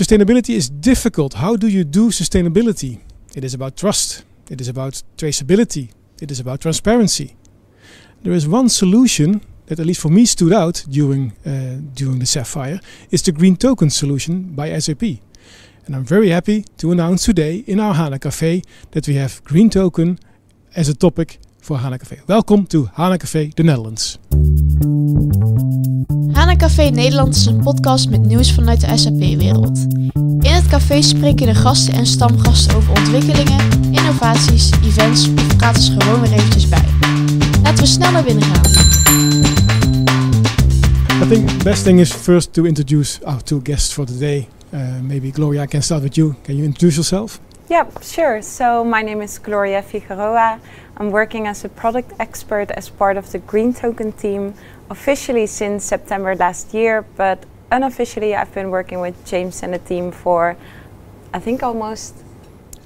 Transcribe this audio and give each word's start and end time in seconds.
Sustainability 0.00 0.54
is 0.54 0.70
difficult. 0.70 1.34
How 1.34 1.56
do 1.56 1.68
you 1.68 1.84
do 1.84 2.08
sustainability? 2.08 3.00
It 3.36 3.44
is 3.44 3.52
about 3.52 3.76
trust. 3.76 4.24
It 4.48 4.58
is 4.58 4.66
about 4.66 5.02
traceability. 5.18 5.90
It 6.22 6.30
is 6.30 6.40
about 6.40 6.62
transparency. 6.62 7.36
There 8.22 8.32
is 8.32 8.48
one 8.48 8.70
solution 8.70 9.42
that 9.66 9.78
at 9.78 9.84
least 9.84 10.00
for 10.00 10.08
me 10.08 10.24
stood 10.24 10.54
out 10.54 10.86
during 10.88 11.32
uh, 11.44 11.82
during 11.92 12.18
the 12.18 12.24
Sapphire 12.24 12.80
is 13.10 13.20
the 13.22 13.32
green 13.32 13.56
token 13.56 13.90
solution 13.90 14.54
by 14.54 14.78
SAP. 14.78 15.02
And 15.84 15.94
I'm 15.94 16.06
very 16.06 16.30
happy 16.30 16.64
to 16.78 16.92
announce 16.92 17.26
today 17.26 17.62
in 17.66 17.78
our 17.78 17.92
HANA 17.92 18.20
Café 18.20 18.64
that 18.92 19.06
we 19.06 19.16
have 19.16 19.44
green 19.44 19.68
token 19.68 20.18
as 20.74 20.88
a 20.88 20.94
topic 20.94 21.40
for 21.60 21.76
HANA 21.78 21.98
Café. 21.98 22.18
Welcome 22.26 22.66
to 22.66 22.88
HANA 22.92 23.16
Café 23.16 23.54
the 23.54 23.62
Netherlands. 23.62 24.18
HANA 26.32 26.56
Café 26.56 26.82
Nederland 26.90 27.36
is 27.36 27.46
een 27.46 27.62
podcast 27.62 28.10
met 28.10 28.20
nieuws 28.24 28.54
vanuit 28.54 28.80
de 28.80 28.96
SAP-wereld. 28.96 29.78
In 30.40 30.52
het 30.52 30.66
café 30.66 31.02
spreken 31.02 31.46
de 31.46 31.54
gasten 31.54 31.94
en 31.94 32.06
stamgasten 32.06 32.76
over 32.76 32.90
ontwikkelingen, 32.90 33.60
innovaties, 33.90 34.70
events 34.84 35.28
of 35.28 35.56
praten 35.56 35.82
ze 35.82 36.00
gewoon 36.00 36.20
weer 36.20 36.32
eventjes 36.32 36.68
bij. 36.68 36.84
Laten 37.62 37.78
we 37.78 37.86
snel 37.86 38.10
naar 38.10 38.24
binnen 38.24 38.44
gaan. 38.44 38.70
I 41.22 41.28
think 41.28 41.48
the 41.48 41.64
best 41.64 41.84
thing 41.84 42.00
is 42.00 42.12
first 42.12 42.52
to 42.52 42.64
introduce 42.64 43.24
our 43.24 43.42
two 43.42 43.60
guests 43.62 43.92
for 43.92 44.06
today. 44.06 44.48
Uh, 44.74 44.80
maybe 45.02 45.30
Gloria, 45.32 45.62
I 45.62 45.66
can 45.66 45.82
start 45.82 46.02
with 46.02 46.14
you. 46.14 46.34
Can 46.42 46.54
you 46.56 46.66
introduce 46.66 46.94
yourself? 46.94 47.40
Yeah, 47.68 47.86
sure. 48.02 48.42
So 48.42 48.84
my 48.84 49.02
name 49.02 49.22
is 49.22 49.38
Gloria 49.38 49.82
Figueroa. 49.82 50.58
I'm 51.00 51.10
working 51.10 51.46
as 51.46 51.64
a 51.64 51.70
product 51.70 52.12
expert 52.20 52.70
as 52.72 52.90
part 52.90 53.16
of 53.16 53.32
the 53.32 53.38
Green 53.38 53.72
Token 53.72 54.12
team 54.12 54.52
officially 54.90 55.46
since 55.46 55.82
September 55.82 56.36
last 56.36 56.74
year, 56.74 57.06
but 57.16 57.42
unofficially 57.72 58.34
I've 58.34 58.52
been 58.52 58.70
working 58.70 59.00
with 59.00 59.14
James 59.24 59.62
and 59.62 59.72
the 59.72 59.78
team 59.78 60.12
for 60.12 60.58
I 61.32 61.38
think 61.38 61.62
almost 61.62 62.16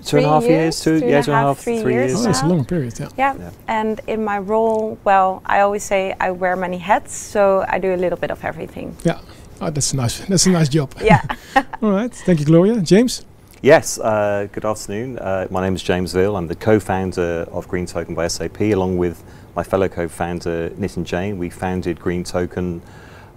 two 0.04 0.18
and 0.18 0.26
a 0.26 0.28
half 0.28 0.44
three 0.44 0.52
years, 0.52 0.80
two, 0.80 1.00
two 1.00 1.06
yeah, 1.06 1.16
and 1.16 1.24
two 1.24 1.32
a 1.32 1.34
and 1.34 1.44
a 1.44 1.48
half, 1.48 1.56
half, 1.56 1.64
three 1.64 1.80
three 1.80 1.94
years 1.94 2.12
years. 2.12 2.20
Oh, 2.20 2.24
that's 2.26 2.42
a 2.42 2.46
long 2.46 2.64
period. 2.64 3.00
Yeah. 3.00 3.08
Yeah. 3.18 3.34
Yeah. 3.36 3.50
And 3.66 4.00
in 4.06 4.24
my 4.24 4.38
role, 4.38 4.96
well, 5.02 5.42
I 5.44 5.60
always 5.60 5.82
say 5.82 6.14
I 6.20 6.30
wear 6.30 6.54
many 6.54 6.78
hats, 6.78 7.12
so 7.16 7.64
I 7.68 7.80
do 7.80 7.94
a 7.94 7.96
little 7.96 8.18
bit 8.18 8.30
of 8.30 8.44
everything. 8.44 8.96
Yeah. 9.02 9.18
Oh, 9.60 9.70
that's 9.70 9.92
a 9.92 9.96
nice. 9.96 10.20
That's 10.20 10.46
a 10.46 10.50
nice 10.50 10.68
job. 10.68 10.94
Yeah. 11.02 11.20
All 11.82 11.90
right. 11.90 12.14
Thank 12.14 12.38
you, 12.38 12.46
Gloria. 12.46 12.80
James. 12.80 13.24
Yes, 13.64 13.98
uh, 13.98 14.46
good 14.52 14.66
afternoon. 14.66 15.18
Uh, 15.18 15.48
my 15.50 15.62
name 15.62 15.74
is 15.74 15.82
James 15.82 16.12
Veal. 16.12 16.36
I'm 16.36 16.48
the 16.48 16.54
co-founder 16.54 17.46
of 17.50 17.66
Green 17.66 17.86
Token 17.86 18.14
by 18.14 18.28
SAP, 18.28 18.60
along 18.60 18.98
with 18.98 19.24
my 19.56 19.62
fellow 19.62 19.88
co-founder 19.88 20.68
Nitin 20.78 21.04
Jain. 21.04 21.38
We 21.38 21.48
founded 21.48 21.98
Green 21.98 22.24
Token. 22.24 22.82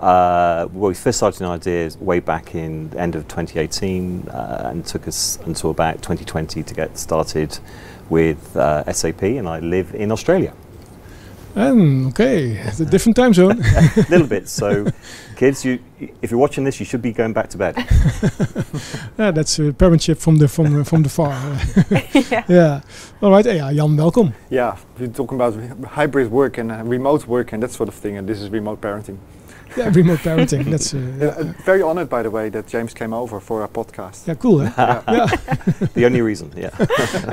Uh, 0.02 0.68
well, 0.74 0.90
we 0.90 0.96
first 0.96 1.20
started 1.20 1.44
an 1.44 1.48
idea 1.48 1.90
way 2.02 2.20
back 2.20 2.56
in 2.56 2.90
the 2.90 3.00
end 3.00 3.16
of 3.16 3.26
2018, 3.30 4.28
uh, 4.28 4.70
and 4.70 4.86
took 4.86 5.08
us 5.08 5.40
until 5.46 5.70
about 5.70 6.02
2020 6.02 6.62
to 6.62 6.74
get 6.74 6.98
started 6.98 7.58
with 8.10 8.58
uh, 8.58 8.92
SAP. 8.92 9.24
And 9.24 9.48
I 9.48 9.62
live 9.62 9.96
in 9.96 10.12
Australia, 10.12 10.54
Um, 11.58 12.10
okay, 12.10 12.52
it's 12.52 12.80
a 12.80 12.86
different 12.86 13.16
time 13.16 13.34
zone. 13.34 13.60
a 13.76 14.06
little 14.10 14.28
bit. 14.28 14.48
So, 14.48 14.86
kids, 15.36 15.66
you, 15.66 15.80
if 16.22 16.30
you're 16.30 16.40
watching 16.40 16.64
this, 16.64 16.80
you 16.80 16.86
should 16.86 17.02
be 17.02 17.12
going 17.12 17.34
back 17.34 17.50
to 17.50 17.58
bed. 17.58 17.76
yeah, 19.18 19.32
that's 19.32 19.58
uh, 19.60 19.74
parentship 19.74 20.20
from 20.20 20.36
the 20.36 20.48
from 20.48 20.84
from 20.84 21.02
the 21.02 21.10
far. 21.10 21.32
yeah. 22.32 22.44
yeah. 22.48 22.82
All 23.24 23.32
right. 23.32 23.44
Yeah, 23.44 23.74
Jan, 23.74 23.98
welcome. 23.98 24.36
Yeah, 24.52 24.78
we're 25.00 25.08
talking 25.08 25.36
about 25.36 25.56
hybrid 25.88 26.30
work 26.30 26.60
and 26.60 26.72
uh, 26.72 26.84
remote 26.84 27.26
work 27.26 27.54
and 27.54 27.64
that 27.64 27.72
sort 27.72 27.90
of 27.90 27.96
thing, 27.96 28.18
and 28.18 28.30
this 28.30 28.40
is 28.40 28.52
remote 28.52 28.80
parenting. 28.80 29.18
Yeah, 29.78 29.92
remote 29.94 30.20
parenting. 30.20 30.66
That's 30.72 30.94
uh, 30.94 30.98
Yeah, 30.98 31.26
yeah. 31.26 31.50
uh, 31.50 31.54
very 31.66 31.82
honored, 31.82 32.10
by 32.10 32.24
the 32.24 32.30
way, 32.32 32.50
that 32.50 32.68
James 32.68 32.94
came 32.94 33.14
over 33.14 33.40
for 33.40 33.62
our 33.62 33.68
podcast. 33.68 34.28
yeah, 34.28 34.36
cool. 34.36 34.62
Eh? 34.62 34.72
Yeah. 34.78 35.02
yeah. 35.08 35.28
the 35.94 36.06
only 36.06 36.22
reason, 36.22 36.52
yeah. 36.56 36.72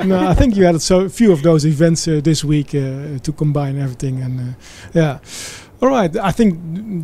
no, 0.05 0.27
I 0.27 0.33
think 0.35 0.55
you 0.55 0.65
had 0.65 0.81
so 0.81 1.09
few 1.09 1.31
of 1.31 1.41
those 1.41 1.65
events 1.65 2.07
uh, 2.07 2.21
this 2.23 2.43
week 2.43 2.75
uh, 2.75 3.19
to 3.19 3.33
combine 3.33 3.77
everything, 3.79 4.21
and 4.21 4.39
uh, 4.39 4.53
yeah. 4.93 5.19
All 5.81 5.89
right, 5.89 6.15
I 6.15 6.31
think 6.31 6.55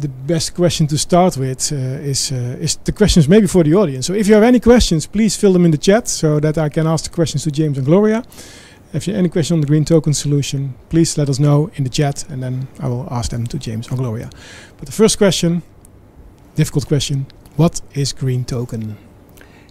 the 0.01 0.07
best 0.07 0.55
question 0.55 0.87
to 0.87 0.97
start 0.97 1.37
with 1.37 1.71
uh, 1.73 1.75
is 2.09 2.31
uh, 2.31 2.57
is 2.61 2.77
the 2.83 2.91
questions 2.93 3.27
maybe 3.27 3.47
for 3.47 3.63
the 3.63 3.75
audience. 3.75 4.05
So 4.07 4.13
if 4.13 4.27
you 4.27 4.33
have 4.33 4.43
any 4.47 4.59
questions, 4.59 5.07
please 5.07 5.35
fill 5.35 5.53
them 5.53 5.65
in 5.65 5.71
the 5.71 5.77
chat 5.77 6.07
so 6.07 6.39
that 6.39 6.57
I 6.57 6.69
can 6.69 6.87
ask 6.87 7.03
the 7.03 7.09
questions 7.15 7.43
to 7.43 7.51
James 7.51 7.77
and 7.77 7.85
Gloria. 7.85 8.23
If 8.93 9.07
you 9.07 9.13
have 9.13 9.19
any 9.19 9.29
question 9.29 9.55
on 9.55 9.61
the 9.61 9.67
green 9.67 9.85
token 9.85 10.13
solution, 10.13 10.73
please 10.89 11.17
let 11.17 11.29
us 11.29 11.39
know 11.39 11.71
in 11.75 11.85
the 11.85 11.89
chat, 11.89 12.29
and 12.29 12.43
then 12.43 12.67
I 12.77 12.89
will 12.89 13.07
ask 13.09 13.31
them 13.31 13.47
to 13.47 13.57
James 13.57 13.89
or 13.89 13.95
Gloria. 13.95 14.29
But 14.77 14.85
the 14.85 14.91
first 14.91 15.17
question, 15.17 15.63
difficult 16.55 16.87
question: 16.87 17.25
What 17.55 17.79
is 17.93 18.11
green 18.11 18.43
token? 18.43 18.97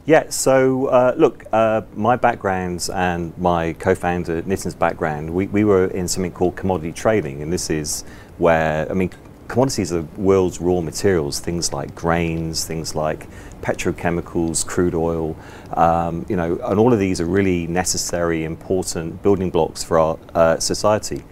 Yeah, 0.07 0.31
so 0.31 0.87
uh, 0.87 1.13
look, 1.19 1.45
uh, 1.53 1.83
my 1.95 2.17
background 2.17 2.89
and 2.95 3.37
my 3.37 3.75
co-founder 3.75 4.43
Nitin's 4.43 4.75
background, 4.75 5.29
we, 5.35 5.49
we 5.49 5.65
were 5.65 5.89
in 5.89 6.09
something 6.09 6.33
called 6.33 6.57
commodity 6.57 6.93
trading, 6.93 7.43
and 7.43 7.53
this 7.53 7.69
is 7.69 8.05
where, 8.39 8.91
I 8.91 8.95
mean, 8.95 9.11
commodities 9.49 9.93
are 9.93 10.01
the 10.01 10.21
world's 10.21 10.63
raw 10.63 10.81
materials, 10.81 11.41
things 11.41 11.75
like 11.75 11.95
grains, 11.95 12.65
things 12.65 12.95
like 12.95 13.27
petrochemicals, 13.63 14.67
crude 14.67 14.95
oil, 14.95 15.37
um, 15.75 16.27
you 16.29 16.37
know, 16.37 16.59
and 16.65 16.79
all 16.79 16.93
of 16.93 16.99
these 16.99 17.21
are 17.21 17.27
really 17.27 17.67
necessary, 17.67 18.45
important 18.45 19.23
building 19.23 19.51
blocks 19.51 19.83
for 19.83 19.99
our 19.99 20.19
uh, 20.35 20.59
society. 20.59 21.23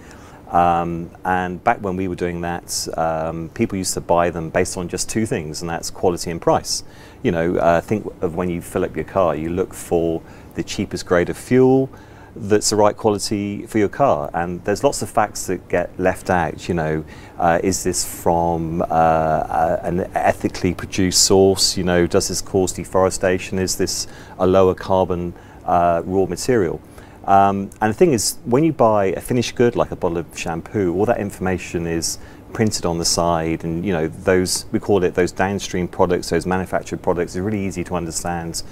Um, 0.50 1.10
and 1.24 1.62
back 1.62 1.78
when 1.78 1.96
we 1.96 2.08
were 2.08 2.14
doing 2.14 2.40
that, 2.40 2.88
um, 2.96 3.50
people 3.50 3.76
used 3.76 3.94
to 3.94 4.00
buy 4.00 4.30
them 4.30 4.48
based 4.48 4.76
on 4.76 4.88
just 4.88 5.08
two 5.08 5.26
things, 5.26 5.60
and 5.60 5.68
that's 5.68 5.90
quality 5.90 6.30
and 6.30 6.40
price. 6.40 6.84
You 7.22 7.32
know, 7.32 7.56
uh, 7.56 7.80
think 7.80 8.06
of 8.22 8.34
when 8.34 8.48
you 8.48 8.62
fill 8.62 8.84
up 8.84 8.96
your 8.96 9.04
car, 9.04 9.34
you 9.34 9.50
look 9.50 9.74
for 9.74 10.22
the 10.54 10.62
cheapest 10.62 11.04
grade 11.06 11.28
of 11.28 11.36
fuel 11.36 11.90
that's 12.40 12.70
the 12.70 12.76
right 12.76 12.96
quality 12.96 13.66
for 13.66 13.78
your 13.78 13.88
car. 13.88 14.30
And 14.34 14.64
there's 14.64 14.84
lots 14.84 15.02
of 15.02 15.10
facts 15.10 15.46
that 15.46 15.68
get 15.68 15.98
left 15.98 16.30
out. 16.30 16.68
You 16.68 16.74
know, 16.74 17.04
uh, 17.38 17.60
is 17.62 17.84
this 17.84 18.04
from 18.22 18.82
uh, 18.82 19.78
an 19.82 20.00
ethically 20.14 20.74
produced 20.74 21.24
source? 21.24 21.76
You 21.76 21.84
know, 21.84 22.06
does 22.06 22.28
this 22.28 22.40
cause 22.40 22.72
deforestation? 22.72 23.58
Is 23.58 23.76
this 23.76 24.06
a 24.38 24.46
lower 24.46 24.74
carbon 24.74 25.34
uh, 25.64 26.02
raw 26.04 26.26
material? 26.26 26.80
Um, 27.24 27.70
and 27.82 27.90
the 27.90 27.94
thing 27.94 28.12
is, 28.12 28.38
when 28.46 28.64
you 28.64 28.72
buy 28.72 29.06
a 29.06 29.20
finished 29.20 29.54
good 29.54 29.76
like 29.76 29.90
a 29.90 29.96
bottle 29.96 30.16
of 30.16 30.26
shampoo, 30.36 30.94
all 30.94 31.04
that 31.04 31.20
information 31.20 31.86
is 31.86 32.18
printed 32.54 32.86
on 32.86 32.96
the 32.96 33.04
side, 33.04 33.64
and 33.64 33.84
you 33.84 33.92
know 33.92 34.08
those 34.08 34.64
we 34.72 34.78
call 34.78 35.04
it 35.04 35.14
those 35.14 35.30
downstream 35.30 35.88
products, 35.88 36.30
those 36.30 36.46
manufactured 36.46 37.02
products. 37.02 37.36
It's 37.36 37.42
really 37.42 37.64
easy 37.64 37.84
to 37.84 37.94
understand, 37.94 38.62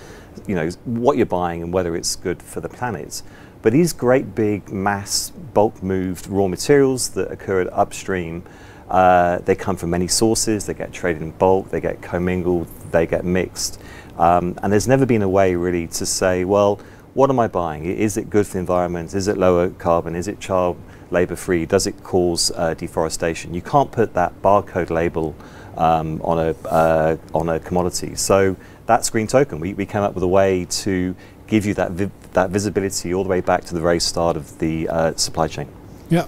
you 0.47 0.55
know, 0.55 0.71
what 0.85 1.19
you're 1.19 1.27
buying 1.27 1.63
and 1.63 1.73
whether 1.73 1.95
it's 1.95 2.17
good 2.17 2.43
for 2.43 2.61
the 2.61 2.69
planet. 2.69 3.23
But 3.63 3.73
these 3.73 3.93
great 3.93 4.35
big 4.35 4.71
mass 4.71 5.31
bulk 5.31 5.83
moved 5.83 6.27
raw 6.29 6.49
materials 6.49 7.11
that 7.11 7.31
occur 7.31 7.63
at 7.63 7.73
upstream, 7.73 8.45
uh, 8.89 9.39
they 9.39 9.55
come 9.55 9.77
from 9.77 9.91
many 9.91 10.09
sources. 10.09 10.67
They 10.67 10.75
get 10.75 10.93
traded 10.93 11.23
in 11.23 11.33
bulk, 11.33 11.71
they 11.71 11.81
get 11.81 12.01
commingled, 12.03 12.69
they 12.93 13.07
get 13.07 13.25
mixed, 13.25 13.81
um, 14.19 14.59
and 14.63 14.73
there's 14.73 14.87
never 14.87 15.07
been 15.07 15.23
a 15.23 15.29
way 15.29 15.55
really 15.57 15.89
to 15.89 16.07
say, 16.07 16.45
well 16.45 16.81
what 17.17 17.31
am 17.31 17.41
I 17.41 17.49
buying? 17.49 17.87
Is 17.87 18.19
it 18.19 18.29
good 18.29 18.47
for 18.47 18.53
the 18.53 18.59
environment? 18.59 19.15
Is 19.15 19.27
it 19.27 19.39
lower 19.39 19.71
carbon? 19.71 20.15
Is 20.15 20.29
it 20.29 20.39
child 20.39 20.77
labour 21.11 21.35
free? 21.35 21.65
Does 21.65 21.87
it 21.87 22.03
cause 22.03 22.53
uh, 22.55 22.75
deforestation? 22.75 23.55
You 23.55 23.63
can't 23.63 23.91
put 23.91 24.13
that 24.13 24.43
barcode 24.43 24.91
label 24.91 25.35
um, 25.79 26.21
on 26.21 26.39
a 26.39 26.51
uh, 26.69 27.17
on 27.33 27.49
a 27.49 27.59
commodity. 27.59 28.17
So 28.17 28.55
that's 28.85 29.09
green 29.09 29.27
token. 29.27 29.61
We, 29.61 29.73
we 29.73 29.87
came 29.87 30.03
up 30.03 30.13
with 30.13 30.25
a 30.25 30.29
way 30.29 30.67
to 30.67 31.17
give 31.47 31.67
you 31.67 31.75
that 31.75 31.93
vi- 31.93 32.11
that 32.33 32.51
visibility 32.51 33.15
all 33.15 33.23
the 33.23 33.31
way 33.31 33.41
back 33.41 33.65
to 33.65 33.75
the 33.75 33.81
very 33.81 34.01
start 34.01 34.37
of 34.37 34.59
the 34.59 34.89
uh, 34.89 35.15
supply 35.17 35.49
chain. 35.49 35.69
Yeah, 36.11 36.27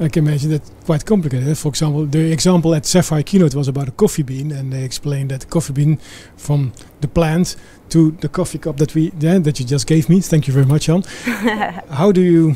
I 0.00 0.08
can 0.08 0.26
imagine 0.26 0.50
that 0.50 0.62
quite 0.84 1.06
complicated. 1.06 1.56
For 1.56 1.68
example, 1.68 2.06
the 2.06 2.32
example 2.32 2.74
at 2.74 2.84
Sapphire 2.84 3.22
Keynote 3.22 3.54
was 3.54 3.68
about 3.68 3.88
a 3.88 3.92
coffee 3.92 4.22
bean, 4.22 4.52
and 4.52 4.72
they 4.72 4.84
explained 4.84 5.30
that 5.30 5.40
the 5.40 5.46
coffee 5.46 5.72
bean 5.72 5.98
from 6.36 6.72
the 7.00 7.08
plant 7.08 7.56
to 7.90 8.10
the 8.20 8.28
coffee 8.28 8.58
cup 8.58 8.76
that 8.78 8.94
we 8.94 9.12
yeah, 9.18 9.38
that 9.38 9.60
you 9.60 9.66
just 9.66 9.86
gave 9.86 10.08
me. 10.08 10.20
Thank 10.20 10.48
you 10.48 10.54
very 10.54 10.66
much, 10.66 10.86
Jan. 10.86 11.02
how 11.90 12.12
do 12.12 12.20
you 12.20 12.54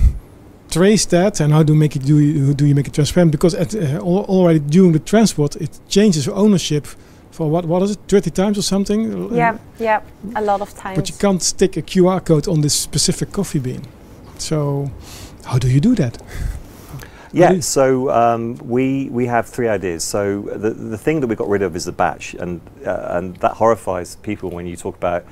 trace 0.71 1.07
that, 1.07 1.41
and 1.41 1.53
how 1.53 1.63
do 1.63 1.73
you 1.73 1.79
make 1.79 1.97
it 1.97 2.05
do 2.05 2.19
you, 2.19 2.55
do 2.55 2.67
you 2.67 2.75
make 2.75 2.89
it 2.89 2.95
transparent? 2.95 3.33
Because 3.33 3.55
at, 3.55 3.75
uh, 3.75 3.97
al- 3.97 4.27
already 4.29 4.59
during 4.59 4.93
the 4.93 4.99
transport, 4.99 5.57
it 5.57 5.79
changes 5.89 6.29
ownership 6.29 6.87
for 7.39 7.49
what 7.49 7.65
what 7.67 7.83
is 7.83 7.93
it, 7.93 8.01
thirty 8.09 8.31
times 8.31 8.59
or 8.59 8.63
something? 8.63 9.33
Yeah, 9.33 9.59
yeah, 9.79 10.01
a 10.35 10.43
lot 10.43 10.61
of 10.61 10.75
times. 10.75 10.99
But 10.99 11.09
you 11.09 11.17
can't 11.17 11.41
stick 11.43 11.77
a 11.77 11.83
QR 11.83 12.21
code 12.21 12.49
on 12.49 12.61
this 12.63 12.75
specific 12.75 13.31
coffee 13.33 13.61
bean. 13.61 13.83
So, 14.39 14.91
how 15.45 15.59
do 15.59 15.69
you 15.69 15.81
do 15.81 15.95
that? 15.95 16.21
Yeah, 17.33 17.53
do- 17.53 17.63
so 17.63 18.11
um, 18.11 18.57
we 18.77 19.09
we 19.11 19.27
have 19.27 19.47
three 19.47 19.69
ideas. 19.69 20.03
So 20.03 20.43
the 20.65 20.71
the 20.71 20.99
thing 20.99 21.21
that 21.21 21.29
we 21.29 21.37
got 21.37 21.49
rid 21.49 21.63
of 21.63 21.77
is 21.77 21.85
the 21.85 21.93
batch, 21.93 22.35
and 22.35 22.61
uh, 22.85 23.17
and 23.17 23.37
that 23.37 23.53
horrifies 23.53 24.17
people 24.17 24.51
when 24.51 24.67
you 24.67 24.77
talk 24.77 24.97
about 24.97 25.23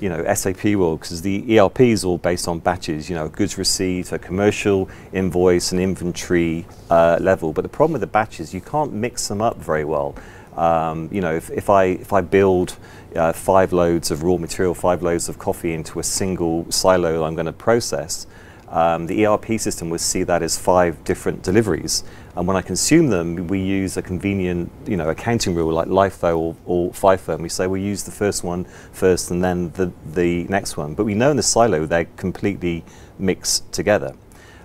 you 0.00 0.08
know 0.08 0.34
SAP 0.34 0.64
world 0.76 1.00
because 1.00 1.20
the 1.20 1.36
ERP 1.58 1.80
is 1.80 2.04
all 2.04 2.18
based 2.18 2.48
on 2.48 2.60
batches. 2.60 3.10
You 3.10 3.16
know, 3.16 3.28
goods 3.28 3.58
received, 3.58 4.12
a 4.14 4.18
commercial 4.18 4.88
invoice, 5.12 5.72
and 5.72 5.80
inventory 5.80 6.64
uh, 6.88 7.18
level. 7.20 7.52
But 7.52 7.62
the 7.62 7.74
problem 7.76 7.92
with 7.92 8.00
the 8.00 8.14
batches, 8.18 8.54
you 8.54 8.62
can't 8.62 8.92
mix 8.94 9.28
them 9.28 9.42
up 9.42 9.56
very 9.58 9.84
well. 9.84 10.14
Um, 10.60 11.08
you 11.10 11.22
know, 11.22 11.34
if, 11.34 11.48
if 11.50 11.70
I 11.70 11.84
if 11.84 12.12
I 12.12 12.20
build 12.20 12.76
uh, 13.16 13.32
five 13.32 13.72
loads 13.72 14.10
of 14.10 14.22
raw 14.22 14.36
material, 14.36 14.74
five 14.74 15.02
loads 15.02 15.30
of 15.30 15.38
coffee 15.38 15.72
into 15.72 15.98
a 15.98 16.02
single 16.02 16.70
silo 16.70 17.24
I'm 17.24 17.34
going 17.34 17.46
to 17.46 17.52
process, 17.52 18.26
um, 18.68 19.06
the 19.06 19.24
ERP 19.24 19.58
system 19.58 19.88
would 19.88 20.02
see 20.02 20.22
that 20.24 20.42
as 20.42 20.58
five 20.58 21.02
different 21.04 21.42
deliveries. 21.42 22.04
And 22.36 22.46
when 22.46 22.58
I 22.58 22.62
consume 22.62 23.08
them, 23.08 23.46
we 23.46 23.58
use 23.58 23.96
a 23.96 24.02
convenient, 24.02 24.70
you 24.86 24.98
know, 24.98 25.08
accounting 25.08 25.54
rule 25.54 25.72
like 25.72 25.88
LIFO 25.88 26.36
or, 26.36 26.56
or 26.66 26.90
FIFO. 26.90 27.34
And 27.34 27.42
we 27.42 27.48
say 27.48 27.66
we 27.66 27.80
use 27.80 28.02
the 28.02 28.12
first 28.12 28.44
one 28.44 28.64
first 28.92 29.30
and 29.30 29.42
then 29.42 29.70
the, 29.70 29.90
the 30.12 30.44
next 30.44 30.76
one. 30.76 30.94
But 30.94 31.04
we 31.04 31.14
know 31.14 31.30
in 31.30 31.38
the 31.38 31.42
silo 31.42 31.86
they're 31.86 32.08
completely 32.16 32.84
mixed 33.18 33.72
together. 33.72 34.14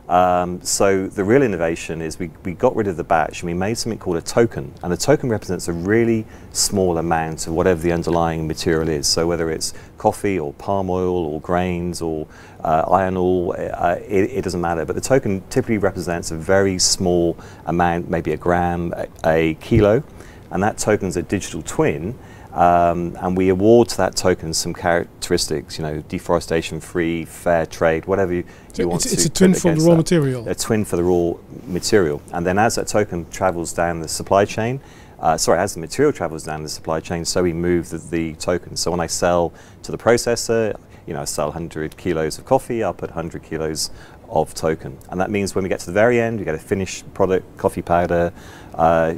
Um, 0.08 0.62
so 0.62 1.08
the 1.08 1.24
real 1.24 1.42
innovation 1.42 2.00
is 2.02 2.20
we, 2.20 2.30
we 2.44 2.54
got 2.54 2.76
rid 2.76 2.88
of 2.88 2.96
the 2.96 3.04
batch 3.04 3.42
and 3.42 3.48
we 3.48 3.56
made 3.56 3.78
something 3.78 3.98
called 3.98 4.18
a 4.18 4.22
token. 4.22 4.72
And 4.84 4.92
the 4.92 4.98
token 4.98 5.30
represents 5.30 5.68
a 5.68 5.74
really 5.74 6.26
small 6.52 6.98
amount 6.98 7.48
of 7.48 7.54
whatever 7.54 7.82
the 7.82 7.92
underlying 7.92 8.48
material 8.48 8.88
is. 8.88 9.08
So 9.08 9.26
whether 9.26 9.50
it's 9.50 9.74
coffee 9.98 10.38
or 10.38 10.54
palm 10.54 10.90
oil 10.90 11.26
or 11.26 11.42
grains 11.42 12.02
or 12.02 12.28
uh, 12.64 12.86
iron 12.92 13.18
ore, 13.18 13.60
uh, 13.60 13.96
it, 14.08 14.30
it, 14.32 14.44
doesn't 14.44 14.62
matter. 14.62 14.86
But 14.86 14.96
the 14.96 15.02
token 15.02 15.42
typically 15.50 15.80
represents 15.80 16.30
a 16.30 16.38
very 16.38 16.78
small 16.78 17.38
amount, 17.66 18.10
maybe 18.10 18.32
a 18.32 18.38
gram, 18.38 18.94
a, 18.96 19.08
a 19.26 19.54
kilo. 19.56 20.04
And 20.52 20.62
that 20.62 20.78
token 20.78 21.08
is 21.08 21.18
a 21.18 21.24
digital 21.24 21.64
twin 21.64 22.18
um, 22.56 23.18
and 23.20 23.36
we 23.36 23.50
award 23.50 23.90
to 23.90 23.98
that 23.98 24.16
token 24.16 24.54
some 24.54 24.74
characteristics, 24.74 25.78
you 25.78 25.84
know, 25.84 26.02
deforestation 26.08 26.80
free, 26.80 27.26
fair 27.26 27.66
trade, 27.66 28.06
whatever 28.06 28.34
you, 28.34 28.46
so 28.72 28.84
you 28.84 28.88
want 28.88 29.06
it's, 29.06 29.14
to. 29.14 29.18
It's 29.18 29.26
a 29.26 29.30
twin 29.30 29.54
for 29.54 29.76
the 29.76 29.82
raw 29.82 29.90
that. 29.92 29.98
material. 29.98 30.48
A 30.48 30.56
twin 30.56 30.86
for 30.86 30.96
the 30.96 31.04
raw 31.04 31.34
material. 31.68 32.22
And 32.32 32.46
then 32.46 32.58
as 32.58 32.76
that 32.76 32.88
token 32.88 33.30
travels 33.30 33.74
down 33.74 34.00
the 34.00 34.08
supply 34.08 34.46
chain, 34.46 34.80
uh, 35.20 35.36
sorry, 35.36 35.60
as 35.60 35.74
the 35.74 35.82
material 35.82 36.14
travels 36.14 36.46
down 36.46 36.64
the 36.64 36.70
supply 36.70 37.02
chain, 37.02 37.26
so 37.26 37.44
we 37.44 37.52
move 37.52 37.90
the, 37.90 37.98
the 37.98 38.36
token. 38.36 38.78
So 38.78 38.90
when 38.90 39.02
I 39.02 39.08
sell 39.08 39.52
to 39.84 39.92
the 39.92 39.98
processor, 39.98 40.80
you 41.06 41.14
know, 41.14 41.22
I 41.22 41.26
sell 41.26 41.48
100 41.48 41.98
kilos 41.98 42.38
of 42.38 42.46
coffee, 42.46 42.84
I'll 42.86 42.94
put 42.94 43.10
100 43.10 43.44
kilos 43.44 43.92
of 44.30 44.54
token. 44.54 44.98
And 45.10 45.20
that 45.20 45.30
means 45.30 45.56
when 45.56 45.64
we 45.64 45.70
get 45.70 45.82
to 45.82 45.88
the 45.88 45.92
very 45.92 46.22
end, 46.22 46.40
we 46.40 46.46
get 46.46 46.56
a 46.56 46.60
finished 46.60 47.14
product, 47.14 47.58
coffee 47.58 47.82
powder, 47.82 48.32
uh, 48.76 49.16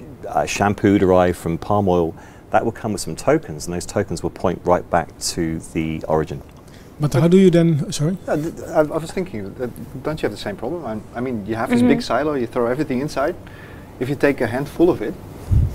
shampoo 0.48 0.98
derived 0.98 1.38
from 1.38 1.60
palm 1.60 1.88
oil, 1.88 2.16
that 2.52 2.64
will 2.64 2.72
come 2.72 2.94
with 2.94 3.02
some 3.02 3.16
tokens, 3.16 3.66
and 3.66 3.74
those 3.74 3.86
tokens 3.86 4.24
will 4.24 4.30
point 4.30 4.62
right 4.64 4.88
back 4.90 5.18
to 5.20 5.60
the 5.74 6.04
origin. 6.08 6.42
But 7.00 7.14
how 7.14 7.28
do 7.28 7.38
you 7.38 7.52
then? 7.52 7.92
Sorry. 7.92 8.18
I, 8.28 8.34
I, 8.80 8.82
was 8.82 9.12
thinking, 9.12 9.54
don't 10.02 10.22
you 10.22 10.28
have 10.28 10.32
the 10.32 10.38
same 10.38 10.56
problem? 10.56 10.84
I, 10.86 11.18
I 11.18 11.22
mean, 11.22 11.46
you 11.46 11.56
have 11.56 11.70
mm 11.70 11.76
-hmm. 11.76 11.80
this 11.80 11.82
big 11.82 12.00
mm-hmm. 12.00 12.24
silo, 12.24 12.36
you 12.36 12.48
throw 12.48 12.66
everything 12.68 13.02
inside. 13.02 13.36
If 14.00 14.10
you 14.10 14.18
take 14.18 14.44
a 14.44 14.48
handful 14.48 14.90
of 14.90 15.02
it, 15.02 15.14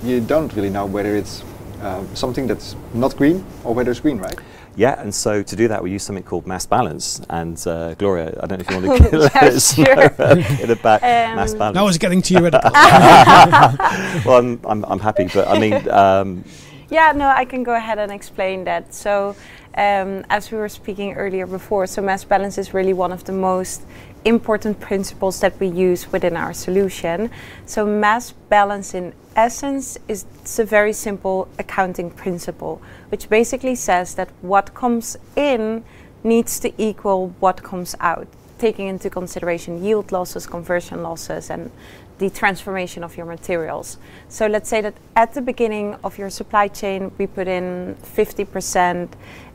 you 0.04 0.20
don't 0.26 0.52
really 0.56 0.70
know 0.70 0.86
whether 0.94 1.16
it's 1.16 1.42
uh, 1.82 2.02
something 2.14 2.48
that's 2.48 2.76
not 2.92 3.16
green 3.16 3.44
or 3.64 3.74
whether 3.74 3.90
it's 3.90 4.00
green, 4.00 4.18
right? 4.18 4.38
Yeah, 4.74 5.00
and 5.00 5.14
so 5.14 5.42
to 5.42 5.56
do 5.56 5.68
that, 5.68 5.82
we 5.82 5.90
use 5.90 6.02
something 6.02 6.24
called 6.24 6.46
mass 6.46 6.64
balance. 6.66 7.20
And 7.28 7.62
uh, 7.66 7.94
Gloria, 7.94 8.38
I 8.42 8.46
don't 8.46 8.58
know 8.58 8.64
if 8.64 8.70
you 8.70 8.90
want 8.90 9.10
to 9.10 9.18
let 9.18 9.36
us 9.36 9.74
sure. 9.74 9.94
know 9.94 10.72
about 10.72 11.02
um, 11.02 11.36
mass 11.36 11.54
balance. 11.54 11.74
Now 11.74 11.88
it's 11.88 11.98
getting 11.98 12.22
theoretical. 12.22 12.70
well, 12.72 14.38
I'm, 14.38 14.60
I'm, 14.64 14.84
I'm, 14.84 14.98
happy, 14.98 15.28
but 15.32 15.48
I 15.48 15.58
mean. 15.58 15.88
Um, 15.90 16.44
yeah, 16.90 17.12
no, 17.12 17.28
I 17.28 17.44
can 17.44 17.62
go 17.62 17.74
ahead 17.74 17.98
and 17.98 18.12
explain 18.12 18.64
that. 18.64 18.92
So, 18.92 19.34
um, 19.76 20.24
as 20.28 20.50
we 20.50 20.58
were 20.58 20.68
speaking 20.68 21.14
earlier 21.14 21.46
before, 21.46 21.86
so 21.86 22.02
mass 22.02 22.24
balance 22.24 22.58
is 22.58 22.74
really 22.74 22.92
one 22.92 23.12
of 23.12 23.24
the 23.24 23.32
most 23.32 23.82
important 24.24 24.80
principles 24.80 25.40
that 25.40 25.58
we 25.58 25.66
use 25.66 26.10
within 26.12 26.36
our 26.36 26.52
solution. 26.52 27.30
So, 27.66 27.84
mass 27.84 28.32
balance 28.48 28.94
in 28.94 29.12
essence 29.36 29.98
is 30.08 30.24
a 30.58 30.64
very 30.64 30.92
simple 30.92 31.48
accounting 31.58 32.10
principle, 32.10 32.80
which 33.08 33.28
basically 33.28 33.74
says 33.74 34.14
that 34.14 34.30
what 34.42 34.74
comes 34.74 35.16
in 35.36 35.84
needs 36.24 36.60
to 36.60 36.72
equal 36.78 37.34
what 37.40 37.62
comes 37.62 37.94
out, 38.00 38.28
taking 38.58 38.86
into 38.86 39.10
consideration 39.10 39.82
yield 39.82 40.12
losses, 40.12 40.46
conversion 40.46 41.02
losses, 41.02 41.50
and 41.50 41.70
the 42.18 42.30
transformation 42.30 43.02
of 43.02 43.16
your 43.16 43.26
materials. 43.26 43.98
So 44.28 44.46
let's 44.46 44.68
say 44.68 44.80
that 44.82 44.94
at 45.16 45.34
the 45.34 45.42
beginning 45.42 45.96
of 46.04 46.18
your 46.18 46.30
supply 46.30 46.68
chain, 46.68 47.10
we 47.18 47.26
put 47.26 47.48
in 47.48 47.96
50% 48.02 49.08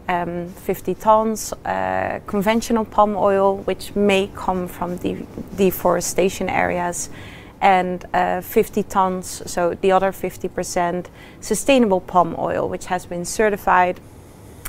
um, 0.08 0.48
50 0.50 0.96
tons 0.96 1.54
uh, 1.66 2.20
conventional 2.28 2.86
palm 2.86 3.16
oil, 3.16 3.58
which 3.58 3.96
may 3.96 4.30
come 4.36 4.68
from 4.68 4.98
the 4.98 5.26
deforestation 5.56 6.50
areas, 6.50 7.10
and 7.62 8.06
uh, 8.14 8.42
50 8.42 8.84
tons, 8.84 9.42
so 9.50 9.74
the 9.74 9.92
other 9.92 10.12
50% 10.12 11.08
sustainable 11.42 12.02
palm 12.02 12.36
oil, 12.38 12.70
which 12.70 12.86
has 12.86 13.06
been 13.06 13.26
certified 13.26 14.00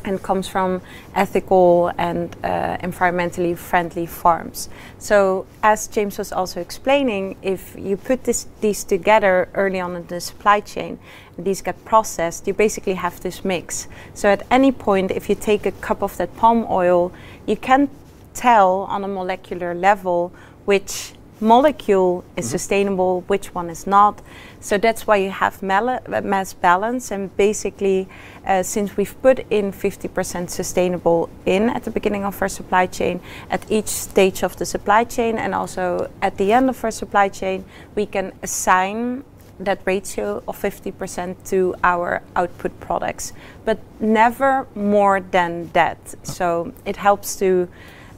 and 0.05 0.23
comes 0.23 0.49
from 0.49 0.81
ethical 1.15 1.93
and 1.99 2.37
uh, 2.45 2.77
environmentally 2.79 3.57
friendly 3.57 4.07
farms. 4.07 4.69
So, 4.99 5.47
as 5.63 5.89
James 5.89 6.19
was 6.19 6.33
also 6.33 6.61
explaining, 6.61 7.37
if 7.43 7.75
you 7.79 7.97
put 7.97 8.25
this, 8.25 8.47
these 8.61 8.85
together 8.85 9.49
early 9.55 9.81
on 9.81 9.97
in 9.97 10.07
the 10.07 10.21
supply 10.21 10.61
chain, 10.61 10.99
these 11.39 11.63
get 11.63 11.85
processed, 11.85 12.47
you 12.47 12.55
basically 12.55 12.95
have 12.95 13.21
this 13.21 13.45
mix. 13.45 13.89
So, 14.15 14.29
at 14.29 14.47
any 14.51 14.73
point, 14.73 15.11
if 15.11 15.29
you 15.29 15.35
take 15.35 15.67
a 15.67 15.73
cup 15.73 16.03
of 16.03 16.17
that 16.17 16.37
palm 16.37 16.67
oil, 16.71 17.13
you 17.47 17.57
can 17.57 17.89
tell 18.35 18.87
on 18.89 19.05
a 19.05 19.09
molecular 19.09 19.75
level 19.75 20.33
which 20.65 21.13
molecule 21.41 22.25
is 22.37 22.47
mm-hmm. 22.47 22.51
sustainable, 22.51 23.21
which 23.23 23.55
one 23.55 23.71
is 23.71 23.87
not. 23.87 24.21
So 24.61 24.79
that's 24.79 25.07
why 25.07 25.17
you 25.17 25.31
have 25.31 25.63
uh, 25.63 26.21
mass 26.23 26.53
balance. 26.53 27.11
And 27.11 27.35
basically, 27.37 28.09
uh, 28.49 28.63
since 28.63 28.97
we've 28.97 29.15
put 29.23 29.41
in 29.51 29.71
50% 29.71 30.49
sustainable 30.49 31.29
in 31.45 31.69
at 31.69 31.85
the 31.85 31.91
beginning 31.91 32.25
of 32.25 32.41
our 32.41 32.49
supply 32.49 32.87
chain, 32.87 33.21
at 33.51 33.71
each 33.71 33.89
stage 33.89 34.43
of 34.43 34.57
the 34.57 34.65
supply 34.65 35.05
chain, 35.05 35.37
and 35.37 35.55
also 35.55 36.11
at 36.23 36.39
the 36.39 36.53
end 36.53 36.71
of 36.71 36.83
our 36.83 36.91
supply 36.91 37.29
chain, 37.29 37.65
we 37.95 38.07
can 38.07 38.33
assign 38.43 39.23
that 39.61 39.81
ratio 39.85 40.43
of 40.49 40.57
50% 40.57 41.37
to 41.51 41.75
our 41.85 42.23
output 42.37 42.79
products, 42.81 43.33
but 43.65 43.79
never 44.01 44.67
more 44.75 45.21
than 45.21 45.71
that. 45.73 45.99
So 46.23 46.73
it 46.87 46.97
helps 46.97 47.37
to 47.37 47.69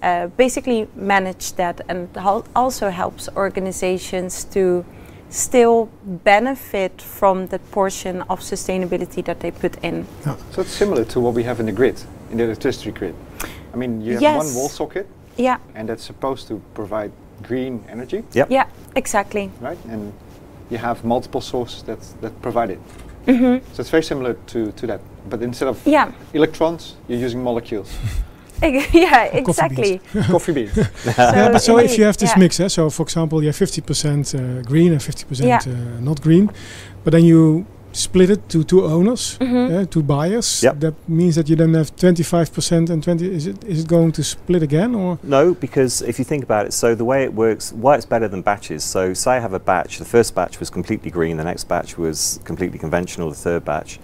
uh, 0.03 0.29
basically 0.29 0.87
manage 0.95 1.55
that 1.55 1.81
and 1.89 2.09
also 2.55 2.91
helps 2.91 3.29
organizations 3.37 4.45
to 4.45 4.85
still 5.31 5.89
benefit 6.25 7.01
from 7.01 7.47
the 7.47 7.59
portion 7.59 8.23
of 8.23 8.41
sustainability 8.41 9.25
that 9.25 9.41
they 9.41 9.51
put 9.51 9.83
in. 9.83 10.07
Yeah. 10.27 10.37
So 10.51 10.63
it's 10.63 10.71
similar 10.71 11.05
to 11.05 11.21
what 11.21 11.35
we 11.35 11.45
have 11.45 11.61
in 11.61 11.67
the 11.67 11.73
grid, 11.73 12.03
in 12.31 12.37
the 12.37 12.45
electricity 12.45 12.91
grid. 12.91 13.15
I 13.73 13.77
mean, 13.77 14.01
you 14.01 14.15
have 14.15 14.23
yes. 14.23 14.37
one 14.45 14.55
wall 14.55 14.69
socket, 14.69 15.07
yeah, 15.37 15.59
and 15.75 15.89
that's 15.89 16.05
supposed 16.05 16.49
to 16.49 16.61
provide 16.75 17.13
green 17.43 17.85
energy. 17.89 18.25
Yep. 18.33 18.51
Yeah, 18.51 18.67
exactly. 18.97 19.51
Right, 19.61 19.79
and 19.89 20.13
you 20.71 20.79
have 20.79 21.05
multiple 21.05 21.41
sources 21.41 21.83
that 21.85 21.99
that 22.21 22.33
provide 22.43 22.73
it. 22.73 22.79
Mm 23.27 23.37
-hmm. 23.39 23.61
So 23.73 23.83
it's 23.83 23.91
very 23.91 24.03
similar 24.03 24.37
to, 24.47 24.73
to 24.73 24.87
that, 24.87 25.01
but 25.31 25.43
instead 25.43 25.71
of 25.71 25.87
yeah. 25.87 26.11
electrons, 26.33 26.97
you're 27.09 27.27
using 27.27 27.43
molecules. 27.43 27.89
yeah, 28.93 29.25
exactly. 29.25 30.01
Coffee 30.23 30.53
beans. 30.53 30.75
so 30.75 31.13
yeah, 31.17 31.53
but 31.53 31.63
so 31.63 31.79
if 31.79 31.97
you 31.97 32.05
have 32.05 32.17
this 32.17 32.31
yeah. 32.31 32.39
mix, 32.39 32.61
eh, 32.61 32.69
so 32.69 32.91
for 32.91 33.03
example, 33.03 33.43
you 33.43 33.49
have 33.49 33.57
50% 33.57 34.35
uh, 34.35 34.63
green 34.63 34.93
and 34.93 35.01
50% 35.01 35.47
yeah. 35.47 35.61
uh, 35.67 36.01
not 36.01 36.21
green, 36.21 36.51
but 37.05 37.13
then 37.13 37.25
you 37.25 37.67
split 37.93 38.31
it 38.31 38.49
to 38.49 38.63
two 38.65 38.85
owners, 38.85 39.37
mm 39.41 39.47
-hmm. 39.47 39.79
uh, 39.79 39.87
two 39.89 40.03
buyers. 40.03 40.61
Yep. 40.63 40.81
That 40.81 40.95
means 41.07 41.35
that 41.35 41.49
you 41.49 41.57
then 41.57 41.75
have 41.75 41.91
25% 41.97 42.91
and 42.91 43.03
20. 43.03 43.27
Is 43.27 43.47
it 43.47 43.65
is 43.65 43.79
it 43.81 43.89
going 43.89 44.13
to 44.13 44.23
split 44.23 44.63
again 44.63 44.95
or? 44.95 45.19
No, 45.23 45.55
because 45.61 46.07
if 46.07 46.19
you 46.19 46.27
think 46.27 46.43
about 46.43 46.67
it, 46.67 46.75
so 46.75 46.95
the 46.95 47.05
way 47.05 47.25
it 47.25 47.35
works, 47.35 47.73
why 47.83 47.97
it's 47.97 48.09
better 48.09 48.29
than 48.29 48.43
batches. 48.43 48.91
So 48.91 49.15
say 49.15 49.37
I 49.37 49.41
have 49.41 49.55
a 49.57 49.61
batch. 49.65 49.99
The 49.99 50.05
first 50.05 50.35
batch 50.35 50.59
was 50.59 50.71
completely 50.71 51.11
green. 51.11 51.37
The 51.37 51.45
next 51.45 51.69
batch 51.69 51.99
was 51.99 52.41
completely 52.45 52.79
conventional. 52.79 53.31
The 53.31 53.43
third 53.43 53.65
batch 53.65 53.99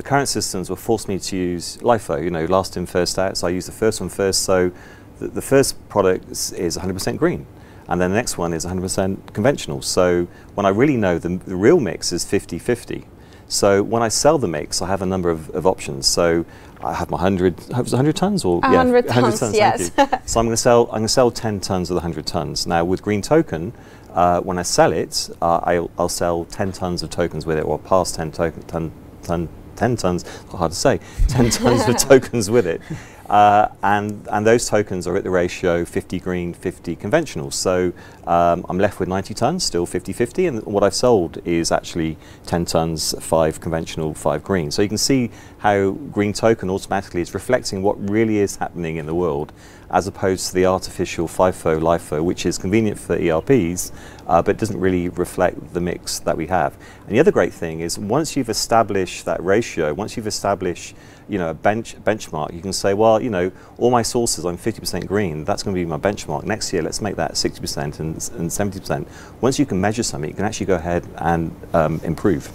the 0.00 0.08
current 0.08 0.30
systems 0.30 0.70
will 0.70 0.76
force 0.76 1.08
me 1.08 1.18
to 1.18 1.36
use 1.36 1.76
LIFO, 1.82 2.24
you 2.24 2.30
know, 2.30 2.46
last 2.46 2.74
in, 2.78 2.86
first 2.86 3.18
out. 3.18 3.36
So 3.36 3.46
I 3.46 3.50
use 3.50 3.66
the 3.66 3.72
first 3.72 4.00
one 4.00 4.08
first. 4.08 4.44
So 4.44 4.72
the, 5.18 5.28
the 5.28 5.42
first 5.42 5.76
product 5.90 6.30
is, 6.30 6.78
100% 6.78 7.18
green. 7.18 7.46
And 7.86 8.00
then 8.00 8.08
the 8.08 8.16
next 8.16 8.38
one 8.38 8.54
is 8.54 8.64
100% 8.64 9.34
conventional. 9.34 9.82
So 9.82 10.26
when 10.54 10.64
I 10.64 10.70
really 10.70 10.96
know 10.96 11.18
the, 11.18 11.36
the 11.36 11.54
real 11.54 11.80
mix 11.80 12.12
is 12.12 12.24
50-50. 12.24 13.04
So 13.48 13.82
when 13.82 14.02
I 14.02 14.08
sell 14.08 14.38
the 14.38 14.48
mix, 14.48 14.80
I 14.80 14.86
have 14.86 15.02
a 15.02 15.06
number 15.06 15.28
of, 15.28 15.50
of 15.50 15.66
options. 15.66 16.06
So 16.06 16.46
I 16.82 16.94
have 16.94 17.10
my 17.10 17.16
100, 17.16 17.60
it 17.60 17.68
was 17.68 17.92
100 17.92 18.16
tons 18.16 18.42
or? 18.42 18.60
100 18.60 19.04
yeah, 19.04 19.14
100 19.14 19.36
tons, 19.36 19.54
yes. 19.54 19.90
so 20.24 20.40
I'm 20.40 20.46
going 20.46 20.54
to 20.54 20.56
sell, 20.56 20.84
I'm 20.84 21.00
going 21.00 21.02
to 21.02 21.08
sell 21.08 21.30
10 21.30 21.60
tons 21.60 21.90
of 21.90 21.94
the 21.94 22.00
100 22.00 22.24
tons. 22.24 22.66
Now 22.66 22.86
with 22.86 23.02
Green 23.02 23.20
Token, 23.20 23.74
uh, 24.14 24.40
when 24.40 24.56
I 24.56 24.62
sell 24.62 24.94
it, 24.94 25.28
uh, 25.42 25.60
I'll, 25.62 25.90
I'll, 25.98 26.08
sell 26.08 26.46
10 26.46 26.72
tons 26.72 27.02
of 27.02 27.10
tokens 27.10 27.44
with 27.44 27.58
it 27.58 27.66
or 27.66 27.78
past 27.78 28.14
10 28.14 28.32
token, 28.32 28.62
ton, 28.62 28.92
ton 29.22 29.50
10 29.80 29.96
tons, 29.96 30.24
hard 30.50 30.72
to 30.72 30.76
say, 30.76 31.00
10 31.28 31.48
tons 31.48 31.88
of 31.88 31.96
tokens 31.96 32.50
with 32.50 32.66
it. 32.66 32.82
Uh, 33.30 33.68
and, 33.82 34.26
and 34.30 34.46
those 34.46 34.68
tokens 34.68 35.06
are 35.06 35.16
at 35.16 35.24
the 35.24 35.30
ratio 35.30 35.86
50 35.86 36.20
green, 36.20 36.52
50 36.52 36.96
conventional. 36.96 37.50
So 37.50 37.92
um, 38.26 38.66
I'm 38.68 38.76
left 38.76 39.00
with 39.00 39.08
90 39.08 39.32
tons, 39.32 39.64
still 39.64 39.86
50-50, 39.86 40.48
and 40.48 40.66
what 40.66 40.82
I've 40.82 40.94
sold 40.94 41.38
is 41.46 41.72
actually 41.72 42.18
10 42.46 42.66
tons, 42.66 43.14
5 43.20 43.60
conventional, 43.60 44.12
5 44.12 44.44
green. 44.44 44.70
So 44.70 44.82
you 44.82 44.88
can 44.88 44.98
see 44.98 45.30
how 45.58 45.92
green 45.92 46.34
token 46.34 46.68
automatically 46.68 47.22
is 47.22 47.32
reflecting 47.32 47.82
what 47.82 47.96
really 48.10 48.38
is 48.38 48.56
happening 48.56 48.96
in 48.96 49.06
the 49.06 49.14
world 49.14 49.52
as 49.90 50.06
opposed 50.06 50.48
to 50.48 50.54
the 50.54 50.66
artificial 50.66 51.26
FIFO, 51.26 51.80
LIFO, 51.80 52.22
which 52.22 52.46
is 52.46 52.58
convenient 52.58 52.98
for 52.98 53.16
ERPs, 53.16 53.92
uh, 54.26 54.40
but 54.40 54.56
doesn't 54.56 54.78
really 54.78 55.08
reflect 55.08 55.74
the 55.74 55.80
mix 55.80 56.20
that 56.20 56.36
we 56.36 56.46
have. 56.46 56.76
And 57.06 57.14
the 57.16 57.20
other 57.20 57.32
great 57.32 57.52
thing 57.52 57.80
is 57.80 57.98
once 57.98 58.36
you've 58.36 58.48
established 58.48 59.24
that 59.24 59.42
ratio, 59.42 59.92
once 59.92 60.16
you've 60.16 60.26
established 60.26 60.94
you 61.28 61.38
know, 61.38 61.50
a 61.50 61.54
bench 61.54 61.96
benchmark, 62.04 62.52
you 62.52 62.60
can 62.60 62.72
say, 62.72 62.92
well, 62.92 63.22
you 63.22 63.30
know, 63.30 63.52
all 63.78 63.90
my 63.90 64.02
sources, 64.02 64.44
I'm 64.44 64.58
50% 64.58 65.06
green, 65.06 65.44
that's 65.44 65.62
going 65.62 65.74
to 65.74 65.80
be 65.80 65.86
my 65.86 65.98
benchmark. 65.98 66.44
Next 66.44 66.72
year, 66.72 66.82
let's 66.82 67.00
make 67.00 67.16
that 67.16 67.32
60% 67.32 68.00
and, 68.00 68.14
and 68.38 68.50
70%. 68.50 69.06
Once 69.40 69.58
you 69.58 69.66
can 69.66 69.80
measure 69.80 70.02
something, 70.02 70.28
you 70.28 70.36
can 70.36 70.44
actually 70.44 70.66
go 70.66 70.74
ahead 70.74 71.06
and 71.18 71.54
um, 71.72 72.00
improve. 72.02 72.50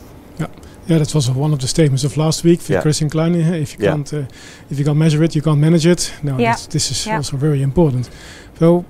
Yeah, 0.88 1.00
that's 1.00 1.16
also 1.16 1.34
one 1.34 1.52
of 1.52 1.60
the 1.60 1.68
statements 1.68 2.04
of 2.04 2.16
last 2.16 2.44
week 2.44 2.62
for 2.62 2.74
yeah. 2.74 2.82
Christian 2.82 3.10
Klein. 3.10 3.34
If 3.36 3.74
you 3.74 3.86
yeah. 3.86 3.92
can't, 3.92 4.14
uh, 4.14 4.26
if 4.70 4.78
you 4.78 4.86
can't 4.86 4.98
measure 4.98 5.24
it, 5.24 5.36
you 5.36 5.42
can't 5.42 5.60
manage 5.60 5.88
it. 5.88 6.14
No, 6.22 6.38
yeah. 6.38 6.56
this 6.70 6.92
is 6.92 7.08
yeah. 7.08 7.18
also 7.18 7.38
very 7.38 7.62
important. 7.64 8.10
So, 8.60 8.86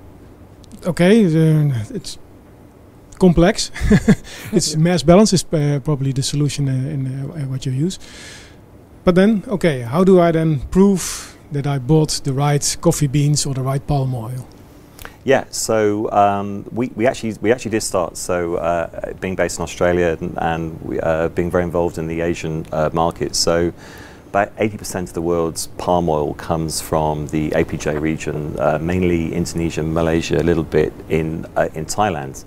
okay, 0.84 1.24
uh, 1.24 1.72
it's 1.94 2.18
complex. 3.18 3.70
it's 4.52 4.76
mass 4.86 5.02
balance 5.02 5.32
is 5.32 5.44
uh, 5.52 5.80
probably 5.82 6.12
the 6.12 6.22
solution 6.22 6.68
uh, 6.68 6.72
in 6.72 7.06
uh, 7.06 7.46
what 7.46 7.64
you 7.64 7.72
use. 7.72 7.98
But 9.04 9.14
then, 9.14 9.44
okay, 9.48 9.80
how 9.80 10.04
do 10.04 10.20
I 10.20 10.32
then 10.32 10.60
prove 10.70 11.36
that 11.52 11.66
I 11.66 11.78
bought 11.78 12.20
the 12.24 12.32
right 12.32 12.76
coffee 12.80 13.06
beans 13.06 13.46
or 13.46 13.54
the 13.54 13.62
right 13.62 13.86
palm 13.86 14.14
oil? 14.14 14.46
Yeah, 15.26 15.46
so 15.50 16.08
um, 16.12 16.64
we, 16.70 16.92
we 16.94 17.04
actually 17.04 17.34
we 17.40 17.50
actually 17.50 17.72
did 17.72 17.80
start. 17.80 18.16
So 18.16 18.54
uh, 18.54 19.12
being 19.14 19.34
based 19.34 19.58
in 19.58 19.64
Australia 19.64 20.16
and, 20.20 20.38
and 20.38 20.80
we, 20.80 21.00
uh, 21.00 21.30
being 21.30 21.50
very 21.50 21.64
involved 21.64 21.98
in 21.98 22.06
the 22.06 22.20
Asian 22.20 22.64
uh, 22.70 22.90
market. 22.92 23.34
So 23.34 23.72
about 24.28 24.54
80% 24.54 25.02
of 25.02 25.14
the 25.14 25.22
world's 25.22 25.66
palm 25.78 26.08
oil 26.08 26.34
comes 26.34 26.80
from 26.80 27.26
the 27.26 27.50
APJ 27.50 28.00
region, 28.00 28.54
uh, 28.60 28.78
mainly 28.80 29.34
Indonesia, 29.34 29.82
Malaysia, 29.82 30.40
a 30.40 30.44
little 30.44 30.62
bit 30.62 30.92
in 31.08 31.44
uh, 31.56 31.70
in 31.74 31.86
Thailand. 31.86 32.44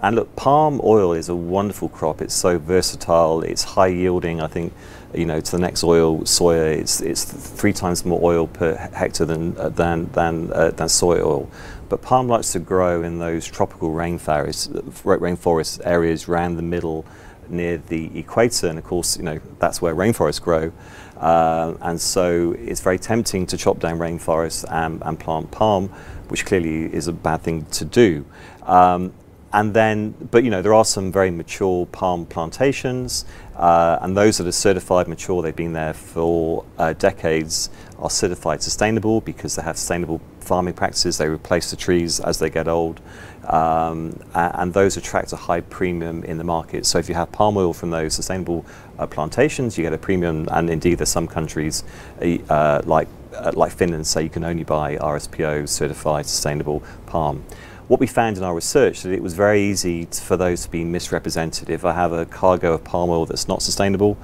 And 0.00 0.14
look, 0.14 0.34
palm 0.36 0.80
oil 0.84 1.12
is 1.12 1.28
a 1.28 1.34
wonderful 1.34 1.88
crop. 1.88 2.22
It's 2.22 2.32
so 2.32 2.58
versatile. 2.58 3.42
It's 3.42 3.64
high 3.64 3.88
yielding. 3.88 4.40
I 4.40 4.46
think, 4.46 4.72
you 5.12 5.26
know, 5.26 5.40
to 5.40 5.50
the 5.50 5.58
next 5.58 5.82
oil, 5.82 6.20
soya, 6.20 6.78
it's 6.78 7.00
it's 7.00 7.24
three 7.24 7.72
times 7.72 8.04
more 8.04 8.20
oil 8.22 8.46
per 8.46 8.76
hectare 8.94 9.26
than 9.26 9.58
uh, 9.58 9.68
than 9.68 10.08
than 10.12 10.52
uh, 10.52 10.70
than 10.70 10.88
soy 10.88 11.20
oil. 11.20 11.50
But 11.90 12.02
palm 12.02 12.28
likes 12.28 12.52
to 12.52 12.60
grow 12.60 13.02
in 13.02 13.18
those 13.18 13.46
tropical 13.46 13.90
rainforest 13.90 14.72
rainforest 15.04 15.80
areas 15.84 16.28
around 16.28 16.56
the 16.56 16.62
middle, 16.62 17.04
near 17.48 17.78
the 17.78 18.16
equator, 18.16 18.68
and 18.68 18.78
of 18.78 18.84
course, 18.84 19.16
you 19.16 19.24
know, 19.24 19.40
that's 19.58 19.82
where 19.82 19.94
rainforests 19.94 20.40
grow. 20.40 20.72
Uh, 21.18 21.74
and 21.82 22.00
so 22.00 22.52
it's 22.58 22.80
very 22.80 22.98
tempting 22.98 23.44
to 23.46 23.56
chop 23.56 23.80
down 23.80 23.98
rainforests 23.98 24.64
and, 24.70 25.02
and 25.04 25.18
plant 25.18 25.50
palm, 25.50 25.88
which 26.28 26.46
clearly 26.46 26.84
is 26.94 27.08
a 27.08 27.12
bad 27.12 27.42
thing 27.42 27.66
to 27.66 27.84
do. 27.84 28.24
Um, 28.62 29.12
and 29.52 29.74
then, 29.74 30.14
but 30.30 30.44
you 30.44 30.50
know, 30.50 30.62
there 30.62 30.74
are 30.74 30.84
some 30.84 31.10
very 31.10 31.30
mature 31.30 31.86
palm 31.86 32.24
plantations, 32.24 33.24
uh, 33.56 33.98
and 34.00 34.16
those 34.16 34.38
that 34.38 34.46
are 34.46 34.52
certified 34.52 35.08
mature, 35.08 35.42
they've 35.42 35.54
been 35.54 35.72
there 35.72 35.92
for 35.92 36.64
uh, 36.78 36.92
decades, 36.92 37.68
are 37.98 38.10
certified 38.10 38.62
sustainable 38.62 39.20
because 39.20 39.56
they 39.56 39.62
have 39.62 39.76
sustainable 39.76 40.20
farming 40.38 40.74
practices. 40.74 41.18
They 41.18 41.28
replace 41.28 41.70
the 41.70 41.76
trees 41.76 42.20
as 42.20 42.38
they 42.38 42.48
get 42.48 42.68
old, 42.68 43.00
um, 43.44 44.18
and 44.34 44.72
those 44.72 44.96
attract 44.96 45.32
a 45.32 45.36
high 45.36 45.62
premium 45.62 46.22
in 46.24 46.38
the 46.38 46.44
market. 46.44 46.86
So 46.86 46.98
if 46.98 47.08
you 47.08 47.16
have 47.16 47.32
palm 47.32 47.56
oil 47.56 47.72
from 47.72 47.90
those 47.90 48.14
sustainable 48.14 48.64
uh, 48.98 49.06
plantations, 49.06 49.76
you 49.76 49.82
get 49.82 49.92
a 49.92 49.98
premium, 49.98 50.48
and 50.52 50.70
indeed 50.70 50.98
there's 50.98 51.10
some 51.10 51.26
countries 51.26 51.82
uh, 52.20 52.82
like 52.84 53.08
uh, 53.34 53.52
like 53.54 53.72
Finland 53.72 54.06
say 54.06 54.22
you 54.22 54.28
can 54.28 54.44
only 54.44 54.64
buy 54.64 54.96
RSPO 54.96 55.68
certified 55.68 56.26
sustainable 56.26 56.82
palm 57.06 57.44
what 57.90 57.98
we 57.98 58.06
found 58.06 58.38
in 58.38 58.44
our 58.44 58.54
research 58.54 59.02
that 59.02 59.10
it 59.10 59.20
was 59.20 59.34
very 59.34 59.60
easy 59.60 60.04
for 60.04 60.36
those 60.36 60.62
to 60.62 60.70
be 60.70 60.84
misrepresented. 60.84 61.68
If 61.68 61.84
I 61.84 61.92
have 61.92 62.12
a 62.12 62.24
cargo 62.24 62.74
of 62.74 62.84
palm 62.84 63.10
oil 63.10 63.26
that's 63.26 63.48
not 63.48 63.62
sustainable, 63.62 64.16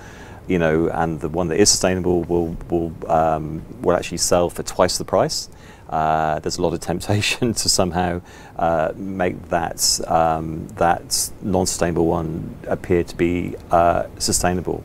you 0.46 0.60
know, 0.60 0.86
and 0.86 1.20
the 1.20 1.28
one 1.28 1.48
that 1.48 1.58
is 1.58 1.68
sustainable 1.68 2.22
will 2.22 2.56
will 2.70 2.92
um, 3.10 3.64
will 3.82 3.96
actually 3.96 4.18
sell 4.18 4.50
for 4.50 4.62
twice 4.62 4.98
the 4.98 5.04
price. 5.04 5.48
Uh, 5.90 6.38
there's 6.38 6.58
a 6.58 6.62
lot 6.62 6.74
of 6.74 6.80
temptation 6.80 7.54
to 7.62 7.68
somehow 7.68 8.20
uh, 8.54 8.92
make 8.94 9.48
that 9.48 10.00
um, 10.06 10.68
that 10.76 11.28
non-sustainable 11.42 12.06
one 12.06 12.54
appear 12.68 13.02
to 13.02 13.16
be 13.16 13.56
uh, 13.72 14.04
sustainable, 14.18 14.84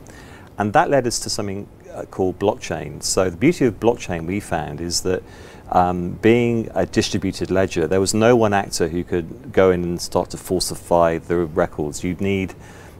and 0.58 0.72
that 0.72 0.90
led 0.90 1.06
us 1.06 1.20
to 1.20 1.30
something 1.30 1.68
uh, 1.94 2.02
called 2.06 2.36
blockchain. 2.40 3.00
So 3.00 3.30
the 3.30 3.36
beauty 3.36 3.64
of 3.64 3.78
blockchain 3.78 4.26
we 4.26 4.40
found 4.40 4.80
is 4.80 5.02
that 5.02 5.22
um, 5.72 6.10
being 6.22 6.68
a 6.74 6.86
distributed 6.86 7.50
ledger, 7.50 7.86
there 7.86 8.00
was 8.00 8.14
no 8.14 8.36
one 8.36 8.52
actor 8.52 8.88
who 8.88 9.02
could 9.02 9.52
go 9.52 9.70
in 9.70 9.82
and 9.82 10.00
start 10.00 10.30
to 10.30 10.36
falsify 10.36 11.18
the 11.18 11.38
records. 11.38 12.04
You'd 12.04 12.20
need 12.20 12.54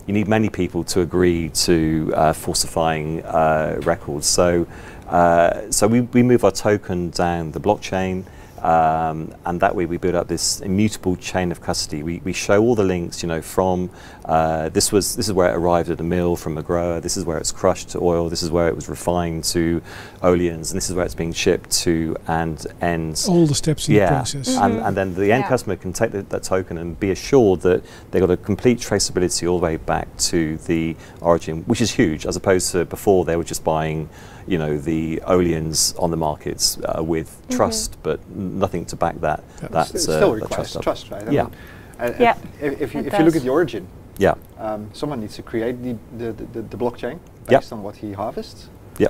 you 0.06 0.14
need 0.14 0.26
many 0.26 0.48
people 0.48 0.82
to 0.84 1.00
agree 1.00 1.48
to 1.50 2.12
uh, 2.16 2.32
falsifying 2.32 3.22
uh, 3.24 3.80
records. 3.84 4.26
So, 4.26 4.66
uh, 5.06 5.70
so 5.70 5.86
we, 5.86 6.00
we 6.00 6.24
move 6.24 6.44
our 6.44 6.50
token 6.50 7.10
down 7.10 7.52
the 7.52 7.60
blockchain. 7.60 8.24
Um, 8.62 9.34
and 9.44 9.60
that 9.60 9.74
way 9.74 9.86
we 9.86 9.96
build 9.96 10.14
up 10.14 10.28
this 10.28 10.60
immutable 10.60 11.16
chain 11.16 11.50
of 11.50 11.60
custody. 11.60 12.04
We, 12.04 12.20
we 12.24 12.32
show 12.32 12.62
all 12.62 12.76
the 12.76 12.84
links, 12.84 13.20
you 13.20 13.28
know, 13.28 13.42
from 13.42 13.90
uh, 14.24 14.68
this 14.68 14.92
was 14.92 15.16
this 15.16 15.26
is 15.26 15.32
where 15.32 15.50
it 15.50 15.56
arrived 15.56 15.90
at 15.90 15.98
the 15.98 16.04
mill 16.04 16.36
from 16.36 16.56
a 16.56 16.62
grower. 16.62 17.00
This 17.00 17.16
is 17.16 17.24
where 17.24 17.38
it's 17.38 17.50
crushed 17.50 17.88
to 17.90 18.00
oil. 18.00 18.28
This 18.28 18.42
is 18.42 18.50
where 18.52 18.68
it 18.68 18.76
was 18.76 18.88
refined 18.88 19.42
to 19.44 19.82
oleins, 20.22 20.70
and 20.70 20.76
this 20.76 20.88
is 20.88 20.94
where 20.94 21.04
it's 21.04 21.14
being 21.14 21.32
shipped 21.32 21.72
to 21.82 22.16
and 22.28 22.64
ends. 22.80 23.28
All 23.28 23.46
the 23.46 23.54
steps 23.54 23.88
in 23.88 23.96
yeah. 23.96 24.06
the 24.06 24.14
process. 24.14 24.48
Mm 24.48 24.54
-hmm. 24.54 24.64
and, 24.64 24.80
and 24.80 24.96
then 24.96 25.14
the 25.14 25.32
end 25.32 25.42
yeah. 25.42 25.50
customer 25.50 25.76
can 25.76 25.92
take 25.92 26.10
the, 26.12 26.24
that 26.28 26.42
token 26.44 26.78
and 26.78 26.98
be 26.98 27.10
assured 27.10 27.60
that 27.60 27.80
they 28.10 28.20
got 28.20 28.30
a 28.30 28.36
complete 28.36 28.80
traceability 28.88 29.48
all 29.48 29.58
the 29.58 29.64
way 29.64 29.78
back 29.86 30.06
to 30.30 30.56
the 30.66 30.96
origin, 31.20 31.64
which 31.66 31.80
is 31.80 31.96
huge, 31.98 32.28
as 32.28 32.36
opposed 32.36 32.70
to 32.72 32.84
before 32.84 33.24
they 33.24 33.36
were 33.36 33.48
just 33.48 33.64
buying 33.64 34.08
you 34.46 34.58
know 34.58 34.76
the 34.78 35.20
oleins 35.26 35.94
on 36.02 36.10
the 36.10 36.16
markets 36.16 36.78
uh, 36.78 37.02
with 37.02 37.28
mm 37.28 37.42
-hmm. 37.48 37.56
trust, 37.56 37.96
but 38.02 38.18
nothing 38.52 38.84
to 38.86 38.96
back 38.96 39.20
that. 39.20 39.42
Yeah. 39.62 39.68
That 39.68 39.94
uh, 39.94 39.98
still 39.98 40.34
requires 40.34 40.72
trust, 40.72 40.82
trust, 40.82 41.10
right? 41.10 41.28
I 41.28 41.30
yeah. 41.30 41.42
Mean, 41.42 42.14
yeah. 42.18 42.36
If, 42.60 42.80
if, 42.80 42.94
you, 42.94 43.00
if 43.00 43.12
you, 43.18 43.24
look 43.24 43.36
at 43.36 43.42
the 43.42 43.48
origin, 43.48 43.86
yeah, 44.18 44.34
um, 44.58 44.90
someone 44.92 45.20
needs 45.20 45.36
to 45.36 45.42
create 45.42 45.82
the 45.82 45.96
the, 46.18 46.32
the, 46.32 46.62
the 46.62 46.76
blockchain 46.76 47.18
based 47.46 47.70
yep. 47.70 47.72
on 47.72 47.82
what 47.82 47.96
he 47.96 48.12
harvests. 48.12 48.68
Yeah. 48.98 49.08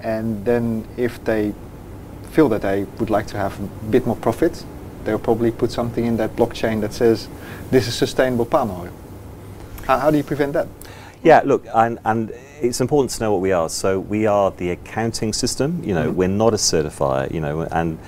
And 0.00 0.44
then 0.44 0.86
if 0.96 1.24
they 1.24 1.54
feel 2.30 2.48
that 2.48 2.62
they 2.62 2.84
would 2.98 3.10
like 3.10 3.26
to 3.28 3.36
have 3.36 3.58
a 3.60 3.66
bit 3.90 4.06
more 4.06 4.16
profit, 4.16 4.64
they'll 5.04 5.18
probably 5.18 5.50
put 5.50 5.70
something 5.70 6.04
in 6.04 6.16
that 6.16 6.36
blockchain 6.36 6.80
that 6.80 6.92
says 6.92 7.28
this 7.70 7.88
is 7.88 7.94
sustainable 7.94 8.44
palm 8.44 8.70
oil. 8.70 8.92
How, 9.86 9.98
how 9.98 10.10
do 10.10 10.16
you 10.16 10.24
prevent 10.24 10.52
that? 10.54 10.66
Yeah, 11.22 11.40
look, 11.44 11.64
and, 11.74 11.98
and 12.04 12.32
it's 12.60 12.80
important 12.80 13.10
to 13.12 13.20
know 13.20 13.32
what 13.32 13.40
we 13.40 13.52
are. 13.52 13.68
So 13.68 13.98
we 13.98 14.26
are 14.26 14.50
the 14.50 14.70
accounting 14.70 15.32
system. 15.32 15.80
You 15.82 15.94
know, 15.94 16.04
mm 16.04 16.10
-hmm. 16.10 16.16
we're 16.16 16.36
not 16.36 16.52
a 16.52 16.58
certifier. 16.58 17.32
You 17.32 17.40
know, 17.40 17.66
and 17.70 17.98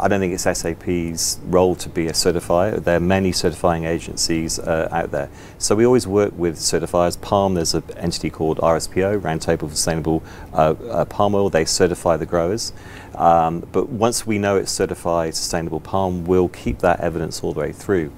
I 0.00 0.08
don't 0.08 0.20
think 0.20 0.32
it's 0.32 0.44
SAP's 0.44 1.40
role 1.44 1.74
to 1.76 1.88
be 1.88 2.06
a 2.06 2.12
certifier. 2.12 2.82
There 2.82 2.96
are 2.96 3.00
many 3.00 3.32
certifying 3.32 3.84
agencies 3.84 4.58
uh, 4.58 4.88
out 4.90 5.10
there. 5.10 5.28
So 5.58 5.74
we 5.74 5.84
always 5.84 6.06
work 6.06 6.32
with 6.36 6.56
certifiers. 6.56 7.20
Palm, 7.20 7.54
there's 7.54 7.74
an 7.74 7.84
entity 7.96 8.30
called 8.30 8.58
RSPO, 8.58 9.20
Roundtable 9.20 9.68
for 9.68 9.70
Sustainable 9.70 10.22
uh, 10.52 10.74
uh, 10.90 11.04
Palm 11.04 11.34
Oil. 11.34 11.50
They 11.50 11.64
certify 11.64 12.16
the 12.16 12.26
growers. 12.26 12.72
Um, 13.14 13.60
but 13.72 13.88
once 13.88 14.26
we 14.26 14.38
know 14.38 14.56
it's 14.56 14.72
certified 14.72 15.34
sustainable 15.34 15.80
palm, 15.80 16.24
we'll 16.24 16.48
keep 16.48 16.78
that 16.78 17.00
evidence 17.00 17.42
all 17.42 17.52
the 17.52 17.60
way 17.60 17.72
through. 17.72 18.12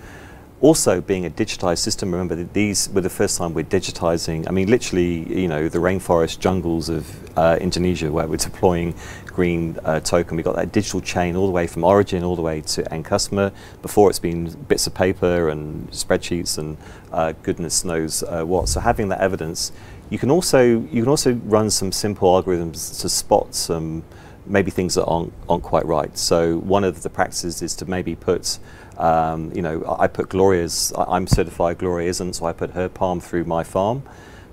Also, 0.64 1.02
being 1.02 1.26
a 1.26 1.30
digitized 1.30 1.80
system, 1.80 2.10
remember 2.10 2.34
that 2.34 2.54
these 2.54 2.88
were 2.88 3.02
the 3.02 3.10
first 3.10 3.36
time 3.36 3.52
we're 3.52 3.62
digitizing. 3.62 4.48
I 4.48 4.50
mean, 4.50 4.70
literally, 4.70 5.30
you 5.40 5.46
know, 5.46 5.68
the 5.68 5.76
rainforest 5.76 6.38
jungles 6.38 6.88
of 6.88 7.04
uh, 7.36 7.58
Indonesia 7.60 8.10
where 8.10 8.26
we're 8.26 8.38
deploying 8.38 8.94
green 9.26 9.78
uh, 9.84 10.00
token. 10.00 10.36
We've 10.38 10.44
got 10.46 10.56
that 10.56 10.72
digital 10.72 11.02
chain 11.02 11.36
all 11.36 11.44
the 11.44 11.52
way 11.52 11.66
from 11.66 11.84
origin 11.84 12.24
all 12.24 12.34
the 12.34 12.40
way 12.40 12.62
to 12.62 12.94
end 12.94 13.04
customer. 13.04 13.52
Before 13.82 14.08
it's 14.08 14.18
been 14.18 14.52
bits 14.66 14.86
of 14.86 14.94
paper 14.94 15.50
and 15.50 15.90
spreadsheets 15.90 16.56
and 16.56 16.78
uh, 17.12 17.34
goodness 17.42 17.84
knows 17.84 18.22
uh, 18.22 18.42
what. 18.44 18.70
So 18.70 18.80
having 18.80 19.10
that 19.10 19.20
evidence, 19.20 19.70
you 20.08 20.18
can 20.18 20.30
also 20.30 20.62
you 20.62 21.02
can 21.02 21.08
also 21.08 21.34
run 21.44 21.68
some 21.68 21.92
simple 21.92 22.42
algorithms 22.42 23.02
to 23.02 23.10
spot 23.10 23.54
some 23.54 24.02
maybe 24.46 24.70
things 24.70 24.94
that 24.94 25.04
aren't, 25.04 25.32
aren't 25.48 25.62
quite 25.62 25.84
right. 25.86 26.16
So 26.16 26.58
one 26.58 26.84
of 26.84 27.02
the 27.02 27.10
practices 27.10 27.62
is 27.62 27.74
to 27.76 27.86
maybe 27.86 28.14
put 28.14 28.58
um, 28.98 29.52
you 29.54 29.62
know, 29.62 29.84
I 29.98 30.06
put 30.06 30.28
Gloria's, 30.28 30.92
I'm 30.96 31.26
certified, 31.26 31.78
Gloria 31.78 32.08
isn't, 32.10 32.34
so 32.34 32.46
I 32.46 32.52
put 32.52 32.70
her 32.70 32.88
palm 32.88 33.20
through 33.20 33.44
my 33.44 33.64
farm. 33.64 34.02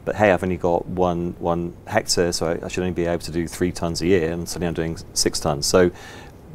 but 0.05 0.15
hey, 0.15 0.31
I've 0.31 0.43
only 0.43 0.57
got 0.57 0.87
one 0.87 1.35
one 1.39 1.73
hectare, 1.87 2.31
so 2.33 2.47
I, 2.47 2.65
I 2.65 2.67
should 2.69 2.81
only 2.81 2.93
be 2.93 3.05
able 3.05 3.21
to 3.23 3.31
do 3.31 3.47
three 3.47 3.71
tons 3.71 4.01
a 4.01 4.07
year, 4.07 4.31
and 4.31 4.47
suddenly 4.49 4.67
I'm 4.67 4.73
doing 4.73 4.97
six 5.13 5.39
tons. 5.39 5.65
So 5.67 5.91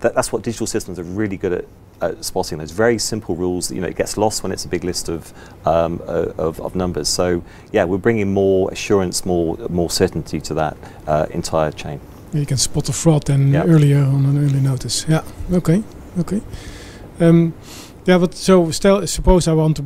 that, 0.01 0.15
that's 0.15 0.33
what 0.33 0.43
digital 0.43 0.67
systems 0.67 0.99
are 0.99 1.05
really 1.05 1.37
good 1.37 1.53
at 1.53 1.65
uh, 2.01 2.21
spotting 2.21 2.59
those 2.59 2.73
very 2.73 2.99
simple 2.99 3.35
rules. 3.37 3.71
You 3.71 3.81
know, 3.81 3.87
it 3.89 3.97
gets 3.97 4.17
lost 4.17 4.43
when 4.43 4.53
it's 4.53 4.65
a 4.65 4.69
big 4.69 4.85
list 4.85 5.09
of, 5.09 5.33
um, 5.65 6.01
uh, 6.07 6.33
of, 6.37 6.61
of 6.61 6.75
numbers. 6.75 7.09
So 7.09 7.43
yeah, 7.73 7.85
we're 7.85 7.99
bringing 7.99 8.33
more 8.35 8.71
assurance, 8.73 9.25
more 9.25 9.57
more 9.71 9.91
certainty 9.91 10.41
to 10.41 10.55
that 10.55 10.77
uh, 11.07 11.27
entire 11.31 11.71
chain. 11.73 12.01
You 12.35 12.45
can 12.47 12.57
spot 12.59 12.85
the 12.87 12.93
fraud 12.93 13.23
then 13.27 13.53
Yeah. 13.53 13.63
earlier 13.65 14.03
on 14.03 14.27
an 14.27 14.37
early 14.45 14.61
notice. 14.61 15.07
Yeah. 15.09 15.23
Okay. 15.53 15.83
Okay. 16.19 16.41
Um, 17.21 17.55
yeah, 18.07 18.19
but 18.19 18.35
so 18.35 18.71
still, 18.71 19.07
suppose 19.07 19.49
I 19.49 19.53
want 19.53 19.77
to 19.79 19.83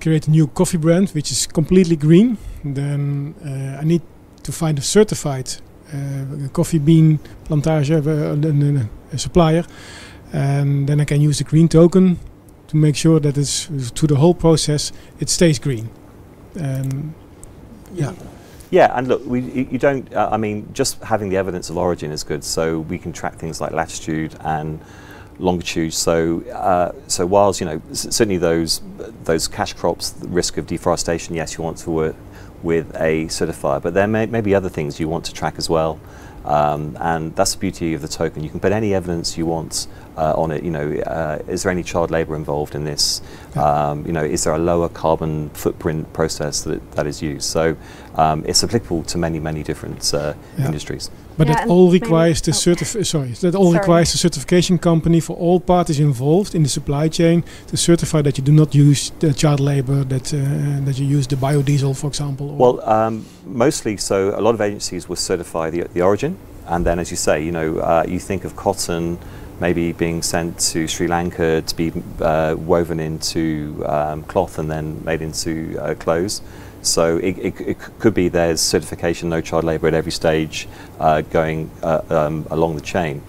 create 0.00 0.26
a 0.26 0.30
new 0.30 0.48
coffee 0.48 0.78
brand 0.78 1.10
which 1.10 1.30
is 1.30 1.46
completely 1.46 1.96
green. 1.96 2.36
Then 2.64 3.34
uh, 3.44 3.80
I 3.80 3.84
need 3.84 4.02
to 4.42 4.52
find 4.52 4.78
a 4.78 4.82
certified 4.82 5.50
uh, 5.92 6.48
coffee 6.52 6.78
bean 6.78 7.18
plantage, 7.44 7.90
uh, 7.90 9.16
supplier, 9.16 9.64
and 10.32 10.88
then 10.88 11.00
I 11.00 11.04
can 11.04 11.20
use 11.20 11.38
the 11.38 11.44
green 11.44 11.68
token 11.68 12.18
to 12.68 12.76
make 12.76 12.96
sure 12.96 13.20
that 13.20 13.36
it's 13.36 13.64
through 13.94 14.08
the 14.08 14.16
whole 14.16 14.34
process 14.34 14.92
it 15.18 15.28
stays 15.28 15.58
green. 15.58 15.90
Um, 16.58 17.14
yeah. 17.94 18.12
Yeah, 18.70 18.92
and 18.96 19.08
look, 19.08 19.26
we, 19.26 19.40
you 19.40 19.68
you 19.72 19.78
don't. 19.78 20.12
Uh, 20.14 20.28
I 20.30 20.36
mean, 20.36 20.68
just 20.72 21.02
having 21.02 21.28
the 21.28 21.36
evidence 21.36 21.70
of 21.70 21.76
origin 21.76 22.12
is 22.12 22.22
good. 22.22 22.44
So 22.44 22.80
we 22.80 22.98
can 22.98 23.12
track 23.12 23.34
things 23.34 23.60
like 23.60 23.72
latitude 23.72 24.36
and 24.40 24.80
longitude. 25.40 25.92
So, 25.94 26.42
uh, 26.52 26.92
so 27.08 27.26
whilst 27.26 27.60
you 27.60 27.66
know 27.66 27.80
certainly 27.92 28.38
those 28.38 28.80
those 29.24 29.48
cash 29.48 29.72
crops, 29.72 30.10
the 30.10 30.28
risk 30.28 30.56
of 30.58 30.66
deforestation, 30.66 31.34
yes, 31.34 31.56
you 31.58 31.64
want 31.64 31.78
to 31.78 31.90
work 31.90 32.16
with 32.62 32.94
a 32.96 33.24
certifier, 33.26 33.80
but 33.82 33.94
there 33.94 34.06
may, 34.06 34.26
may 34.26 34.42
be 34.42 34.54
other 34.54 34.68
things 34.68 35.00
you 35.00 35.08
want 35.08 35.24
to 35.24 35.32
track 35.32 35.54
as 35.56 35.68
well. 35.70 35.98
Um, 36.44 36.96
and 37.00 37.36
that's 37.36 37.52
the 37.52 37.58
beauty 37.58 37.92
of 37.92 38.00
the 38.00 38.08
token. 38.08 38.42
You 38.42 38.48
can 38.48 38.60
put 38.60 38.72
any 38.72 38.94
evidence 38.94 39.36
you 39.36 39.44
want 39.44 39.86
uh, 40.16 40.32
on 40.40 40.50
it. 40.50 40.62
You 40.62 40.70
know, 40.70 40.90
uh, 41.00 41.38
is 41.46 41.62
there 41.62 41.72
any 41.72 41.82
child 41.82 42.10
labour 42.10 42.34
involved 42.34 42.74
in 42.74 42.84
this? 42.84 43.20
Um, 43.56 44.06
you 44.06 44.12
know, 44.12 44.24
is 44.24 44.44
there 44.44 44.54
a 44.54 44.58
lower 44.58 44.88
carbon 44.88 45.50
footprint 45.50 46.10
process 46.14 46.62
that, 46.62 46.92
that 46.92 47.06
is 47.06 47.20
used? 47.20 47.44
So 47.44 47.76
um, 48.14 48.42
it's 48.46 48.64
applicable 48.64 49.02
to 49.04 49.18
many, 49.18 49.38
many 49.38 49.62
different 49.62 50.12
uh, 50.14 50.32
Yeah. 50.58 50.66
industries. 50.66 51.10
But 51.40 51.48
Yeah, 51.48 51.54
that 51.54 51.62
and 51.62 51.70
all 51.70 51.86
maybe- 51.90 52.00
requires 52.04 52.40
the 52.42 52.50
oh. 52.50 52.54
certif- 52.64 53.06
sorry, 53.06 53.30
that 53.40 53.54
all 53.54 53.70
Sorry. 53.72 53.78
requires 53.78 54.14
a 54.14 54.18
certification 54.18 54.76
company 54.78 55.20
for 55.20 55.34
all 55.38 55.58
parties 55.58 55.98
involved 55.98 56.54
in 56.54 56.62
the 56.64 56.68
supply 56.68 57.08
chain 57.08 57.42
to 57.68 57.76
certify 57.78 58.20
that 58.22 58.36
you 58.36 58.44
do 58.44 58.52
not 58.52 58.74
use 58.74 59.10
the 59.20 59.32
child 59.32 59.58
labor, 59.60 60.04
that 60.04 60.34
uh, 60.34 60.84
that 60.86 60.98
you 60.98 61.06
use 61.18 61.26
the 61.28 61.36
biodiesel, 61.36 61.94
for 61.96 62.08
example. 62.08 62.46
or- 62.50 62.56
Well, 62.62 62.76
um, 62.96 63.24
mostly, 63.46 63.96
so 63.96 64.16
a 64.40 64.42
lot 64.42 64.54
of 64.54 64.60
agencies 64.60 65.08
will 65.08 65.16
certify 65.30 65.70
the, 65.70 65.84
the 65.94 66.02
origin, 66.02 66.36
and 66.66 66.84
then, 66.84 66.98
as 66.98 67.10
you 67.10 67.16
say, 67.16 67.42
you 67.42 67.52
know, 67.52 67.78
uh, 67.78 68.04
you 68.12 68.18
think 68.20 68.44
of 68.44 68.54
cotton 68.54 69.16
maybe 69.60 69.92
being 69.92 70.22
sent 70.22 70.58
to 70.72 70.86
Sri 70.86 71.06
Lanka 71.08 71.62
to 71.62 71.74
be 71.76 71.90
uh, 72.20 72.54
woven 72.72 73.00
into 73.00 73.82
um, 73.86 74.22
cloth 74.24 74.58
and 74.58 74.68
then 74.70 75.00
made 75.04 75.22
into 75.22 75.50
uh, 75.80 75.94
clothes. 76.04 76.42
So 76.82 77.18
it, 77.18 77.38
it, 77.38 77.60
it 77.60 77.78
could 77.98 78.14
be 78.14 78.28
there's 78.28 78.60
certification, 78.60 79.28
no 79.28 79.40
child 79.40 79.64
labour 79.64 79.88
at 79.88 79.94
every 79.94 80.12
stage 80.12 80.68
uh, 80.98 81.20
going 81.22 81.70
uh, 81.82 82.02
um, 82.08 82.46
along 82.50 82.76
the 82.76 82.80
chain. 82.80 83.22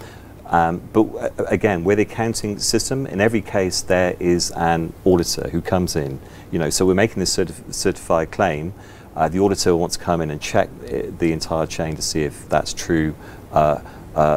Um, 0.46 0.82
but 0.92 1.04
uh, 1.04 1.44
again, 1.46 1.84
with 1.84 1.98
the 1.98 2.04
accounting 2.04 2.60
system, 2.60 3.06
in 3.06 3.22
every 3.22 3.42
case 3.42 3.82
there 3.82 4.16
is 4.20 4.52
an 4.52 4.94
auditor 5.06 5.50
who 5.50 5.62
comes 5.62 5.96
in. 5.96 6.20
You 6.52 6.60
know, 6.60 6.70
so 6.70 6.86
we're 6.86 6.94
making 6.94 7.20
this 7.20 7.36
certif- 7.36 7.74
certified 7.74 8.32
claim. 8.32 8.74
Uh, 9.16 9.28
the 9.28 9.40
auditor 9.40 9.76
wants 9.76 9.98
to 9.98 10.04
come 10.04 10.22
in 10.22 10.32
and 10.32 10.42
check 10.42 10.70
uh, 10.86 11.04
the 11.20 11.32
entire 11.32 11.66
chain 11.66 11.96
to 11.96 12.02
see 12.02 12.24
if 12.24 12.48
that's 12.48 12.74
true 12.74 13.16
uh, 13.52 13.82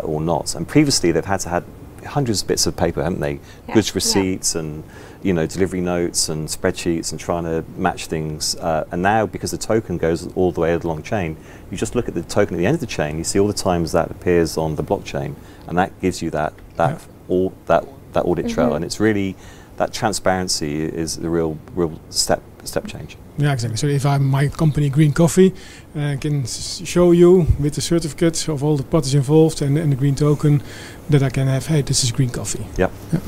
or 0.04 0.20
not. 0.20 0.54
And 0.54 0.66
previously, 0.66 1.12
they've 1.12 1.24
had 1.24 1.40
to 1.40 1.48
have 1.48 1.64
hundreds 2.04 2.42
of 2.42 2.48
bits 2.48 2.66
of 2.66 2.76
paper, 2.76 3.02
haven't 3.02 3.20
they? 3.20 3.40
Yeah. 3.68 3.74
Goods 3.74 3.88
Yeah. 3.88 3.94
receipts 3.96 4.54
and 4.54 4.84
you 5.22 5.32
know 5.32 5.46
delivery 5.46 5.80
notes 5.80 6.28
and 6.28 6.48
spreadsheets 6.48 7.10
and 7.10 7.18
trying 7.20 7.44
to 7.44 7.64
match 7.76 8.06
things. 8.06 8.54
Uh, 8.56 8.84
and 8.92 9.02
now, 9.02 9.26
because 9.26 9.50
the 9.50 9.58
token 9.58 9.96
goes 9.98 10.26
all 10.34 10.52
the 10.52 10.60
way 10.60 10.74
along 10.74 10.96
the 10.98 11.02
chain, 11.02 11.36
you 11.70 11.76
just 11.76 11.94
look 11.94 12.08
at 12.08 12.14
the 12.14 12.22
token 12.22 12.54
at 12.54 12.58
the 12.58 12.66
end 12.66 12.74
of 12.74 12.80
the 12.80 12.86
chain. 12.86 13.16
You 13.18 13.24
see 13.24 13.38
all 13.38 13.48
the 13.48 13.52
times 13.54 13.92
that 13.92 14.10
appears 14.10 14.56
on 14.56 14.76
the 14.76 14.84
blockchain, 14.84 15.34
and 15.66 15.76
that 15.78 15.98
gives 16.00 16.20
you 16.22 16.30
that 16.30 16.52
that 16.76 17.00
all 17.28 17.52
that 17.66 17.84
that 18.12 18.22
audit 18.24 18.48
trail. 18.48 18.74
And 18.74 18.84
it's 18.84 19.00
really 19.00 19.34
that 19.76 19.92
transparency 19.92 20.84
is 20.84 21.16
the 21.16 21.30
real 21.30 21.58
real 21.74 21.98
step 22.10 22.42
step 22.64 22.86
change. 22.86 23.16
Yeah, 23.38 23.52
exactly. 23.52 23.76
So 23.76 23.86
if 23.86 24.04
I'm 24.06 24.24
my 24.24 24.48
company 24.48 24.88
Green 24.90 25.12
Coffee, 25.12 25.52
uh, 25.96 26.12
I 26.12 26.16
can 26.16 26.42
s- 26.42 26.82
show 26.84 27.12
you 27.12 27.46
with 27.60 27.74
the 27.74 27.80
certificate 27.80 28.48
of 28.48 28.62
all 28.62 28.76
the 28.76 28.82
parties 28.84 29.14
involved 29.14 29.62
and, 29.62 29.76
and 29.78 29.90
the 29.92 29.96
green 29.96 30.14
token 30.14 30.62
that 31.10 31.22
I 31.22 31.30
can 31.30 31.46
have. 31.48 31.66
Hey, 31.66 31.82
this 31.82 32.04
is 32.04 32.12
Green 32.12 32.30
Coffee. 32.30 32.66
Yep. 32.78 32.90
Yeah. 33.12 33.20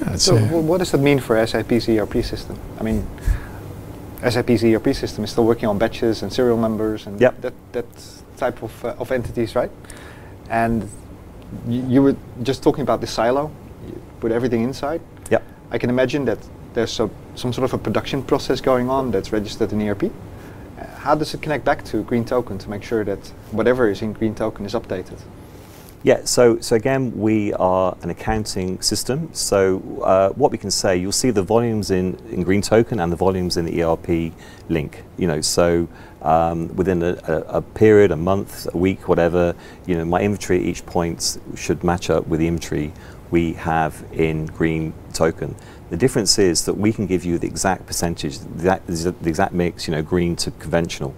Yeah, 0.00 0.16
So 0.16 0.36
uh, 0.36 0.40
wh- 0.40 0.64
what 0.68 0.78
does 0.78 0.90
that 0.92 1.00
mean 1.00 1.20
for 1.20 1.36
SAP's 1.46 1.88
ERP 1.88 2.22
system? 2.24 2.58
I 2.80 2.82
mean, 2.82 3.06
SAP's 4.28 4.64
ERP 4.64 4.94
system 4.94 5.24
is 5.24 5.30
still 5.30 5.44
working 5.44 5.68
on 5.68 5.78
batches 5.78 6.22
and 6.22 6.32
serial 6.32 6.56
numbers 6.58 7.06
and 7.06 7.20
Yep. 7.20 7.40
that, 7.42 7.54
that 7.72 7.86
type 8.36 8.62
of, 8.62 8.84
uh, 8.84 8.94
of 8.98 9.10
entities, 9.12 9.54
right? 9.54 9.70
And 10.50 10.82
y- 11.66 11.84
you 11.88 12.02
were 12.02 12.16
just 12.42 12.62
talking 12.62 12.82
about 12.82 13.00
the 13.00 13.06
silo, 13.06 13.50
you 13.86 14.00
put 14.20 14.32
everything 14.32 14.62
inside. 14.62 15.00
Yep. 15.30 15.42
I 15.70 15.78
can 15.78 15.90
imagine 15.90 16.24
that 16.26 16.38
there's 16.76 17.00
a, 17.00 17.08
some 17.34 17.52
sort 17.54 17.64
of 17.64 17.72
a 17.72 17.78
production 17.78 18.22
process 18.22 18.60
going 18.60 18.90
on 18.90 19.10
that's 19.10 19.32
registered 19.32 19.72
in 19.72 19.80
ERP. 19.88 20.12
How 20.98 21.14
does 21.14 21.32
it 21.32 21.40
connect 21.40 21.64
back 21.64 21.82
to 21.86 22.02
Green 22.02 22.24
Token 22.24 22.58
to 22.58 22.68
make 22.68 22.82
sure 22.82 23.02
that 23.02 23.18
whatever 23.50 23.88
is 23.88 24.02
in 24.02 24.12
Green 24.12 24.34
Token 24.34 24.66
is 24.66 24.74
updated? 24.74 25.18
Yeah, 26.02 26.24
so 26.24 26.60
so 26.60 26.76
again, 26.76 27.18
we 27.18 27.54
are 27.54 27.96
an 28.02 28.10
accounting 28.10 28.80
system. 28.82 29.30
So 29.32 30.02
uh, 30.04 30.28
what 30.30 30.52
we 30.52 30.58
can 30.58 30.70
say, 30.70 30.98
you'll 30.98 31.12
see 31.12 31.30
the 31.30 31.42
volumes 31.42 31.90
in, 31.90 32.18
in 32.30 32.42
Green 32.42 32.60
Token 32.60 33.00
and 33.00 33.10
the 33.10 33.16
volumes 33.16 33.56
in 33.56 33.64
the 33.64 33.82
ERP 33.82 34.34
link. 34.68 35.02
You 35.16 35.28
know, 35.28 35.40
so 35.40 35.88
um, 36.20 36.76
within 36.76 37.02
a, 37.02 37.18
a, 37.26 37.36
a 37.58 37.62
period, 37.62 38.12
a 38.12 38.16
month, 38.16 38.68
a 38.72 38.76
week, 38.76 39.08
whatever, 39.08 39.54
you 39.86 39.96
know, 39.96 40.04
my 40.04 40.20
inventory 40.20 40.60
at 40.60 40.66
each 40.66 40.84
point 40.84 41.38
should 41.56 41.82
match 41.82 42.10
up 42.10 42.26
with 42.26 42.40
the 42.40 42.46
inventory 42.46 42.92
we 43.30 43.54
have 43.54 44.04
in 44.12 44.46
Green 44.46 44.92
Token. 45.12 45.56
The 45.90 45.96
difference 45.96 46.38
is 46.38 46.64
that 46.64 46.74
we 46.74 46.92
can 46.92 47.06
give 47.06 47.24
you 47.24 47.38
the 47.38 47.46
exact 47.46 47.86
percentage, 47.86 48.38
the 48.38 48.46
exact, 48.54 48.86
the 48.86 49.28
exact 49.28 49.52
mix, 49.54 49.86
you 49.86 49.92
know, 49.92 50.02
green 50.02 50.34
to 50.36 50.50
conventional. 50.52 51.14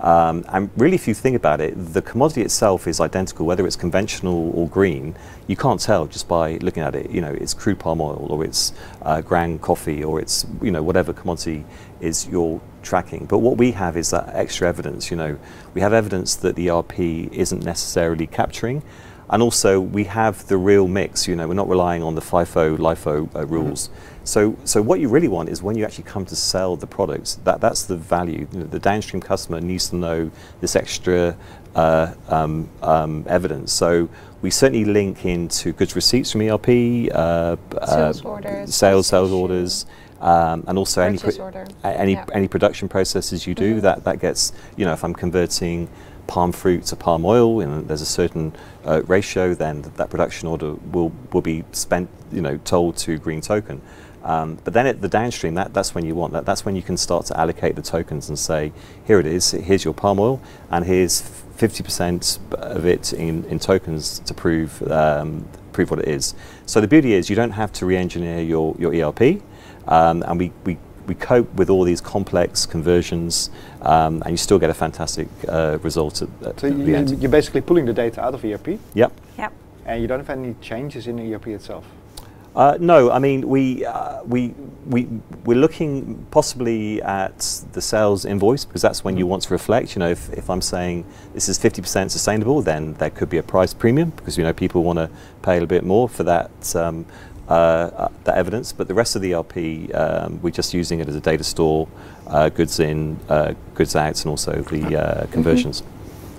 Um, 0.00 0.44
and 0.48 0.70
really, 0.76 0.94
if 0.94 1.08
you 1.08 1.14
think 1.14 1.34
about 1.36 1.60
it, 1.60 1.74
the 1.76 2.02
commodity 2.02 2.42
itself 2.42 2.86
is 2.86 3.00
identical, 3.00 3.46
whether 3.46 3.66
it's 3.66 3.76
conventional 3.76 4.50
or 4.54 4.68
green. 4.68 5.16
You 5.48 5.56
can't 5.56 5.80
tell 5.80 6.06
just 6.06 6.28
by 6.28 6.56
looking 6.58 6.82
at 6.82 6.94
it. 6.94 7.10
You 7.10 7.20
know, 7.20 7.32
it's 7.32 7.52
crude 7.52 7.80
palm 7.80 8.00
oil, 8.00 8.26
or 8.30 8.44
it's 8.44 8.72
uh, 9.02 9.20
ground 9.20 9.60
coffee, 9.60 10.04
or 10.04 10.20
it's 10.20 10.46
you 10.62 10.70
know 10.70 10.82
whatever 10.82 11.12
commodity 11.12 11.64
is 12.00 12.28
you're 12.28 12.60
tracking. 12.82 13.26
But 13.26 13.38
what 13.38 13.56
we 13.56 13.72
have 13.72 13.96
is 13.96 14.10
that 14.10 14.30
extra 14.34 14.68
evidence. 14.68 15.10
You 15.10 15.16
know, 15.16 15.38
we 15.74 15.80
have 15.80 15.92
evidence 15.92 16.36
that 16.36 16.54
the 16.54 16.70
ERP 16.70 17.00
isn't 17.00 17.64
necessarily 17.64 18.26
capturing. 18.26 18.82
And 19.30 19.42
also, 19.42 19.78
we 19.78 20.04
have 20.04 20.46
the 20.46 20.56
real 20.56 20.88
mix. 20.88 21.28
You 21.28 21.36
know, 21.36 21.48
we're 21.48 21.54
not 21.54 21.68
relying 21.68 22.02
on 22.02 22.14
the 22.14 22.22
FIFO, 22.22 22.78
LIFO 22.78 23.34
uh, 23.34 23.46
rules. 23.46 23.90
So, 24.28 24.54
so 24.64 24.82
what 24.82 25.00
you 25.00 25.08
really 25.08 25.26
want 25.26 25.48
is 25.48 25.62
when 25.62 25.74
you 25.74 25.86
actually 25.86 26.04
come 26.04 26.26
to 26.26 26.36
sell 26.36 26.76
the 26.76 26.86
products, 26.86 27.36
that, 27.44 27.62
that's 27.62 27.84
the 27.84 27.96
value. 27.96 28.46
You 28.52 28.58
know, 28.60 28.66
the 28.66 28.78
downstream 28.78 29.22
customer 29.22 29.58
needs 29.58 29.88
to 29.88 29.96
know 29.96 30.30
this 30.60 30.76
extra 30.76 31.34
uh, 31.74 32.12
um, 32.28 32.68
um, 32.82 33.24
evidence. 33.26 33.72
So 33.72 34.10
we 34.42 34.50
certainly 34.50 34.84
link 34.84 35.24
into 35.24 35.72
goods 35.72 35.96
receipts 35.96 36.30
from 36.32 36.42
ERP, 36.42 37.10
uh, 37.10 37.56
Sales 37.86 38.22
uh, 38.22 38.28
orders, 38.28 38.74
sales, 38.74 39.06
sales 39.06 39.32
orders, 39.32 39.86
um, 40.20 40.62
and 40.68 40.76
also 40.76 41.00
any 41.00 41.16
purchase 41.16 41.36
pro- 41.36 41.46
order. 41.46 41.66
any 41.84 42.12
Yeah. 42.12 42.26
any 42.34 42.48
production 42.48 42.86
processes 42.88 43.46
you 43.46 43.54
do 43.54 43.76
Mhm. 43.76 43.80
that 43.82 44.04
that 44.04 44.20
gets 44.20 44.52
you 44.76 44.84
know 44.84 44.92
if 44.92 45.04
I'm 45.04 45.14
converting 45.14 45.88
palm 46.28 46.52
fruit 46.52 46.84
to 46.84 46.94
palm 46.94 47.24
oil 47.24 47.60
and 47.60 47.88
there's 47.88 48.02
a 48.02 48.06
certain 48.06 48.54
uh, 48.84 49.02
ratio 49.06 49.54
then 49.54 49.82
th- 49.82 49.94
that 49.96 50.10
production 50.10 50.46
order 50.46 50.74
will 50.92 51.10
will 51.32 51.40
be 51.40 51.64
spent 51.72 52.08
you 52.30 52.40
know 52.40 52.56
told 52.58 52.96
to 52.96 53.18
green 53.18 53.40
token. 53.40 53.80
Um, 54.22 54.58
but 54.62 54.74
then 54.74 54.86
at 54.86 55.00
the 55.00 55.08
downstream 55.08 55.54
that 55.54 55.72
that's 55.72 55.94
when 55.94 56.04
you 56.04 56.14
want 56.14 56.34
that. 56.34 56.44
That's 56.44 56.64
when 56.64 56.76
you 56.76 56.82
can 56.82 56.96
start 56.96 57.26
to 57.26 57.36
allocate 57.40 57.76
the 57.76 57.82
tokens 57.82 58.28
and 58.28 58.38
say 58.38 58.72
here 59.06 59.18
it 59.18 59.26
is 59.26 59.50
here's 59.52 59.84
your 59.84 59.94
palm 59.94 60.20
oil 60.20 60.40
and 60.70 60.84
here's 60.84 61.22
50% 61.56 62.52
of 62.52 62.86
it 62.86 63.12
in, 63.12 63.44
in 63.46 63.58
tokens 63.58 64.20
to 64.20 64.34
prove 64.34 64.80
um, 64.92 65.48
prove 65.72 65.90
what 65.90 66.00
it 66.00 66.08
is. 66.08 66.34
So 66.66 66.80
the 66.80 66.88
beauty 66.88 67.14
is 67.14 67.30
you 67.30 67.36
don't 67.36 67.52
have 67.52 67.72
to 67.74 67.86
re-engineer 67.86 68.42
your 68.42 68.76
your 68.78 68.92
ERP 68.94 69.42
um, 69.88 70.22
and 70.24 70.38
we, 70.38 70.52
we, 70.64 70.76
we 71.08 71.14
cope 71.14 71.52
with 71.54 71.70
all 71.70 71.82
these 71.84 72.00
complex 72.00 72.66
conversions, 72.66 73.50
um, 73.82 74.22
and 74.22 74.30
you 74.30 74.36
still 74.36 74.58
get 74.58 74.70
a 74.70 74.74
fantastic 74.74 75.28
uh, 75.48 75.78
result 75.82 76.22
at, 76.22 76.28
at 76.46 76.60
So 76.60 76.70
the 76.70 76.84
you, 76.84 76.94
end. 76.94 77.20
you're 77.20 77.30
basically 77.30 77.62
pulling 77.62 77.86
the 77.86 77.92
data 77.94 78.20
out 78.22 78.34
of 78.34 78.44
ERP 78.44 78.78
Yep. 78.94 79.12
Yep. 79.38 79.52
and 79.86 80.00
you 80.02 80.06
don't 80.06 80.20
have 80.20 80.30
any 80.30 80.54
changes 80.60 81.06
in 81.06 81.18
ERP 81.18 81.48
itself. 81.48 81.84
Uh, 82.56 82.76
no, 82.80 83.10
I 83.12 83.18
mean 83.20 83.46
we 83.46 83.84
uh, 83.86 84.22
we 84.24 84.52
we 84.86 85.06
we're 85.44 85.58
looking 85.60 86.26
possibly 86.32 87.00
at 87.02 87.38
the 87.72 87.80
sales 87.80 88.24
invoice 88.24 88.64
because 88.64 88.82
that's 88.82 89.04
when 89.04 89.16
you 89.16 89.26
want 89.28 89.42
to 89.44 89.50
reflect. 89.52 89.94
You 89.94 90.00
know, 90.00 90.08
if, 90.10 90.28
if 90.32 90.50
I'm 90.50 90.62
saying 90.62 91.04
this 91.34 91.48
is 91.48 91.56
50% 91.58 92.10
sustainable, 92.10 92.60
then 92.62 92.94
there 92.94 93.10
could 93.10 93.30
be 93.30 93.38
a 93.38 93.42
price 93.44 93.72
premium 93.74 94.10
because 94.10 94.36
you 94.36 94.42
know 94.44 94.52
people 94.52 94.82
want 94.82 94.98
to 94.98 95.08
pay 95.42 95.52
a 95.52 95.54
little 95.54 95.68
bit 95.68 95.84
more 95.84 96.08
for 96.08 96.24
that. 96.24 96.74
Um, 96.74 97.06
uh, 97.48 97.52
uh, 97.52 98.08
that 98.24 98.36
evidence, 98.36 98.72
but 98.72 98.88
the 98.88 98.94
rest 98.94 99.16
of 99.16 99.22
the 99.22 99.34
ERP, 99.34 99.94
um, 99.94 100.40
we're 100.42 100.50
just 100.50 100.74
using 100.74 101.00
it 101.00 101.08
as 101.08 101.14
a 101.16 101.20
data 101.20 101.44
store, 101.44 101.88
uh, 102.26 102.48
goods 102.50 102.78
in, 102.80 103.18
uh, 103.28 103.54
goods 103.74 103.96
out, 103.96 104.20
and 104.22 104.30
also 104.30 104.52
the 104.62 104.96
uh, 104.96 105.26
conversions. 105.26 105.82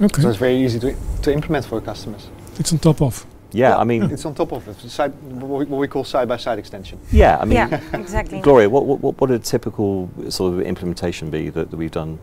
Okay. 0.01 0.21
So 0.21 0.29
it's 0.29 0.37
very 0.37 0.55
easy 0.55 0.79
to, 0.79 0.95
to 1.23 1.33
implement 1.33 1.65
for 1.65 1.81
customers. 1.81 2.27
It's 2.59 2.71
on 2.71 2.79
top 2.79 3.01
of. 3.01 3.25
Yeah, 3.51 3.71
Well, 3.71 3.79
I 3.79 3.83
mean, 3.85 4.03
It's 4.11 4.25
on 4.25 4.35
top 4.35 4.51
of 4.53 4.67
it, 4.67 4.79
side, 4.91 5.11
what 5.23 5.59
we- 5.59 5.65
what 5.65 5.79
we 5.79 5.87
call 5.87 6.03
side-by-side 6.03 6.59
extension. 6.59 6.99
yeah, 7.11 7.39
I 7.41 7.45
mean, 7.45 7.55
yeah, 7.57 7.81
exactly. 7.93 8.41
Gloria, 8.41 8.69
what, 8.69 8.85
what, 8.85 9.01
what 9.01 9.19
would 9.19 9.31
a 9.31 9.39
typical 9.39 10.07
sort 10.29 10.53
of 10.53 10.61
implementation 10.61 11.31
be 11.31 11.49
that, 11.49 11.71
that 11.71 11.77
we've 11.77 11.89
done? 11.89 12.19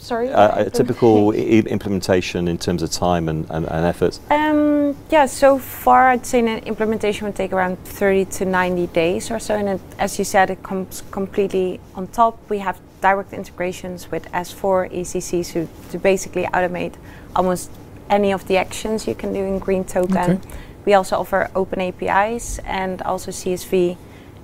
Sorry? 0.00 0.30
Uh, 0.30 0.64
a 0.66 0.70
typical 0.70 1.30
I- 1.34 1.36
I- 1.36 1.68
implementation 1.68 2.48
in 2.48 2.58
terms 2.58 2.82
of 2.82 2.90
time 2.90 3.28
and, 3.28 3.46
and, 3.50 3.66
and 3.66 3.86
effort? 3.86 4.18
Um, 4.30 4.96
yeah, 5.10 5.26
so 5.26 5.58
far 5.58 6.08
I'd 6.08 6.26
say 6.26 6.40
an 6.40 6.48
implementation 6.64 7.26
would 7.26 7.36
take 7.36 7.52
around 7.52 7.78
30 7.84 8.24
to 8.24 8.44
90 8.44 8.86
days 8.88 9.30
or 9.30 9.38
so. 9.38 9.54
And 9.54 9.68
it, 9.68 9.80
as 9.98 10.18
you 10.18 10.24
said, 10.24 10.50
it 10.50 10.62
comes 10.62 11.02
completely 11.10 11.80
on 11.94 12.06
top. 12.08 12.38
We 12.48 12.58
have 12.58 12.80
direct 13.00 13.32
integrations 13.32 14.10
with 14.10 14.24
S4, 14.32 14.92
ECC 14.92 15.46
to, 15.52 15.68
to 15.90 15.98
basically 15.98 16.44
automate 16.44 16.94
almost 17.36 17.70
any 18.08 18.32
of 18.32 18.46
the 18.48 18.56
actions 18.56 19.06
you 19.06 19.14
can 19.14 19.32
do 19.32 19.44
in 19.44 19.58
Green 19.58 19.84
Token. 19.84 20.16
Okay. 20.16 20.40
We 20.84 20.94
also 20.94 21.16
offer 21.16 21.50
open 21.54 21.80
APIs 21.80 22.58
and 22.60 23.02
also 23.02 23.30
CSV 23.30 23.96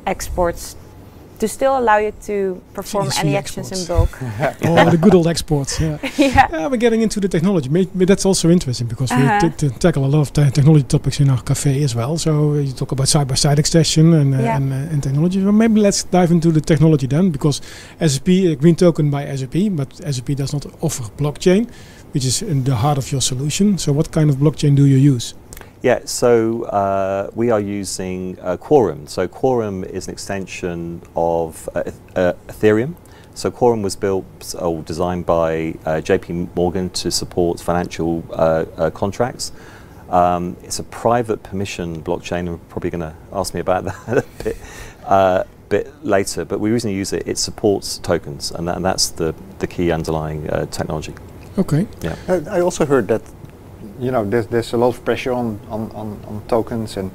exports 0.07 0.77
to 1.39 1.47
still 1.49 1.77
allow 1.79 1.99
you 1.99 2.13
to 2.23 2.61
perform 2.73 3.07
CSV 3.09 3.21
any 3.25 3.37
actions 3.37 3.71
in 3.73 3.79
exports. 3.79 4.11
bulk. 4.21 4.57
oh, 4.65 4.91
the 4.91 4.97
good 4.97 5.15
old 5.15 5.27
exports. 5.27 5.79
Yeah. 5.81 5.99
yeah. 6.17 6.49
yeah, 6.51 6.67
we're 6.69 6.77
getting 6.77 7.03
into 7.03 7.21
the 7.21 7.29
technology. 7.29 7.69
Maybe 7.69 8.05
that's 8.07 8.25
also 8.25 8.49
interesting 8.51 8.87
because 8.89 9.11
Uh-huh. 9.13 9.41
we 9.43 9.51
t- 9.51 9.69
t- 9.69 9.79
tackle 9.79 10.05
a 10.05 10.11
lot 10.15 10.21
of 10.21 10.33
te- 10.33 10.51
technology 10.51 10.85
topics 10.85 11.21
in 11.21 11.29
our 11.31 11.43
cafe 11.43 11.83
as 11.85 11.95
well. 11.95 12.17
So 12.19 12.31
uh, 12.53 12.55
you 12.67 12.73
talk 12.73 12.93
about 12.93 13.09
side-by-side 13.09 13.59
extension 13.59 14.13
and 14.15 14.35
uh, 14.35 14.39
Yeah. 14.39 14.57
and, 14.57 14.73
uh, 14.73 14.93
and 14.93 15.03
technology. 15.03 15.43
Well, 15.43 15.53
maybe 15.53 15.81
let's 15.81 16.05
dive 16.05 16.31
into 16.31 16.51
the 16.53 16.61
technology 16.61 17.07
then, 17.07 17.31
because 17.31 17.61
SAP 18.01 18.29
uh, 18.29 18.55
Green 18.63 18.75
Token 18.77 19.11
by 19.11 19.25
SAP, 19.37 19.57
but 19.73 19.89
SAP 20.15 20.29
does 20.37 20.53
not 20.53 20.67
offer 20.81 21.05
blockchain, 21.19 21.69
which 22.13 22.25
is 22.25 22.43
in 22.43 22.65
the 22.65 22.75
heart 22.77 22.99
of 22.99 23.11
your 23.13 23.21
solution. 23.21 23.79
So 23.79 23.93
what 23.93 24.11
kind 24.11 24.31
of 24.31 24.37
blockchain 24.37 24.75
do 24.77 24.85
you 24.87 24.97
use? 25.15 25.35
Yeah, 25.87 26.01
so 26.05 26.65
uh, 26.65 27.31
we 27.37 27.53
are 27.53 27.61
using 27.61 28.37
uh, 28.41 28.57
Quorum. 28.57 29.07
So 29.07 29.29
Quorum 29.29 29.85
is 29.85 30.09
an 30.09 30.15
extension 30.15 31.01
of 31.15 31.69
uh, 31.77 31.93
uh, 32.17 32.33
Ethereum. 32.49 32.97
So 33.35 33.53
Quorum 33.53 33.83
was 33.83 33.95
built 33.95 34.53
or 34.59 34.83
designed 34.83 35.27
by 35.27 35.77
uh, 35.85 36.03
JP 36.03 36.57
Morgan 36.57 36.91
to 36.91 37.13
support 37.13 37.61
financial 37.61 38.25
uh, 38.33 38.65
uh, 38.77 38.91
contracts. 38.91 39.53
Um, 40.11 40.57
it's 40.65 40.81
a 40.81 40.83
private 40.83 41.45
permission 41.45 42.03
blockchain. 42.03 42.49
We're 42.49 42.57
probably 42.69 42.91
going 42.91 43.03
to 43.03 43.15
ask 43.33 43.55
me 43.55 43.61
about 43.61 43.85
that 44.07 44.19
a 44.19 44.43
bit, 44.43 44.57
uh, 45.05 45.45
bit 45.69 46.05
later. 46.05 46.45
But 46.45 46.59
we 46.59 46.73
recently 46.73 46.97
use 46.97 47.13
it. 47.13 47.29
It 47.29 47.39
supports 47.39 47.99
tokens, 47.99 48.51
and, 48.51 48.67
that, 48.67 48.75
and 48.75 48.85
that's 48.85 49.11
the, 49.11 49.37
the 49.61 49.69
key 49.69 49.93
underlying 49.93 50.51
uh, 50.51 50.67
technology. 50.67 51.15
Okay. 51.59 51.87
Uh, 52.29 52.41
I 52.51 52.61
also 52.61 52.85
heard 52.85 53.09
that, 53.09 53.23
you 53.99 54.11
know, 54.11 54.25
there's, 54.25 54.47
there's 54.47 54.73
a 54.73 54.77
lot 54.77 54.89
of 54.89 55.05
pressure 55.05 55.33
on, 55.33 55.59
on, 55.69 55.91
on, 55.93 56.21
on 56.27 56.43
tokens 56.49 56.97
and 56.97 57.11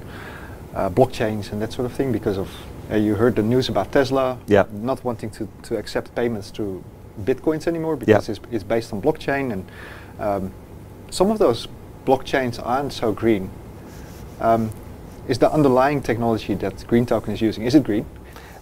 uh, 0.74 0.90
blockchains 0.90 1.52
and 1.52 1.62
that 1.62 1.72
sort 1.74 1.86
of 1.86 1.94
thing 1.94 2.12
because 2.12 2.38
of, 2.38 2.50
uh, 2.92 2.96
you 2.96 3.16
heard 3.16 3.36
the 3.36 3.44
news 3.44 3.70
about 3.70 3.92
Tesla 3.92 4.38
Yeah. 4.48 4.66
not 4.72 5.04
wanting 5.04 5.30
to, 5.32 5.48
to 5.64 5.78
accept 5.78 6.14
payments 6.16 6.50
through 6.50 6.84
bitcoins 7.24 7.68
anymore 7.68 7.96
because 7.98 8.30
it's, 8.30 8.40
it's 8.52 8.64
based 8.64 8.94
on 8.94 9.02
blockchain 9.02 9.52
and 9.54 9.66
um, 10.20 10.52
some 11.10 11.30
of 11.30 11.40
those 11.40 11.68
blockchains 12.06 12.60
aren't 12.66 12.94
so 12.94 13.12
green. 13.12 13.50
Um, 14.40 14.72
is 15.28 15.38
the 15.38 15.52
underlying 15.52 16.02
technology 16.02 16.56
that 16.56 16.86
Green 16.88 17.06
Token 17.06 17.34
is 17.34 17.42
using, 17.42 17.64
is 17.64 17.76
it 17.76 17.84
green? 17.84 18.06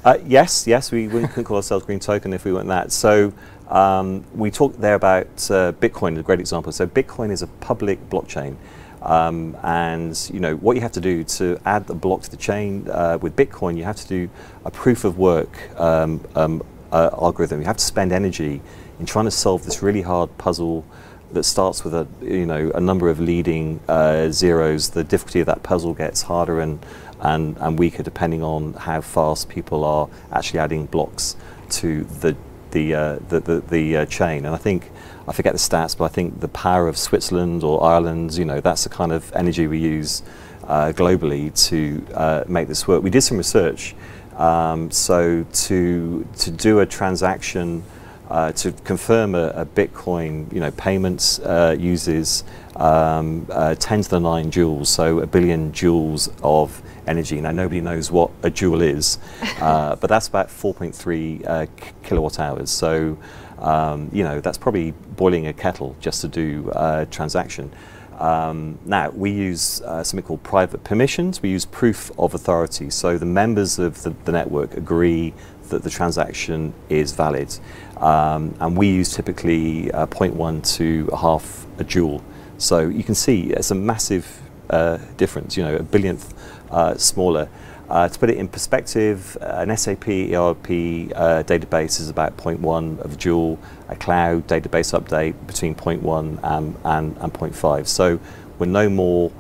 Uh, 0.03 0.17
yes, 0.25 0.65
yes, 0.67 0.91
we 0.91 1.07
wouldn't 1.07 1.31
couldn't 1.31 1.45
call 1.45 1.57
ourselves 1.57 1.85
Green 1.85 1.99
Token 1.99 2.33
if 2.33 2.45
we 2.45 2.53
weren't 2.53 2.67
that. 2.69 2.91
So 2.91 3.33
um, 3.69 4.25
we 4.33 4.51
talked 4.51 4.81
there 4.81 4.95
about 4.95 5.27
uh, 5.51 5.71
Bitcoin, 5.73 6.17
a 6.17 6.23
great 6.23 6.39
example. 6.39 6.71
So 6.71 6.87
Bitcoin 6.87 7.31
is 7.31 7.41
a 7.41 7.47
public 7.47 8.09
blockchain. 8.09 8.55
Um, 9.01 9.55
and 9.63 10.29
you 10.33 10.41
know 10.41 10.55
what 10.57 10.75
you 10.75 10.81
have 10.81 10.91
to 10.93 11.01
do 11.01 11.23
to 11.23 11.57
add 11.65 11.87
the 11.87 11.93
block 11.93 12.23
to 12.23 12.31
the 12.31 12.37
chain 12.37 12.85
uh, 12.89 13.17
with 13.21 13.35
Bitcoin, 13.35 13.77
you 13.77 13.85
have 13.85 13.95
to 13.95 14.07
do 14.07 14.29
a 14.65 14.71
proof 14.71 15.05
of 15.05 15.17
work 15.17 15.69
um, 15.79 16.21
um, 16.35 16.61
uh, 16.91 17.09
algorithm. 17.13 17.61
You 17.61 17.67
have 17.67 17.77
to 17.77 17.83
spend 17.83 18.11
energy 18.11 18.61
in 18.99 19.05
trying 19.05 19.25
to 19.25 19.31
solve 19.31 19.63
this 19.63 19.81
really 19.81 20.01
hard 20.01 20.37
puzzle 20.37 20.83
that 21.31 21.43
starts 21.43 21.83
with 21.83 21.93
a 21.93 22.07
you 22.21 22.45
know 22.45 22.71
a 22.75 22.81
number 22.81 23.07
of 23.07 23.21
leading 23.21 23.79
uh, 23.87 24.31
zeros. 24.31 24.89
The 24.89 25.05
difficulty 25.05 25.39
of 25.39 25.45
that 25.45 25.63
puzzle 25.63 25.93
gets 25.93 26.23
harder 26.23 26.59
and, 26.59 26.85
and 27.21 27.55
and 27.59 27.79
weaker 27.79 28.03
depending 28.03 28.43
on 28.43 28.73
how 28.73 28.99
fast 28.99 29.47
people 29.47 29.85
are 29.85 30.09
actually 30.33 30.59
adding 30.59 30.87
blocks 30.87 31.37
to 31.69 32.03
the 32.03 32.35
the 32.71 32.93
uh, 32.93 33.19
the, 33.29 33.39
the, 33.39 33.59
the 33.61 33.97
uh, 33.97 34.05
chain. 34.05 34.45
And 34.45 34.55
I 34.55 34.57
think 34.57 34.91
I 35.27 35.31
forget 35.33 35.53
the 35.53 35.59
stats, 35.59 35.97
but 35.97 36.05
I 36.05 36.09
think 36.09 36.39
the 36.39 36.47
power 36.47 36.87
of 36.87 36.97
Switzerland 36.97 37.63
or 37.63 37.83
Ireland, 37.83 38.33
you 38.35 38.45
know, 38.45 38.61
that's 38.61 38.83
the 38.83 38.89
kind 38.89 39.11
of 39.11 39.31
energy 39.33 39.67
we 39.67 39.79
use 39.79 40.23
uh, 40.63 40.93
globally 40.95 41.53
to 41.69 42.05
uh, 42.13 42.43
make 42.47 42.67
this 42.67 42.87
work. 42.87 43.03
We 43.03 43.09
did 43.09 43.21
some 43.21 43.37
research. 43.37 43.95
Um, 44.35 44.89
so 44.89 45.43
to 45.43 46.27
to 46.37 46.51
do 46.51 46.79
a 46.79 46.85
transaction 46.85 47.83
uh, 48.29 48.51
to 48.53 48.71
confirm 48.71 49.35
a, 49.35 49.47
a 49.49 49.65
Bitcoin, 49.65 50.51
you 50.53 50.59
know, 50.59 50.71
payments 50.71 51.39
uh, 51.39 51.75
uses 51.77 52.43
um, 52.75 53.45
uh, 53.49 53.75
10 53.75 54.03
to 54.03 54.09
the 54.09 54.19
9 54.19 54.51
joules, 54.51 54.87
so 54.87 55.19
a 55.19 55.27
billion 55.27 55.71
joules 55.71 56.31
of 56.43 56.81
energy. 57.09 57.41
Now, 57.41 57.51
nobody 57.51 57.81
knows 57.81 58.11
what 58.11 58.31
a 58.43 58.49
joule 58.49 58.81
is, 58.81 59.17
uh, 59.59 59.95
but 59.95 60.07
that's 60.09 60.27
about 60.27 60.47
4.3 60.47 61.47
uh, 61.47 61.65
kilowatt 62.03 62.39
hours. 62.39 62.69
So, 62.69 63.17
um, 63.59 64.09
you 64.13 64.23
know, 64.23 64.39
that's 64.39 64.57
probably 64.57 64.91
boiling 64.91 65.47
a 65.47 65.53
kettle 65.53 65.95
just 65.99 66.21
to 66.21 66.27
do 66.27 66.71
a 66.73 67.07
transaction. 67.09 67.71
Um, 68.19 68.77
now, 68.85 69.09
we 69.11 69.31
use 69.31 69.81
uh, 69.81 70.03
something 70.03 70.25
called 70.25 70.43
private 70.43 70.83
permissions. 70.83 71.41
We 71.41 71.49
use 71.49 71.65
proof 71.65 72.11
of 72.19 72.33
authority. 72.33 72.89
So 72.89 73.17
the 73.17 73.25
members 73.25 73.79
of 73.79 74.03
the, 74.03 74.09
the 74.25 74.33
network 74.33 74.75
agree 74.75 75.33
that 75.69 75.83
the 75.83 75.89
transaction 75.89 76.73
is 76.89 77.13
valid. 77.13 77.57
Um, 77.97 78.55
and 78.59 78.77
we 78.77 78.87
use 78.87 79.13
typically 79.13 79.91
uh, 79.91 80.07
0.1 80.07 80.75
to 80.77 81.09
a 81.13 81.17
half 81.17 81.65
a 81.77 81.83
joule. 81.83 82.21
So 82.57 82.79
you 82.89 83.03
can 83.03 83.15
see 83.15 83.51
it's 83.51 83.71
a 83.71 83.75
massive 83.75 84.41
uh, 84.69 84.97
difference, 85.15 85.55
you 85.55 85.63
know, 85.63 85.77
a 85.77 85.83
billionth 85.83 86.33
uh, 86.71 86.95
smaller. 86.95 87.49
Uh, 87.89 88.07
to 88.07 88.19
put 88.19 88.29
it 88.29 88.37
in 88.37 88.47
perspective, 88.47 89.35
uh, 89.41 89.65
an 89.67 89.75
SAP 89.75 90.07
ERP 90.07 90.67
uh, 91.15 91.41
database 91.43 91.99
is 91.99 92.07
about 92.07 92.37
0.1 92.37 92.99
of 92.99 93.13
a 93.13 93.17
joule, 93.17 93.57
a 93.87 93.95
cloud 93.95 94.45
database 94.47 94.93
update 94.99 95.33
between 95.47 95.73
0.1 95.73 96.39
and, 96.43 96.75
and, 96.85 97.17
and 97.19 97.33
0.5. 97.33 97.87
So 97.87 98.19
we're 98.59 98.67
no 98.67 98.89
more 98.89 99.31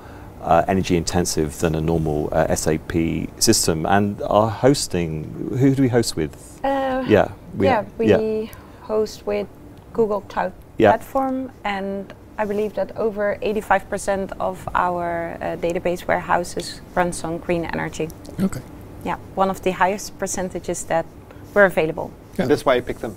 uh, 0.41 0.63
energy 0.67 0.95
intensive 0.97 1.59
than 1.59 1.75
a 1.75 1.81
normal 1.81 2.29
uh, 2.31 2.55
SAP 2.55 2.93
system. 3.39 3.85
And 3.85 4.19
our 4.23 4.49
hosting, 4.49 5.55
who 5.59 5.75
do 5.75 5.83
we 5.83 5.89
host 5.89 6.15
with? 6.15 6.59
Uh, 6.63 7.03
Yeah, 7.07 7.31
we 7.55 7.67
yeah, 7.67 7.85
we 7.99 8.07
yeah. 8.07 8.45
host 8.81 9.27
with 9.27 9.47
Google 9.93 10.21
Cloud 10.21 10.53
Yeah. 10.77 10.91
Platform, 10.91 11.51
and 11.63 12.13
I 12.39 12.45
believe 12.45 12.73
that 12.75 12.95
over 12.97 13.37
85% 13.41 14.31
of 14.39 14.67
our 14.73 15.37
uh, 15.41 15.57
database 15.57 16.07
warehouses 16.07 16.81
runs 16.95 17.23
on 17.25 17.37
green 17.37 17.65
energy. 17.65 18.07
Okay. 18.39 18.61
Yeah, 19.05 19.17
one 19.35 19.49
of 19.49 19.61
the 19.61 19.71
highest 19.71 20.17
percentages 20.19 20.85
that 20.85 21.05
were 21.53 21.65
available. 21.65 22.11
Yeah. 22.37 22.47
That's 22.47 22.65
why 22.65 22.75
I 22.77 22.81
picked 22.81 23.01
them. 23.01 23.15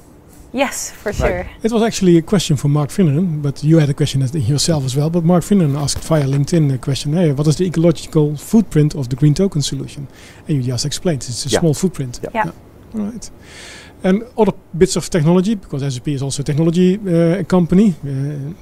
Yes, 0.52 0.90
for 0.90 1.12
sure. 1.12 1.46
It 1.62 1.72
was 1.72 1.82
actually 1.82 2.18
a 2.18 2.22
question 2.22 2.56
for 2.56 2.68
Mark 2.68 2.90
Finnan, 2.90 3.40
but 3.42 3.62
you 3.64 3.78
had 3.78 3.88
a 3.88 3.94
question 3.94 4.22
as- 4.22 4.34
yourself 4.34 4.84
as 4.84 4.94
well. 4.96 5.08
But 5.08 5.24
Mark 5.24 5.44
Finnan 5.44 5.76
asked 5.76 6.04
via 6.04 6.24
LinkedIn 6.24 6.74
a 6.74 6.78
question: 6.78 7.12
Hey, 7.14 7.32
what 7.32 7.46
is 7.46 7.56
the 7.56 7.64
ecological 7.64 8.36
footprint 8.36 8.94
of 8.94 9.08
the 9.08 9.16
green 9.16 9.34
token 9.34 9.62
solution? 9.62 10.06
And 10.48 10.56
you 10.56 10.62
just 10.72 10.84
explained 10.84 11.22
it's 11.22 11.46
a 11.46 11.48
Yeah. 11.48 11.60
small 11.60 11.74
footprint. 11.74 12.20
Yeah. 12.22 12.30
Yeah. 12.34 12.50
All 12.94 13.00
right. 13.12 13.30
And 14.04 14.22
other 14.36 14.52
bits 14.76 14.96
of 14.96 15.08
technology, 15.08 15.54
because 15.54 15.82
SAP 15.94 16.08
is 16.08 16.22
also 16.22 16.42
a 16.42 16.44
technology 16.44 16.98
uh, 16.98 17.44
company, 17.44 17.94
uh, 18.04 18.52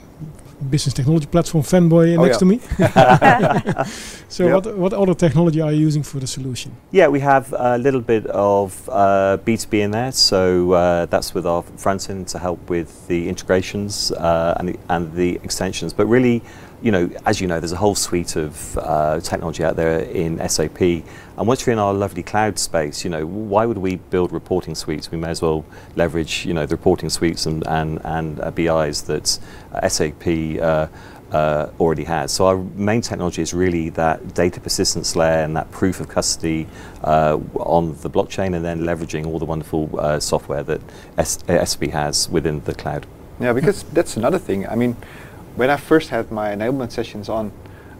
business 0.70 0.92
technology 0.94 1.26
platform 1.26 1.64
fanboy 1.64 2.16
Oh, 2.18 2.24
next 2.24 2.36
yeah. 2.36 2.38
to 2.38 2.44
me. 2.44 2.60
so, 4.28 4.46
Yep. 4.46 4.54
what 4.66 4.76
what 4.78 4.92
other 4.92 5.14
technology 5.14 5.60
are 5.60 5.72
you 5.72 5.80
using 5.86 6.02
for 6.02 6.18
the 6.20 6.26
solution? 6.26 6.72
Yeah, 6.90 7.08
we 7.08 7.20
have 7.20 7.52
a 7.56 7.78
little 7.78 8.00
bit 8.00 8.26
of 8.26 8.88
uh, 8.88 9.38
BTP 9.44 9.80
in 9.80 9.90
there, 9.92 10.12
so 10.12 10.72
uh, 10.72 11.06
that's 11.06 11.34
with 11.34 11.46
our 11.46 11.62
front 11.76 12.10
end 12.10 12.28
to 12.28 12.38
help 12.38 12.68
with 12.70 13.06
the 13.08 13.28
integrations 13.28 14.12
uh, 14.12 14.54
and, 14.58 14.68
the, 14.68 14.78
and 14.88 15.12
the 15.14 15.36
extensions. 15.42 15.92
But 15.92 16.06
really, 16.06 16.42
you 16.82 16.90
know, 16.90 17.10
as 17.26 17.40
you 17.40 17.46
know, 17.46 17.60
there's 17.60 17.72
a 17.72 17.76
whole 17.76 17.94
suite 17.94 18.36
of 18.36 18.78
uh, 18.78 19.20
technology 19.20 19.64
out 19.64 19.76
there 19.76 20.00
in 20.00 20.38
SAP. 20.48 21.02
And 21.40 21.48
once 21.48 21.64
you're 21.64 21.72
in 21.72 21.78
our 21.78 21.94
lovely 21.94 22.22
cloud 22.22 22.58
space, 22.58 23.02
you 23.02 23.08
know, 23.08 23.24
why 23.24 23.64
would 23.64 23.78
we 23.78 23.96
build 23.96 24.30
reporting 24.30 24.74
suites? 24.74 25.10
We 25.10 25.16
may 25.16 25.30
as 25.30 25.40
well 25.40 25.64
leverage, 25.96 26.44
you 26.44 26.52
know, 26.52 26.66
the 26.66 26.76
reporting 26.76 27.08
suites 27.08 27.46
and, 27.46 27.66
and, 27.66 27.98
and 28.04 28.38
uh, 28.40 28.50
BIs 28.50 29.00
that 29.04 29.38
uh, 29.72 29.88
SAP 29.88 30.26
uh, 30.60 30.88
uh, 31.32 31.70
already 31.80 32.04
has. 32.04 32.30
So 32.30 32.44
our 32.44 32.58
main 32.58 33.00
technology 33.00 33.40
is 33.40 33.54
really 33.54 33.88
that 33.88 34.34
data 34.34 34.60
persistence 34.60 35.16
layer 35.16 35.42
and 35.42 35.56
that 35.56 35.70
proof 35.70 35.98
of 36.00 36.08
custody 36.08 36.66
uh, 37.04 37.38
on 37.54 37.96
the 38.02 38.10
blockchain 38.10 38.54
and 38.54 38.62
then 38.62 38.80
leveraging 38.80 39.26
all 39.26 39.38
the 39.38 39.46
wonderful 39.46 39.88
uh, 39.98 40.20
software 40.20 40.62
that 40.64 40.82
SAP 41.24 41.84
has 41.84 42.28
within 42.28 42.60
the 42.64 42.74
cloud. 42.74 43.06
Yeah, 43.40 43.54
because 43.54 43.84
that's 43.84 44.18
another 44.18 44.38
thing. 44.38 44.68
I 44.68 44.74
mean, 44.74 44.94
when 45.56 45.70
I 45.70 45.78
first 45.78 46.10
had 46.10 46.30
my 46.30 46.50
enablement 46.50 46.92
sessions 46.92 47.30
on 47.30 47.50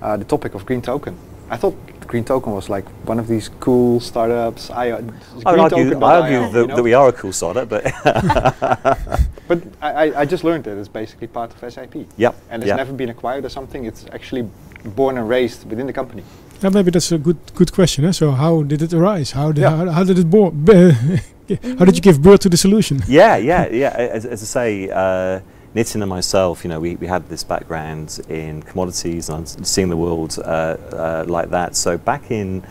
uh, 0.02 0.18
the 0.18 0.26
topic 0.26 0.54
of 0.54 0.66
green 0.66 0.82
token, 0.82 1.16
I 1.48 1.56
thought 1.56 1.74
green 2.10 2.24
token 2.24 2.52
was 2.52 2.68
like 2.68 2.86
one 3.06 3.20
of 3.20 3.28
these 3.28 3.48
cool 3.60 4.00
startups. 4.00 4.68
I, 4.70 4.90
uh, 4.90 5.02
I 5.46 5.52
would 5.52 5.60
argue, 5.60 6.04
I 6.04 6.20
argue 6.20 6.40
that, 6.40 6.60
you 6.60 6.66
know? 6.66 6.76
that, 6.76 6.82
we 6.82 6.92
are 6.92 7.08
a 7.08 7.12
cool 7.12 7.32
startup, 7.32 7.68
but 7.68 7.84
but 9.48 9.58
I, 9.80 10.12
I, 10.22 10.24
just 10.24 10.42
learned 10.42 10.64
that 10.64 10.76
it's 10.76 10.88
basically 10.88 11.28
part 11.28 11.50
of 11.54 11.72
SAP. 11.72 11.94
Yep. 12.16 12.34
And 12.50 12.62
it's 12.62 12.68
yep. 12.68 12.78
never 12.78 12.92
been 12.92 13.10
acquired 13.10 13.44
or 13.44 13.48
something. 13.48 13.84
It's 13.84 14.06
actually 14.12 14.44
born 14.84 15.18
and 15.18 15.28
raised 15.28 15.70
within 15.70 15.86
the 15.86 15.92
company. 15.92 16.24
Yeah, 16.60 16.70
maybe 16.70 16.90
that's 16.90 17.12
a 17.12 17.18
good 17.18 17.38
good 17.54 17.72
question. 17.72 18.04
Eh? 18.04 18.12
So 18.12 18.32
how 18.32 18.64
did 18.64 18.82
it 18.82 18.92
arise? 18.92 19.30
How 19.30 19.52
did 19.52 19.62
Yeah. 19.62 19.76
how, 19.76 19.90
how 19.96 20.04
did 20.04 20.18
it 20.18 20.28
born? 20.28 20.52
how 21.78 21.84
did 21.84 21.94
you 21.98 22.02
give 22.02 22.20
birth 22.20 22.40
to 22.40 22.48
the 22.48 22.56
solution? 22.56 23.02
yeah, 23.08 23.36
yeah, 23.36 23.68
yeah. 23.82 24.16
As, 24.16 24.26
as 24.26 24.42
I 24.42 24.48
say, 24.58 24.90
uh, 24.90 25.40
Nitin 25.74 26.02
and 26.02 26.10
myself, 26.10 26.64
you 26.64 26.68
know, 26.68 26.80
we, 26.80 26.96
we 26.96 27.06
had 27.06 27.28
this 27.28 27.44
background 27.44 28.18
in 28.28 28.60
commodities 28.62 29.28
and 29.28 29.48
seeing 29.64 29.88
the 29.88 29.96
world 29.96 30.36
uh, 30.44 30.76
uh, 30.92 31.24
like 31.28 31.50
that. 31.50 31.76
So 31.76 31.96
back 31.96 32.32
in 32.32 32.64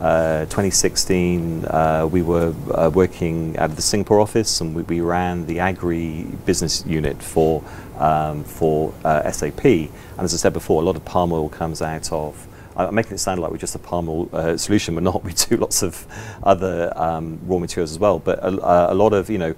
uh, 0.00 0.46
2016, 0.46 1.66
uh, 1.66 2.08
we 2.10 2.22
were 2.22 2.54
uh, 2.72 2.90
working 2.94 3.54
out 3.58 3.68
of 3.68 3.76
the 3.76 3.82
Singapore 3.82 4.20
office, 4.20 4.62
and 4.62 4.74
we, 4.74 4.82
we 4.84 5.00
ran 5.02 5.44
the 5.44 5.60
agri 5.60 6.22
business 6.46 6.86
unit 6.86 7.22
for 7.22 7.62
um, 7.98 8.44
for 8.44 8.94
uh, 9.04 9.30
SAP. 9.30 9.64
And 9.64 9.90
as 10.18 10.32
I 10.32 10.38
said 10.38 10.52
before, 10.54 10.80
a 10.80 10.84
lot 10.84 10.96
of 10.96 11.04
palm 11.04 11.32
oil 11.32 11.50
comes 11.50 11.82
out 11.82 12.10
of. 12.12 12.46
I'm 12.76 12.94
making 12.94 13.14
it 13.14 13.18
sound 13.18 13.40
like 13.40 13.50
we're 13.50 13.56
just 13.58 13.74
a 13.74 13.80
palm 13.80 14.08
oil 14.08 14.30
uh, 14.32 14.56
solution. 14.56 14.94
We're 14.94 15.02
not. 15.02 15.22
We 15.28 15.32
do 15.32 15.56
lots 15.56 15.82
of 15.82 16.06
other 16.44 16.92
um, 16.96 17.40
raw 17.42 17.58
materials 17.58 17.90
as 17.90 17.98
well. 17.98 18.20
But 18.20 18.38
a, 18.38 18.92
a 18.92 18.94
lot 18.94 19.12
of 19.12 19.28
you 19.28 19.38
know, 19.38 19.54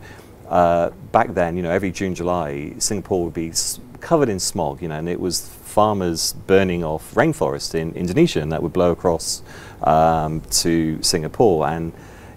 uh, 0.50 0.90
back 1.12 1.34
then, 1.34 1.56
you 1.56 1.62
know, 1.62 1.70
every 1.70 1.90
June, 1.90 2.14
July, 2.14 2.74
Singapore 2.78 3.24
would 3.24 3.34
be 3.34 3.52
covered 4.00 4.28
in 4.28 4.38
smog. 4.38 4.82
You 4.82 4.88
know, 4.88 4.98
and 4.98 5.08
it 5.08 5.20
was 5.20 5.48
farmers 5.48 6.34
burning 6.46 6.84
off 6.84 7.14
rainforest 7.14 7.74
in 7.74 7.94
Indonesia, 7.94 8.40
and 8.40 8.52
that 8.52 8.62
would 8.62 8.72
blow 8.72 8.90
across 8.90 9.42
um, 9.84 10.42
to 10.62 11.02
Singapore, 11.02 11.66
and 11.66 11.92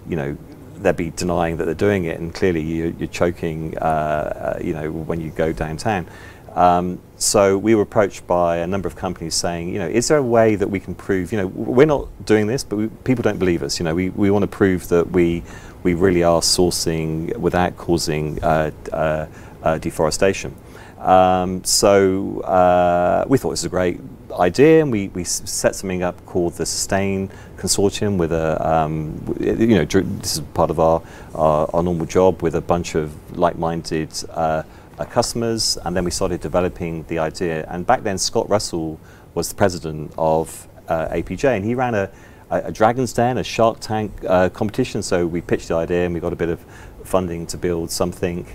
you 0.08 0.16
know. 0.16 0.36
They'd 0.76 0.96
be 0.96 1.10
denying 1.10 1.56
that 1.58 1.64
they're 1.64 1.74
doing 1.74 2.04
it, 2.04 2.20
and 2.20 2.34
clearly 2.34 2.60
you, 2.60 2.94
you're 2.98 3.08
choking. 3.08 3.78
Uh, 3.78 3.80
uh, 3.80 4.58
you 4.62 4.74
know, 4.74 4.90
when 4.90 5.18
you 5.18 5.30
go 5.30 5.50
downtown. 5.50 6.06
Um, 6.54 7.00
so 7.16 7.58
we 7.58 7.74
were 7.74 7.82
approached 7.82 8.26
by 8.26 8.58
a 8.58 8.66
number 8.66 8.86
of 8.86 8.94
companies 8.94 9.34
saying, 9.34 9.70
you 9.70 9.78
know, 9.78 9.88
is 9.88 10.08
there 10.08 10.18
a 10.18 10.22
way 10.22 10.54
that 10.54 10.68
we 10.68 10.78
can 10.78 10.94
prove, 10.94 11.32
you 11.32 11.38
know, 11.38 11.48
we're 11.48 11.86
not 11.86 12.08
doing 12.24 12.46
this, 12.46 12.62
but 12.62 12.76
we, 12.76 12.88
people 13.02 13.22
don't 13.22 13.38
believe 13.38 13.62
us. 13.62 13.80
You 13.80 13.84
know, 13.84 13.94
we, 13.94 14.10
we 14.10 14.30
want 14.30 14.44
to 14.44 14.48
prove 14.48 14.88
that 14.88 15.10
we 15.10 15.42
we 15.84 15.94
really 15.94 16.24
are 16.24 16.40
sourcing 16.40 17.36
without 17.36 17.76
causing 17.76 18.42
uh, 18.42 18.72
uh, 18.92 19.26
uh, 19.62 19.78
deforestation. 19.78 20.56
Um, 20.98 21.62
so 21.64 22.40
uh, 22.40 23.24
we 23.28 23.36
thought 23.36 23.50
this 23.50 23.60
was 23.60 23.66
a 23.66 23.68
great 23.68 24.00
idea, 24.32 24.80
and 24.80 24.90
we, 24.90 25.08
we 25.08 25.22
set 25.22 25.74
something 25.76 26.02
up 26.02 26.24
called 26.24 26.54
the 26.54 26.64
Sustain 26.64 27.30
Consortium 27.58 28.16
with 28.16 28.32
a, 28.32 28.66
um, 28.66 29.36
you 29.38 29.66
know, 29.66 29.84
this 29.84 30.38
is 30.38 30.40
part 30.54 30.70
of 30.70 30.80
our, 30.80 31.02
our, 31.34 31.68
our 31.74 31.82
normal 31.82 32.06
job 32.06 32.42
with 32.42 32.54
a 32.54 32.62
bunch 32.62 32.94
of 32.94 33.38
like-minded 33.38 34.10
uh, 34.30 34.62
customers, 35.10 35.76
and 35.84 35.94
then 35.94 36.04
we 36.04 36.10
started 36.10 36.40
developing 36.40 37.04
the 37.04 37.18
idea. 37.18 37.66
And 37.68 37.86
back 37.86 38.02
then, 38.02 38.16
Scott 38.16 38.48
Russell 38.48 38.98
was 39.34 39.50
the 39.50 39.54
president 39.54 40.14
of 40.16 40.66
uh, 40.88 41.08
APJ, 41.08 41.56
and 41.56 41.64
he 41.64 41.74
ran 41.74 41.94
a, 41.94 42.10
a, 42.50 42.58
a 42.64 42.72
Dragon's 42.72 43.12
Den, 43.12 43.38
a 43.38 43.44
Shark 43.44 43.78
Tank 43.80 44.12
uh, 44.28 44.48
competition. 44.48 45.02
So 45.02 45.26
we 45.26 45.40
pitched 45.40 45.68
the 45.68 45.74
idea, 45.76 46.04
and 46.04 46.14
we 46.14 46.20
got 46.20 46.32
a 46.32 46.36
bit 46.36 46.48
of 46.48 46.60
funding 47.04 47.46
to 47.48 47.56
build 47.56 47.90
something. 47.90 48.46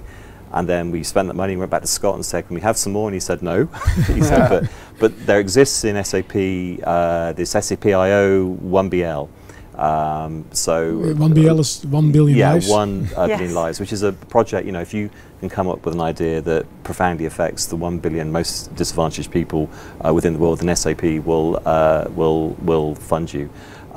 And 0.51 0.67
then 0.67 0.89
we 0.89 1.03
spent 1.03 1.27
that 1.27 1.35
money, 1.35 1.53
and 1.53 1.59
went 1.59 1.71
back 1.71 1.81
to 1.81 1.87
Scott 1.87 2.15
and 2.15 2.25
said, 2.25 2.47
can 2.47 2.55
we 2.55 2.61
have 2.61 2.75
some 2.77 2.93
more? 2.93 3.07
And 3.07 3.13
he 3.13 3.19
said, 3.19 3.41
no. 3.43 3.65
he 4.07 4.21
said, 4.21 4.49
but, 4.49 4.71
but 4.99 5.25
there 5.27 5.39
exists 5.39 5.83
in 5.83 6.03
SAP 6.03 6.35
uh, 6.83 7.33
this 7.33 7.51
SAP 7.51 7.85
IO 7.85 8.55
1BL. 8.55 9.29
Um, 9.79 10.43
so 10.51 11.13
One 11.13 11.33
BL 11.33 11.57
is 11.61 11.85
one 11.85 12.11
billion 12.11 12.37
yeah, 12.37 12.51
lives. 12.53 12.67
one 12.69 13.07
uh, 13.17 13.25
Yes. 13.27 13.39
billion 13.39 13.55
lives, 13.55 13.79
which 13.79 13.93
is 13.93 14.03
a 14.03 14.11
project. 14.11 14.65
You 14.65 14.73
know, 14.73 14.81
if 14.81 14.93
you 14.93 15.09
can 15.39 15.47
come 15.47 15.69
up 15.69 15.85
with 15.85 15.93
an 15.93 16.01
idea 16.01 16.41
that 16.41 16.65
profoundly 16.83 17.25
affects 17.27 17.65
the 17.67 17.77
one 17.77 17.97
billion 17.97 18.29
most 18.29 18.75
disadvantaged 18.75 19.31
people 19.31 19.69
uh, 20.05 20.13
within 20.13 20.33
the 20.33 20.39
world, 20.39 20.59
then 20.59 20.75
SAP 20.75 21.03
will 21.23 21.61
uh, 21.65 22.09
will 22.13 22.49
will 22.61 22.93
fund 22.95 23.33
you. 23.33 23.49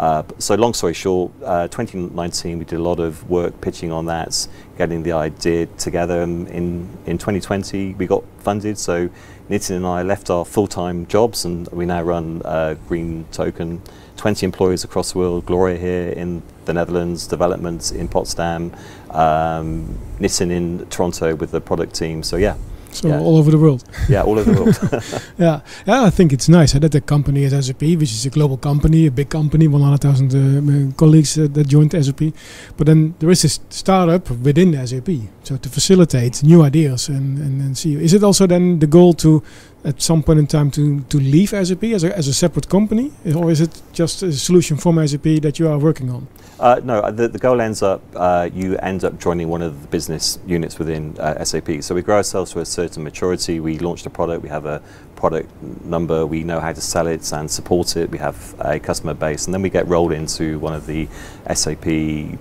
Uh, 0.03 0.25
so 0.39 0.57
long 0.57 0.75
story 0.75 0.93
short, 0.93 1.31
uh, 1.45 1.69
2019 1.69 2.59
we 2.59 2.65
did 2.65 2.77
a 2.77 2.83
lot 2.83 2.99
of 2.99 3.31
work 3.31 3.61
pitching 3.61 3.93
on 3.93 4.05
that, 4.07 4.49
getting 4.77 5.05
the 5.05 5.13
idea 5.13 5.67
together. 5.79 6.23
And 6.23 6.49
in 6.49 6.89
in 7.07 7.19
2020 7.19 7.95
we 7.95 8.09
got 8.09 8.25
funded. 8.41 8.79
So 8.79 9.09
Nitin 9.49 9.77
and 9.77 9.87
I 9.87 10.03
left 10.03 10.29
our 10.29 10.45
full-time 10.45 11.07
jobs, 11.07 11.45
and 11.45 11.69
we 11.69 11.87
now 11.87 12.03
run 12.03 12.43
uh, 12.45 12.75
Green 12.89 13.27
Token. 13.31 13.81
20 14.17 14.45
employees 14.45 14.83
across 14.83 15.13
the 15.13 15.19
world, 15.19 15.47
Gloria 15.47 15.79
here 15.79 16.09
in 16.09 16.43
the 16.65 16.73
Netherlands, 16.73 17.29
development 17.29 17.93
in 17.93 18.09
Potsdam, 18.09 18.73
um, 19.11 19.99
Nitin 20.19 20.51
in 20.51 20.85
Toronto 20.87 21.37
with 21.37 21.53
the 21.53 21.61
product 21.61 21.95
team. 21.95 22.25
So 22.25 22.37
yeah, 22.37 22.57
so 22.95 23.09
yeah. 23.09 23.21
all 23.21 23.37
over 23.37 23.51
the 23.51 23.59
world. 23.59 23.85
yeah, 24.09 24.23
all 24.23 24.39
over 24.39 24.53
the 24.53 24.63
world. 24.63 24.79
Yeah, 25.39 25.61
yeah, 25.87 26.05
I 26.05 26.11
think 26.11 26.33
it's 26.33 26.49
nice 26.49 26.75
uh, 26.75 26.79
that 26.81 26.93
the 26.93 27.01
company 27.01 27.45
is 27.45 27.67
SAP, 27.67 27.83
which 27.83 28.13
is 28.13 28.27
a 28.27 28.31
global 28.31 28.57
company, 28.57 29.07
a 29.07 29.11
big 29.11 29.29
company, 29.29 29.67
100,000 29.67 30.93
uh, 30.93 30.97
colleagues 30.97 31.39
uh, 31.39 31.49
that 31.53 31.67
joined 31.67 31.93
SAP. 31.93 32.33
But 32.77 32.87
then 32.87 33.15
there 33.19 33.31
is 33.31 33.43
this 33.43 33.61
startup 33.71 34.31
within 34.31 34.87
SAP, 34.87 35.09
so 35.43 35.57
to 35.57 35.69
facilitate 35.69 36.43
new 36.43 36.63
ideas 36.63 37.09
and, 37.09 37.39
and, 37.39 37.61
and 37.61 37.77
see. 37.77 37.95
Is 37.95 38.15
it 38.15 38.23
also 38.23 38.47
then 38.47 38.79
the 38.79 38.87
goal 38.87 39.13
to, 39.15 39.43
at 39.85 40.01
some 40.01 40.23
point 40.23 40.39
in 40.39 40.47
time, 40.47 40.71
to, 40.73 41.01
to 41.01 41.19
leave 41.19 41.51
SAP 41.51 41.85
as 41.85 42.05
a, 42.05 42.17
as 42.17 42.29
a 42.29 42.35
separate 42.35 42.69
company, 42.69 43.13
or 43.35 43.51
is 43.51 43.61
it 43.61 43.83
just 43.93 44.23
a 44.23 44.33
solution 44.33 44.77
from 44.77 45.07
SAP 45.07 45.43
that 45.43 45.59
you 45.59 45.69
are 45.69 45.79
working 45.79 46.11
on? 46.11 46.27
Uh, 46.61 46.81
no, 46.85 47.01
uh, 47.01 47.11
the, 47.11 47.27
the 47.27 47.39
goal 47.39 47.61
ends 47.61 47.83
up, 47.83 48.01
uh, 48.15 48.49
you 48.55 48.77
end 48.79 49.03
up 49.03 49.19
joining 49.19 49.49
one 49.49 49.63
of 49.63 49.83
the 49.83 49.89
business 49.89 50.39
units 50.47 50.79
within 50.79 51.19
uh, 51.19 51.43
SAP. 51.45 51.83
So 51.83 51.93
we 51.93 52.03
grow 52.03 52.17
ourselves 52.17 52.53
to 52.53 52.61
a 52.61 52.65
certain 52.65 53.03
maturity. 53.03 53.59
We 53.59 53.81
launched 53.81 54.07
a 54.07 54.11
product, 54.11 54.45
we 54.45 54.49
have 54.49 54.65
a 54.65 54.81
product 55.23 55.49
number, 55.85 56.27
we 56.27 56.43
know 56.43 56.59
how 56.59 56.73
to 56.73 56.81
sell 56.81 57.07
it 57.07 57.33
and 57.33 57.49
support 57.49 57.97
it, 57.97 58.11
we 58.11 58.19
have 58.19 58.57
a 58.59 58.81
customer 58.81 59.15
base, 59.15 59.45
and 59.45 59.55
then 59.55 59.63
we 59.63 59.71
get 59.71 59.87
rolled 59.87 60.11
into 60.11 60.59
one 60.59 60.75
of 60.75 60.85
the 60.85 61.07
SAP 61.55 61.85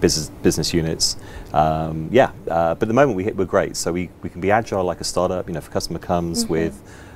business, 0.01 0.29
business 0.41 0.73
units. 0.73 1.15
Um, 1.53 2.09
yeah, 2.11 2.31
uh, 2.49 2.73
but 2.73 2.81
at 2.81 2.87
the 2.87 2.95
moment 2.95 3.17
we 3.17 3.23
hit, 3.23 3.35
we're 3.37 3.45
great. 3.45 3.77
So 3.77 3.91
we, 3.91 4.09
we 4.23 4.31
can 4.31 4.41
be 4.41 4.49
agile 4.49 4.83
like 4.83 4.99
a 4.99 5.03
startup. 5.03 5.47
You 5.47 5.53
know, 5.53 5.59
if 5.59 5.67
a 5.67 5.71
customer 5.71 5.99
comes 5.99 6.47
with 6.47 6.75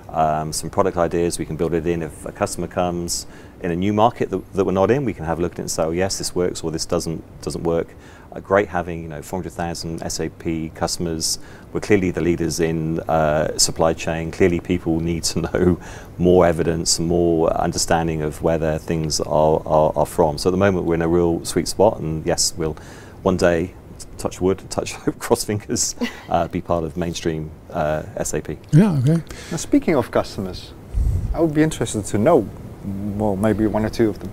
um, 0.10 0.54
some 0.54 0.70
product 0.70 0.98
ideas, 0.98 1.40
we 1.40 1.46
can 1.46 1.56
build 1.56 1.74
it 1.74 1.88
in. 1.88 2.04
If 2.04 2.28
a 2.28 2.32
customer 2.32 2.68
comes 2.68 3.26
in 3.62 3.72
a 3.72 3.76
new 3.76 3.92
market 3.92 4.30
that, 4.30 4.54
that 4.54 4.66
we're 4.66 4.72
not 4.72 4.92
in, 4.92 5.04
we 5.04 5.16
can 5.16 5.26
have 5.26 5.40
a 5.40 5.42
look 5.42 5.54
at 5.54 5.60
it 5.60 5.62
and 5.64 5.72
say, 5.72 5.82
oh 5.82 5.90
yes, 5.90 6.20
this 6.20 6.36
works 6.36 6.64
or 6.64 6.70
this 6.70 6.86
doesn't 6.86 7.24
doesn't 7.42 7.64
work. 7.64 7.88
Uh, 8.36 8.40
great 8.42 8.68
having 8.68 9.02
you 9.02 9.08
know 9.08 9.22
400,000 9.22 10.00
SAP 10.12 10.76
customers. 10.76 11.40
We're 11.72 11.80
clearly 11.80 12.12
the 12.12 12.20
leaders 12.20 12.60
in 12.60 13.00
uh, 13.02 13.58
supply 13.58 13.94
chain. 13.94 14.30
Clearly, 14.30 14.60
people 14.60 15.00
need 15.00 15.24
to 15.26 15.42
know 15.54 15.80
more 16.18 16.46
evidence, 16.46 17.00
more 17.00 17.50
understanding 17.54 18.22
of 18.22 18.42
where 18.42 18.58
their 18.58 18.78
things 18.78 19.22
are, 19.22 19.62
are, 19.66 19.94
are 19.96 20.06
from. 20.06 20.38
So 20.38 20.50
at 20.50 20.52
the 20.52 20.58
moment, 20.58 20.86
we're 20.86 20.96
in 20.96 21.02
a 21.02 21.08
real 21.08 21.46
sweet 21.46 21.68
spot, 21.70 22.00
and 22.00 22.26
yes, 22.26 22.54
we'll 22.58 22.76
one 23.24 23.38
day 23.38 23.74
touch 24.18 24.42
wood, 24.42 24.62
touch 24.70 24.94
cross 25.20 25.46
fingers, 25.46 25.96
uh, 26.28 26.50
be 26.50 26.60
part 26.60 26.84
of 26.84 26.98
mainstream 26.98 27.52
uh, 27.70 28.04
SAP. 28.22 28.58
Yeah, 28.74 28.98
okay. 28.98 29.24
Now, 29.50 29.58
speaking 29.58 29.96
of 29.96 30.12
customers, 30.12 30.74
I 31.34 31.40
would 31.40 31.54
be 31.54 31.64
interested 31.64 32.04
to 32.06 32.18
know, 32.18 32.50
well, 32.84 33.38
maybe 33.38 33.66
one 33.68 33.86
or 33.86 33.90
two 33.90 34.10
of 34.10 34.20
them. 34.20 34.30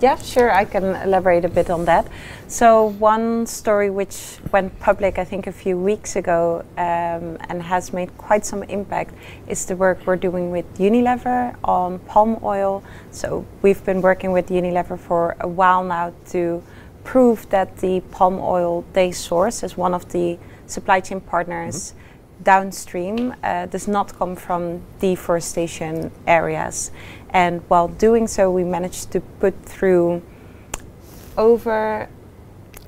Yeah, 0.00 0.14
sure, 0.16 0.52
I 0.52 0.64
can 0.64 0.84
elaborate 0.84 1.44
a 1.44 1.48
bit 1.48 1.70
on 1.70 1.84
that. 1.86 2.06
So, 2.46 2.90
one 3.00 3.46
story 3.46 3.90
which 3.90 4.38
went 4.52 4.78
public, 4.78 5.18
I 5.18 5.24
think, 5.24 5.48
a 5.48 5.52
few 5.52 5.76
weeks 5.76 6.14
ago 6.14 6.64
um, 6.76 7.36
and 7.48 7.60
has 7.60 7.92
made 7.92 8.16
quite 8.16 8.46
some 8.46 8.62
impact 8.62 9.12
is 9.48 9.66
the 9.66 9.74
work 9.74 10.06
we're 10.06 10.14
doing 10.14 10.52
with 10.52 10.66
Unilever 10.78 11.56
on 11.64 11.98
palm 12.00 12.38
oil. 12.44 12.84
So, 13.10 13.44
we've 13.60 13.84
been 13.84 14.00
working 14.00 14.30
with 14.30 14.50
Unilever 14.50 14.96
for 14.96 15.34
a 15.40 15.48
while 15.48 15.82
now 15.82 16.12
to 16.28 16.62
prove 17.02 17.48
that 17.50 17.78
the 17.78 17.98
palm 18.12 18.38
oil 18.38 18.84
they 18.92 19.10
source 19.10 19.64
as 19.64 19.76
one 19.76 19.94
of 19.94 20.12
the 20.12 20.38
supply 20.68 21.00
chain 21.00 21.20
partners 21.20 21.94
downstream 22.42 23.34
uh, 23.42 23.66
does 23.66 23.88
not 23.88 24.16
come 24.16 24.36
from 24.36 24.80
deforestation 25.00 26.12
areas. 26.26 26.90
And 27.30 27.62
while 27.68 27.88
doing 27.88 28.26
so, 28.26 28.50
we 28.50 28.64
managed 28.64 29.10
to 29.12 29.20
put 29.20 29.54
through 29.64 30.22
over 31.36 32.08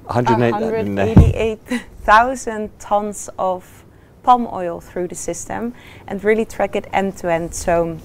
188,000 0.07 2.79
tons 2.79 3.29
of 3.39 3.85
palm 4.23 4.47
oil 4.53 4.81
through 4.81 5.09
the 5.09 5.15
system 5.15 5.75
and 6.07 6.23
really 6.25 6.45
track 6.45 6.77
it 6.77 6.87
end 6.93 7.17
to 7.19 7.33
end. 7.33 7.55
So 7.55 7.99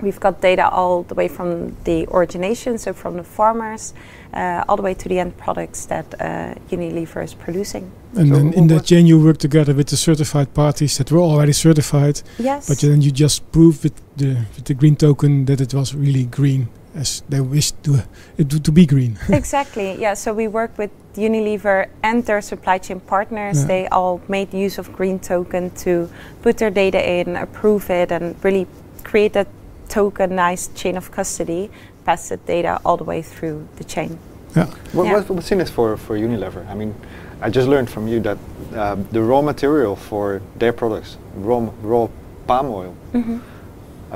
we've 0.00 0.20
got 0.20 0.40
data 0.40 0.68
all 0.68 1.02
the 1.04 1.14
way 1.14 1.28
from 1.28 1.76
the 1.84 2.06
origination, 2.10 2.78
so 2.78 2.92
from 2.92 3.16
the 3.16 3.24
farmers, 3.24 3.94
uh, 4.34 4.64
all 4.68 4.76
the 4.76 4.82
way 4.82 4.94
to 4.94 5.08
the 5.08 5.18
end 5.18 5.36
products 5.36 5.86
that 5.86 6.14
uh, 6.20 6.54
Unilever 6.70 7.22
is 7.24 7.34
producing. 7.34 7.90
And 8.16 8.28
So 8.28 8.34
then 8.34 8.52
in 8.54 8.66
that 8.68 8.84
chain, 8.84 9.06
you 9.06 9.22
work 9.22 9.38
together 9.38 9.74
with 9.74 9.86
the 9.88 9.96
certified 9.96 10.52
parties 10.54 10.96
that 10.98 11.10
were 11.10 11.20
already 11.20 11.52
certified, 11.52 12.22
Yes. 12.38 12.68
but 12.68 12.78
then 12.78 13.02
you 13.02 13.10
just 13.10 13.50
prove 13.52 13.82
with 13.82 13.94
the 14.16 14.36
with 14.54 14.64
the 14.64 14.74
green 14.74 14.96
token 14.96 15.44
that 15.46 15.60
it 15.60 15.74
was 15.74 15.94
really 15.94 16.24
green 16.24 16.68
as 16.94 17.22
they 17.28 17.40
wished 17.40 17.82
to 17.84 17.94
it 18.38 18.50
to, 18.50 18.60
to 18.60 18.72
be 18.72 18.86
green. 18.86 19.18
exactly. 19.28 19.94
Yeah. 20.00 20.14
So 20.14 20.32
we 20.34 20.48
work 20.48 20.76
with 20.78 20.90
Unilever 21.16 21.86
and 22.02 22.24
their 22.24 22.40
supply 22.40 22.78
chain 22.78 23.00
partners. 23.00 23.60
Yeah. 23.60 23.66
They 23.66 23.88
all 23.88 24.20
made 24.28 24.54
use 24.54 24.78
of 24.78 24.92
Green 24.92 25.18
Token 25.18 25.70
to 25.84 26.08
put 26.42 26.56
their 26.58 26.70
data 26.70 26.98
in, 27.20 27.36
approve 27.36 27.90
it, 27.90 28.12
and 28.12 28.34
really 28.44 28.66
create 29.04 29.32
that 29.32 29.48
tokenized 29.88 30.74
chain 30.76 30.96
of 30.96 31.10
custody, 31.10 31.70
pass 32.08 32.30
that 32.30 32.46
data 32.46 32.80
all 32.86 32.96
the 32.96 33.04
way 33.04 33.20
through 33.20 33.68
the 33.76 33.84
chain. 33.84 34.10
yeah. 34.56 34.64
What, 34.96 35.04
Yeah. 35.04 35.12
what, 35.14 35.28
what's 35.30 35.52
in 35.52 35.60
it 35.60 35.68
for, 35.68 35.96
for 35.98 36.16
Unilever? 36.18 36.62
I 36.72 36.74
mean, 36.80 36.94
I 37.42 37.50
just 37.50 37.68
learned 37.68 37.90
from 37.90 38.08
you 38.08 38.18
that 38.20 38.38
uh, 38.74 38.96
the 39.12 39.20
raw 39.30 39.42
material 39.42 39.94
for 39.94 40.40
their 40.58 40.72
products, 40.72 41.18
raw, 41.48 41.60
raw 41.82 42.08
palm 42.46 42.66
oil, 42.80 42.94
Mm-hmm. 43.12 43.38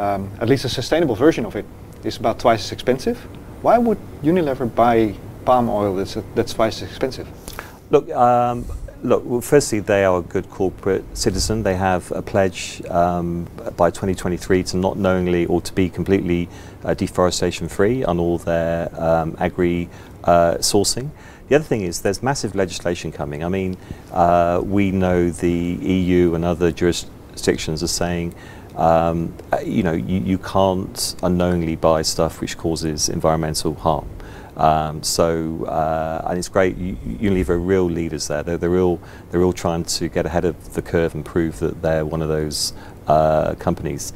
um, 0.04 0.30
at 0.40 0.48
least 0.48 0.64
a 0.64 0.68
sustainable 0.70 1.14
version 1.26 1.44
of 1.44 1.54
it, 1.54 1.66
is 2.02 2.16
about 2.16 2.38
twice 2.38 2.62
as 2.66 2.72
expensive. 2.72 3.18
Why 3.60 3.76
would 3.78 3.98
Unilever 4.22 4.66
buy 4.74 5.14
palm 5.44 5.68
oil 5.68 5.94
that's, 5.96 6.16
that's 6.34 6.54
twice 6.54 6.82
as 6.82 6.88
expensive? 6.88 7.28
Look, 7.90 8.08
um, 8.10 8.64
look. 9.02 9.22
Well, 9.26 9.42
firstly, 9.42 9.80
they 9.80 10.04
are 10.04 10.18
a 10.18 10.22
good 10.34 10.48
corporate 10.50 11.04
citizen. 11.12 11.62
They 11.62 11.76
have 11.76 12.10
a 12.12 12.22
pledge 12.22 12.82
um, 12.88 13.44
by 13.76 13.90
2023 13.90 14.62
to 14.70 14.76
not 14.78 14.96
knowingly 14.96 15.44
or 15.46 15.60
to 15.60 15.72
be 15.74 15.90
completely 15.90 16.48
uh, 16.84 16.94
deforestation 16.94 17.68
free 17.68 18.04
on 18.04 18.18
all 18.18 18.38
their 18.38 18.88
um, 19.00 19.36
agri 19.38 19.88
uh, 20.24 20.54
sourcing. 20.54 21.10
The 21.48 21.56
other 21.56 21.64
thing 21.64 21.82
is 21.82 22.00
there's 22.00 22.22
massive 22.22 22.54
legislation 22.54 23.12
coming. 23.12 23.44
I 23.44 23.48
mean, 23.48 23.76
uh, 24.12 24.62
we 24.64 24.90
know 24.90 25.30
the 25.30 25.50
EU 25.50 26.34
and 26.34 26.44
other 26.44 26.72
jurisdictions 26.72 27.82
are 27.82 27.88
saying. 27.88 28.34
Um, 28.76 29.34
uh, 29.52 29.58
you 29.58 29.82
know, 29.82 29.92
you, 29.92 30.20
you 30.20 30.38
can't 30.38 31.14
unknowingly 31.22 31.76
buy 31.76 32.02
stuff 32.02 32.40
which 32.40 32.56
causes 32.56 33.10
environmental 33.10 33.74
harm. 33.74 34.08
Um, 34.56 35.02
so, 35.02 35.64
uh, 35.64 36.22
and 36.26 36.38
it's 36.38 36.48
great. 36.48 36.76
You, 36.76 36.96
Unilever 36.96 37.50
are 37.50 37.58
real 37.58 37.84
leaders 37.84 38.28
there. 38.28 38.42
They're, 38.42 38.58
they're 38.58 38.70
real. 38.70 39.00
They're 39.30 39.40
real 39.40 39.52
trying 39.52 39.84
to 39.84 40.08
get 40.08 40.26
ahead 40.26 40.44
of 40.44 40.74
the 40.74 40.82
curve 40.82 41.14
and 41.14 41.24
prove 41.24 41.58
that 41.60 41.82
they're 41.82 42.04
one 42.04 42.22
of 42.22 42.28
those 42.28 42.72
uh, 43.06 43.54
companies. 43.56 44.12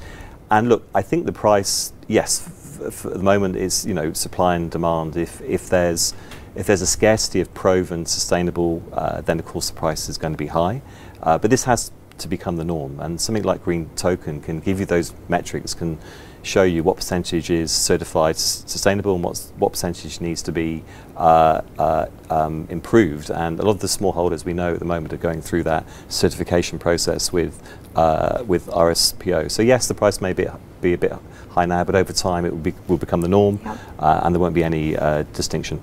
And 0.51 0.69
look, 0.69 0.87
I 0.95 1.03
think 1.03 1.27
the 1.27 1.33
price, 1.33 1.93
yes, 2.07 2.39
f- 2.81 3.05
f- 3.05 3.07
at 3.07 3.15
the 3.15 3.23
moment 3.23 3.57
is 3.57 3.85
you 3.87 3.95
know 3.95 4.13
supply 4.13 4.57
and 4.57 4.71
demand. 4.71 5.17
If 5.17 5.41
if 5.43 5.69
there's 5.69 6.15
if 6.55 6.67
there's 6.67 6.83
a 6.83 6.87
scarcity 6.87 7.41
of 7.41 7.53
proven 7.55 8.07
sustainable, 8.07 8.83
uh, 8.93 9.21
then 9.21 9.39
of 9.39 9.45
course 9.45 9.71
the 9.71 9.77
price 9.77 10.09
is 10.09 10.19
going 10.19 10.33
to 10.33 10.39
be 10.39 10.47
high. 10.47 10.83
Uh, 11.23 11.39
but 11.39 11.51
this 11.51 11.65
has 11.65 11.91
to 12.19 12.29
become 12.29 12.57
the 12.57 12.65
norm, 12.65 12.99
and 13.01 13.21
something 13.21 13.43
like 13.43 13.63
Green 13.63 13.91
Token 13.97 14.41
can 14.41 14.61
give 14.61 14.81
you 14.81 14.87
those 14.87 15.13
metrics, 15.29 15.75
can 15.75 15.99
show 16.47 16.63
you 16.63 16.83
what 16.83 16.97
percentage 16.97 17.51
is 17.51 17.73
certified 17.73 18.37
sustainable 18.37 19.17
and 19.17 19.25
what's, 19.25 19.51
what 19.59 19.73
percentage 19.73 20.21
needs 20.21 20.43
to 20.43 20.53
be 20.53 20.83
uh, 21.17 21.61
uh, 21.79 22.07
um, 22.31 22.67
improved. 22.71 23.31
And 23.31 23.59
a 23.59 23.63
lot 23.63 23.73
of 23.73 23.81
the 23.81 23.89
smallholders 23.89 24.45
we 24.45 24.53
know 24.53 24.73
at 24.73 24.79
the 24.79 24.85
moment 24.85 25.13
are 25.13 25.19
going 25.19 25.43
through 25.43 25.65
that 25.65 25.85
certification 26.09 26.79
process 26.79 27.33
with 27.33 27.61
uh, 27.97 28.45
with 28.47 28.67
RSPO. 28.67 29.51
So 29.51 29.63
yes, 29.63 29.89
the 29.89 29.95
price 29.95 30.21
may 30.21 30.35
be, 30.35 30.47
be 30.81 30.93
a 30.93 30.99
bit 30.99 31.13
high 31.57 31.67
now, 31.67 31.83
but 31.85 31.95
over 31.95 32.13
time 32.13 32.45
it 32.45 32.51
will, 32.53 32.59
be, 32.61 32.75
will 32.87 32.99
become 32.99 33.21
the 33.23 33.29
norm, 33.29 33.59
Yep. 33.65 33.79
uh, 33.99 34.21
and 34.23 34.35
there 34.35 34.41
won't 34.41 34.55
be 34.55 34.63
any 34.65 34.97
uh, 34.97 35.25
distinction. 35.33 35.81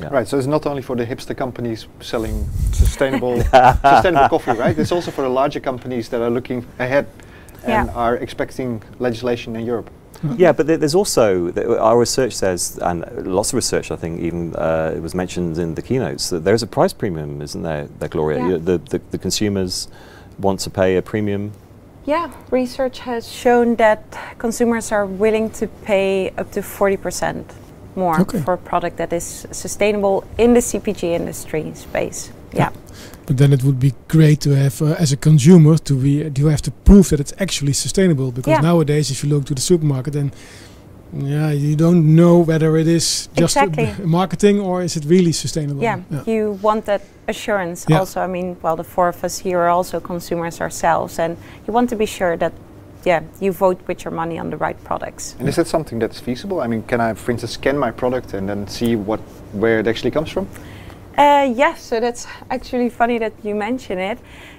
Yeah. 0.00 0.08
Right, 0.08 0.26
so 0.28 0.36
it's 0.38 0.46
not 0.48 0.66
only 0.66 0.82
for 0.82 0.96
the 0.96 1.06
hipster 1.06 1.36
companies 1.36 1.86
selling 2.00 2.46
sustainable 2.72 3.40
sustainable 3.82 4.28
coffee, 4.28 4.52
right? 4.52 4.76
It's 4.78 4.90
also 4.92 5.10
for 5.10 5.22
the 5.22 5.28
larger 5.28 5.60
companies 5.60 6.08
that 6.08 6.20
are 6.20 6.30
looking 6.30 6.64
ahead 6.78 7.06
and 7.64 7.86
Yeah. 7.88 7.94
are 7.94 8.16
expecting 8.16 8.82
legislation 8.98 9.54
in 9.56 9.64
Europe. 9.66 9.90
Yeah, 10.38 10.52
but 10.52 10.66
there's 10.66 10.94
also 10.94 11.50
th- 11.50 11.66
our 11.66 11.98
research 11.98 12.32
says, 12.32 12.78
and 12.82 13.04
lots 13.26 13.50
of 13.50 13.54
research, 13.56 13.90
I 13.90 13.96
think, 13.96 14.20
even 14.20 14.54
uh, 14.54 14.92
it 14.96 15.02
was 15.02 15.14
mentioned 15.14 15.58
in 15.58 15.74
the 15.74 15.82
keynotes 15.82 16.30
that 16.30 16.44
there's 16.44 16.62
a 16.62 16.66
price 16.66 16.92
premium, 16.92 17.42
isn't 17.42 17.62
there, 17.62 17.86
there 17.98 18.08
Gloria? 18.08 18.38
Yeah. 18.38 18.48
You- 18.48 18.58
The, 18.58 18.78
the 18.90 19.00
the 19.10 19.18
consumers 19.18 19.88
want 20.38 20.60
to 20.60 20.70
pay 20.70 20.96
a 20.96 21.02
premium. 21.02 21.50
Yeah, 22.04 22.30
research 22.50 22.98
has 23.00 23.28
shown 23.30 23.76
that 23.76 24.02
consumers 24.38 24.90
are 24.90 25.06
willing 25.06 25.50
to 25.50 25.68
pay 25.84 26.30
up 26.36 26.50
to 26.52 26.60
40% 26.60 27.44
more 27.94 28.20
Okay. 28.20 28.40
for 28.40 28.54
a 28.54 28.58
product 28.58 28.96
that 28.96 29.12
is 29.12 29.46
sustainable 29.52 30.24
in 30.38 30.54
the 30.54 30.60
CPG 30.60 31.12
industry 31.14 31.72
space. 31.74 32.30
Yeah. 32.52 32.70
But 33.26 33.36
then 33.36 33.52
it 33.52 33.62
would 33.62 33.78
be 33.78 33.92
great 34.08 34.40
to 34.40 34.50
have, 34.50 34.82
uh, 34.82 34.96
as 34.98 35.12
a 35.12 35.16
consumer, 35.16 35.78
to 35.78 35.94
be 35.94 36.28
you 36.36 36.46
have 36.48 36.62
to 36.62 36.70
prove 36.84 37.08
that 37.10 37.20
it's 37.20 37.32
actually 37.38 37.72
sustainable. 37.72 38.32
Because 38.32 38.50
Yeah. 38.54 38.60
nowadays, 38.62 39.10
if 39.10 39.22
you 39.22 39.30
look 39.30 39.44
to 39.44 39.54
the 39.54 39.60
supermarket, 39.62 40.12
then 40.14 40.32
yeah, 41.12 41.50
you 41.50 41.76
don't 41.76 42.14
know 42.16 42.38
whether 42.38 42.76
it 42.76 42.88
is 42.88 43.28
just 43.34 43.56
Exactly. 43.56 43.94
marketing 44.04 44.60
or 44.60 44.82
is 44.82 44.96
it 44.96 45.04
really 45.04 45.32
sustainable. 45.32 45.82
Yeah, 45.82 46.00
you 46.26 46.58
want 46.62 46.86
that 46.86 47.02
assurance 47.28 47.86
Yeah. 47.88 47.98
also. 47.98 48.20
I 48.20 48.26
mean, 48.26 48.56
well, 48.62 48.76
the 48.76 48.84
four 48.84 49.08
of 49.08 49.22
us 49.24 49.38
here 49.38 49.58
are 49.58 49.68
also 49.68 50.00
consumers 50.00 50.60
ourselves, 50.60 51.18
and 51.18 51.36
you 51.66 51.72
want 51.74 51.90
to 51.90 51.96
be 51.96 52.06
sure 52.06 52.36
that, 52.38 52.52
yeah, 53.04 53.22
you 53.40 53.52
vote 53.52 53.78
with 53.86 54.04
your 54.04 54.12
money 54.12 54.38
on 54.38 54.50
the 54.50 54.56
right 54.56 54.82
products. 54.84 55.34
And 55.38 55.48
is 55.48 55.56
that 55.56 55.66
something 55.66 55.98
that's 55.98 56.20
feasible? 56.20 56.60
I 56.60 56.66
mean, 56.66 56.82
can 56.84 57.00
I, 57.00 57.14
for 57.14 57.30
instance, 57.32 57.52
scan 57.52 57.76
my 57.78 57.90
product 57.90 58.34
and 58.34 58.48
then 58.48 58.66
see 58.66 58.96
what 58.96 59.20
where 59.52 59.80
it 59.80 59.86
actually 59.86 60.12
comes 60.12 60.30
from? 60.30 60.46
Uh, 61.18 61.52
yes, 61.54 61.82
so 61.82 62.00
that's 62.00 62.26
actually 62.50 62.88
funny 62.88 63.18
that 63.18 63.32
you 63.42 63.54
mention 63.54 63.98
it. 63.98 64.18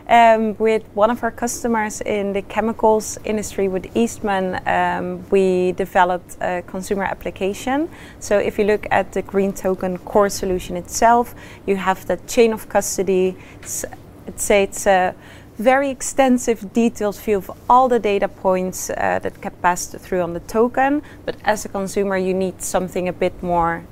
Um, 0.10 0.58
with 0.58 0.84
one 0.96 1.10
of 1.10 1.24
our 1.24 1.32
customers 1.32 2.02
in 2.02 2.34
the 2.34 2.42
chemicals 2.42 3.18
industry, 3.24 3.70
with 3.70 3.96
Eastman, 3.96 4.62
um, 4.68 5.24
we 5.30 5.72
developed 5.72 6.36
a 6.42 6.62
consumer 6.68 7.04
application. 7.04 7.90
So 8.20 8.38
if 8.38 8.60
you 8.60 8.66
look 8.66 8.86
at 8.92 9.14
the 9.14 9.22
Green 9.22 9.54
Token 9.54 9.98
core 10.00 10.30
solution 10.30 10.76
itself, 10.76 11.34
you 11.66 11.78
have 11.78 12.06
the 12.06 12.18
chain 12.28 12.52
of 12.52 12.68
custody. 12.68 13.38
It's, 13.62 13.86
it's, 14.28 14.52
it's 14.52 14.88
a 14.88 15.16
very 15.58 15.90
extensive, 15.90 16.74
detailed 16.74 17.18
view 17.18 17.38
of 17.38 17.52
all 17.70 17.88
the 17.88 18.00
data 18.00 18.28
points 18.28 18.90
uh, 18.90 19.20
that 19.24 19.40
get 19.40 19.62
passed 19.62 19.98
through 20.00 20.22
on 20.22 20.34
the 20.34 20.42
token. 20.42 21.02
But 21.26 21.38
as 21.46 21.64
a 21.64 21.70
consumer, 21.70 22.18
you 22.18 22.34
need 22.34 22.62
something 22.62 23.08
a 23.08 23.14
bit 23.14 23.42
more 23.42 23.86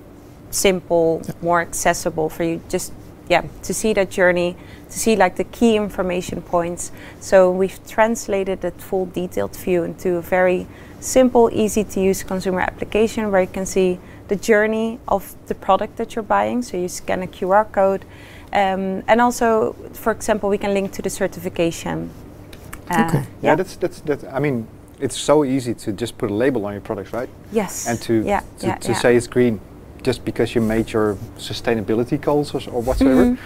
simple, 0.50 1.22
more 1.42 1.62
accessible 1.62 2.28
for 2.28 2.44
you 2.44 2.62
just 2.68 2.92
yeah, 3.30 3.44
to 3.64 3.74
see 3.74 3.94
that 3.94 4.10
journey, 4.10 4.58
to 4.92 5.00
see 5.00 5.16
like 5.16 5.36
the 5.38 5.44
key 5.46 5.76
information 5.78 6.42
points. 6.42 6.92
So 7.20 7.50
we've 7.50 7.80
translated 7.88 8.62
that 8.62 8.80
full 8.80 9.06
detailed 9.08 9.56
view 9.56 9.84
into 9.84 10.18
a 10.18 10.22
very 10.22 10.68
simple, 11.00 11.50
easy 11.52 11.84
to 11.86 12.00
use 12.02 12.24
consumer 12.24 12.62
application 12.62 13.32
where 13.32 13.42
you 13.42 13.48
can 13.48 13.66
see 13.66 14.00
the 14.28 14.36
journey 14.36 15.00
of 15.08 15.34
the 15.48 15.56
product 15.56 15.96
that 15.98 16.16
you're 16.16 16.24
buying. 16.24 16.62
So 16.62 16.78
you 16.78 16.88
scan 16.90 17.24
a 17.24 17.28
QR 17.28 17.66
code. 17.72 18.06
Um, 18.54 19.04
and 19.08 19.22
also, 19.22 19.74
for 19.94 20.12
example, 20.12 20.50
we 20.50 20.58
can 20.58 20.74
link 20.74 20.92
to 20.94 21.02
the 21.02 21.10
certification. 21.10 22.10
Uh, 22.90 23.06
Okay. 23.08 23.24
Yeah, 23.42 23.56
that's 23.56 23.78
that's 23.78 24.02
that. 24.02 24.24
I 24.34 24.40
mean, 24.40 24.68
it's 25.00 25.18
so 25.18 25.46
easy 25.46 25.74
to 25.74 25.94
just 25.94 26.18
put 26.18 26.30
a 26.30 26.34
label 26.34 26.66
on 26.66 26.74
your 26.74 26.82
products, 26.82 27.14
right? 27.14 27.30
yes. 27.54 27.88
And 27.88 28.02
to 28.02 28.14
yeah, 28.14 28.42
to, 28.60 28.68
yeah, 28.68 28.76
to 28.76 28.92
yeah. 28.92 29.00
say 29.00 29.16
it's 29.16 29.28
green, 29.28 29.60
just 30.04 30.26
because 30.26 30.54
you 30.56 30.62
made 30.62 30.92
your 30.92 31.16
sustainability 31.38 32.20
goals 32.20 32.54
or, 32.54 32.58
s- 32.62 32.68
or 32.68 32.82
whatsoever. 32.82 33.26
Mhm. 33.26 33.38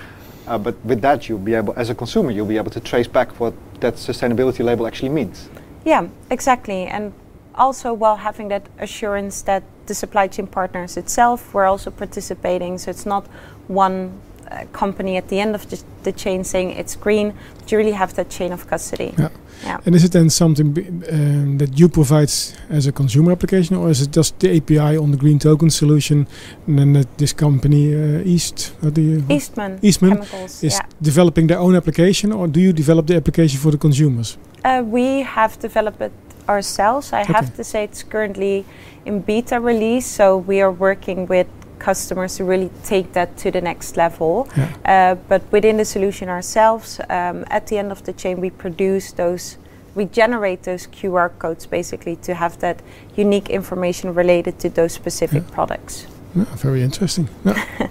Uh, 0.47 0.57
but 0.57 0.75
with 0.85 1.01
that, 1.01 1.27
you'll 1.27 1.39
be 1.39 1.53
able, 1.53 1.73
as 1.75 1.89
a 1.89 1.95
consumer, 1.95 2.31
you'll 2.31 2.45
be 2.45 2.57
able 2.57 2.71
to 2.71 2.79
trace 2.79 3.07
back 3.07 3.39
what 3.39 3.53
that 3.79 3.95
sustainability 3.95 4.63
label 4.63 4.85
actually 4.85 5.09
means. 5.09 5.49
Yeah, 5.83 6.07
exactly. 6.29 6.85
And 6.85 7.13
also 7.55 7.93
while 7.93 8.17
having 8.17 8.49
that 8.49 8.67
assurance 8.79 9.41
that 9.43 9.63
the 9.85 9.95
supply 9.95 10.27
chain 10.27 10.47
partners 10.47 10.97
itself 10.97 11.53
were 11.53 11.65
also 11.65 11.91
participating, 11.91 12.77
so 12.77 12.91
it's 12.91 13.05
not 13.05 13.25
one 13.67 14.19
uh, 14.51 14.65
company 14.71 15.17
at 15.17 15.27
the 15.29 15.39
end 15.39 15.55
of 15.55 15.69
the, 15.69 15.81
the 16.03 16.11
chain 16.11 16.43
saying 16.43 16.71
it's 16.71 16.95
green, 16.95 17.33
but 17.59 17.71
you 17.71 17.77
really 17.77 17.93
have 17.93 18.13
that 18.15 18.29
chain 18.29 18.51
of 18.53 18.67
custody. 18.67 19.13
Yeah. 19.17 19.29
Yeah. 19.63 19.79
And 19.85 19.95
is 19.95 20.03
it 20.03 20.11
then 20.11 20.29
something 20.29 20.73
b- 20.73 20.87
um, 21.11 21.57
that 21.57 21.79
you 21.79 21.87
provide 21.89 22.29
as 22.69 22.87
a 22.87 22.91
consumer 22.91 23.31
application, 23.31 23.75
or 23.77 23.89
is 23.89 24.01
it 24.01 24.11
just 24.11 24.37
the 24.39 24.57
API 24.57 24.97
on 24.97 25.11
the 25.11 25.17
green 25.17 25.39
token 25.39 25.69
solution, 25.69 26.27
and 26.67 26.77
then 26.77 26.93
that 26.93 27.17
this 27.17 27.33
company 27.33 27.93
uh, 27.95 28.21
East, 28.25 28.73
do 28.93 29.01
you 29.01 29.23
Eastman, 29.29 29.79
Eastman 29.81 30.11
Chemicals. 30.11 30.63
is 30.63 30.73
yeah. 30.73 30.85
developing 31.01 31.47
their 31.47 31.59
own 31.59 31.75
application, 31.75 32.31
or 32.33 32.47
do 32.47 32.59
you 32.59 32.73
develop 32.73 33.07
the 33.07 33.15
application 33.15 33.59
for 33.59 33.71
the 33.71 33.77
consumers? 33.77 34.37
Uh, 34.65 34.83
we 34.85 35.21
have 35.23 35.57
developed 35.59 36.01
it 36.01 36.11
ourselves. 36.49 37.13
I 37.13 37.21
Okay. 37.21 37.33
have 37.33 37.55
to 37.55 37.63
say 37.63 37.83
it's 37.85 38.03
currently 38.03 38.65
in 39.05 39.21
beta 39.21 39.59
release, 39.59 40.05
so 40.05 40.37
we 40.37 40.61
are 40.61 40.71
working 40.71 41.27
with 41.27 41.47
customers 41.79 42.37
to 42.37 42.43
really 42.43 42.69
take 42.83 43.13
that 43.13 43.37
to 43.37 43.51
the 43.51 43.61
next 43.61 43.97
level. 43.97 44.47
Yeah. 44.57 44.67
Uh, 44.85 45.15
but 45.29 45.41
within 45.51 45.77
the 45.77 45.85
solution 45.85 46.29
ourselves, 46.29 46.99
um, 47.09 47.45
at 47.49 47.67
the 47.67 47.77
end 47.77 47.91
of 47.91 48.01
the 48.03 48.13
chain, 48.13 48.39
we 48.41 48.49
produce 48.49 49.11
those, 49.13 49.57
we 49.95 50.05
generate 50.05 50.63
those 50.63 50.87
QR 50.87 51.29
codes 51.39 51.65
basically 51.67 52.15
to 52.17 52.33
have 52.33 52.57
that 52.59 52.81
unique 53.15 53.49
information 53.49 54.13
related 54.15 54.59
to 54.59 54.69
those 54.69 54.93
specific 54.93 55.43
Yeah. 55.43 55.55
products. 55.55 56.07
Yeah, 56.35 56.45
very 56.55 56.81
interesting. 56.83 57.27
Yeah. 57.45 57.65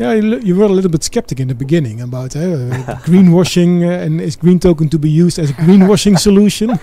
Yeah, 0.00 0.12
you, 0.14 0.38
you 0.38 0.54
were 0.54 0.66
a 0.66 0.68
little 0.72 0.90
bit 0.92 1.02
skeptic 1.02 1.40
in 1.40 1.48
the 1.48 1.54
beginning 1.56 2.00
about 2.00 2.36
uh, 2.36 2.40
greenwashing 3.04 3.82
uh, 3.82 4.04
and 4.04 4.20
is 4.20 4.36
green 4.36 4.60
token 4.60 4.88
to 4.90 4.98
be 4.98 5.10
used 5.10 5.40
as 5.40 5.50
a 5.50 5.54
greenwashing 5.54 6.16
solution. 6.28 6.78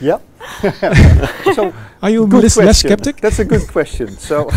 Yep. 0.00 0.22
so 1.56 1.72
Are 2.00 2.10
you 2.10 2.28
good 2.28 2.44
less, 2.44 2.56
less 2.56 2.78
skeptic? 2.78 3.16
That's 3.20 3.40
a 3.40 3.44
good 3.44 3.66
question. 3.66 4.10
So 4.10 4.48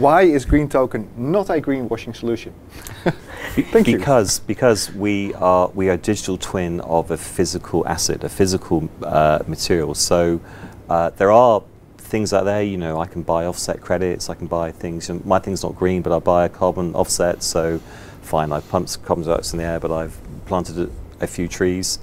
why 0.00 0.22
is 0.22 0.44
green 0.44 0.68
token 0.68 1.08
not 1.16 1.50
a 1.50 1.60
greenwashing 1.60 2.16
solution? 2.16 2.54
Thank 3.54 3.88
you. 3.88 3.98
because 3.98 4.40
because 4.40 4.90
we 4.92 5.34
are 5.34 5.68
we 5.68 5.88
are 5.90 5.92
a 5.92 5.98
digital 5.98 6.38
twin 6.38 6.80
of 6.80 7.10
a 7.10 7.16
physical 7.16 7.86
asset, 7.86 8.24
a 8.24 8.28
physical 8.28 8.88
uh, 9.02 9.40
material. 9.46 9.94
So 9.94 10.40
uh, 10.88 11.10
there 11.10 11.30
are 11.30 11.62
things 11.98 12.32
out 12.32 12.44
there. 12.44 12.62
You 12.62 12.78
know, 12.78 13.00
I 13.00 13.06
can 13.06 13.22
buy 13.22 13.44
offset 13.44 13.80
credits. 13.80 14.30
I 14.30 14.34
can 14.34 14.46
buy 14.46 14.72
things. 14.72 15.08
You 15.08 15.16
know, 15.16 15.22
my 15.24 15.38
thing's 15.38 15.62
not 15.62 15.76
green, 15.76 16.00
but 16.02 16.12
I 16.12 16.18
buy 16.18 16.46
a 16.46 16.48
carbon 16.48 16.94
offset. 16.94 17.42
So 17.42 17.78
fine, 18.22 18.52
I've 18.52 18.68
pumped 18.68 19.02
carbon 19.04 19.24
dioxide 19.24 19.54
in 19.54 19.58
the 19.58 19.64
air, 19.64 19.80
but 19.80 19.90
I've 19.90 20.18
planted 20.46 20.78
a, 20.78 21.24
a 21.24 21.26
few 21.26 21.48
trees. 21.48 21.98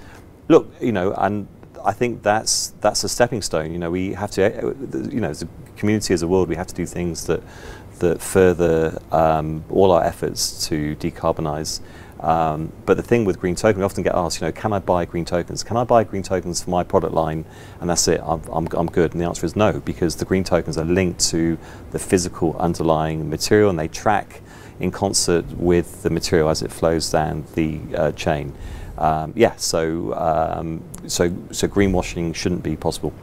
Look, 0.49 0.71
you 0.79 0.91
know, 0.91 1.13
and 1.13 1.47
I 1.83 1.93
think 1.93 2.21
that's 2.21 2.73
that's 2.81 3.03
a 3.03 3.09
stepping 3.09 3.41
stone. 3.41 3.71
You 3.71 3.79
know, 3.79 3.89
we 3.89 4.13
have 4.13 4.31
to, 4.31 4.43
uh, 4.45 4.73
you 5.09 5.21
know, 5.21 5.29
as 5.29 5.43
a 5.43 5.47
community, 5.77 6.13
as 6.13 6.21
a 6.21 6.27
world, 6.27 6.49
we 6.49 6.55
have 6.55 6.67
to 6.67 6.75
do 6.75 6.85
things 6.85 7.25
that 7.27 7.41
that 7.99 8.21
further 8.21 9.01
um, 9.11 9.63
all 9.69 9.91
our 9.91 10.03
efforts 10.03 10.67
to 10.67 10.95
decarbonize. 10.97 11.81
Um, 12.19 12.71
but 12.85 12.97
the 12.97 13.03
thing 13.03 13.25
with 13.25 13.39
green 13.39 13.55
token, 13.55 13.79
we 13.79 13.85
often 13.85 14.03
get 14.03 14.15
asked, 14.15 14.41
you 14.41 14.47
know, 14.47 14.51
can 14.51 14.73
I 14.73 14.79
buy 14.79 15.05
green 15.05 15.25
tokens? 15.25 15.63
Can 15.63 15.77
I 15.77 15.83
buy 15.83 16.03
green 16.03 16.23
tokens 16.23 16.63
for 16.63 16.71
my 16.71 16.83
product 16.83 17.13
line? 17.13 17.45
And 17.79 17.89
that's 17.89 18.07
it. 18.07 18.21
I'm, 18.23 18.41
I'm, 18.51 18.67
I'm 18.71 18.87
good. 18.87 19.11
And 19.11 19.21
the 19.21 19.25
answer 19.25 19.45
is 19.45 19.55
no, 19.55 19.79
because 19.81 20.15
the 20.15 20.25
green 20.25 20.43
tokens 20.43 20.77
are 20.77 20.85
linked 20.85 21.19
to 21.29 21.57
the 21.91 21.99
physical 21.99 22.57
underlying 22.57 23.29
material, 23.29 23.69
and 23.69 23.77
they 23.77 23.87
track 23.87 24.41
in 24.79 24.91
concert 24.91 25.45
with 25.57 26.03
the 26.03 26.09
material 26.09 26.49
as 26.49 26.61
it 26.61 26.71
flows 26.71 27.11
down 27.11 27.45
the 27.53 27.81
uh, 27.95 28.11
chain. 28.13 28.53
Um, 28.97 29.33
yeah, 29.35 29.55
so 29.57 30.13
um, 30.15 30.81
so 31.07 31.31
so 31.51 31.67
greenwashing 31.67 32.33
shouldn't 32.33 32.63
be 32.63 32.75
possible. 32.75 33.13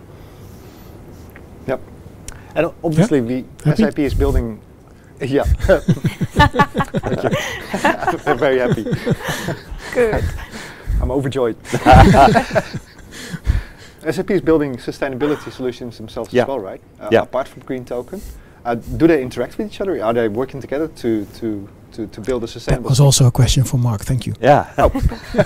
Yep. 1.66 1.80
And 2.54 2.66
o- 2.66 2.74
obviously, 2.84 3.20
we 3.20 3.44
Happy? 3.64 3.82
SAP 3.82 3.98
is 3.98 4.14
building. 4.14 4.60
Yeah. 5.20 5.44
Thank 7.04 7.22
you. 7.22 7.30
I'm 8.32 8.38
very 8.38 8.58
happy. 8.58 8.84
Good. 9.94 10.24
I'm 11.00 11.10
overjoyed. 11.10 11.56
SAP 14.10 14.30
is 14.30 14.40
building 14.42 14.76
sustainability 14.76 15.50
solutions 15.52 15.96
themselves 15.96 16.32
Yeah. 16.32 16.42
as 16.42 16.48
well, 16.48 16.58
right? 16.58 16.80
Uh, 17.00 17.08
Yeah. 17.12 17.22
Apart 17.22 17.48
from 17.48 17.62
Green 17.62 17.84
Token, 17.84 18.20
uh, 18.64 18.74
do 18.74 19.06
they 19.06 19.22
interact 19.22 19.56
with 19.56 19.66
each 19.68 19.80
other? 19.80 20.02
Are 20.02 20.12
they 20.12 20.28
working 20.28 20.60
together 20.60 20.88
to 20.88 21.24
to 21.40 21.68
to, 21.94 22.06
to 22.08 22.20
build 22.20 22.42
a 22.42 22.46
That 22.46 22.52
sustainable? 22.52 22.90
was 22.90 23.00
also 23.00 23.26
a 23.26 23.30
question 23.30 23.64
for 23.64 23.78
Mark. 23.78 24.02
Thank 24.02 24.26
you. 24.26 24.34
Yeah. 24.40 24.70
well, 24.76 24.90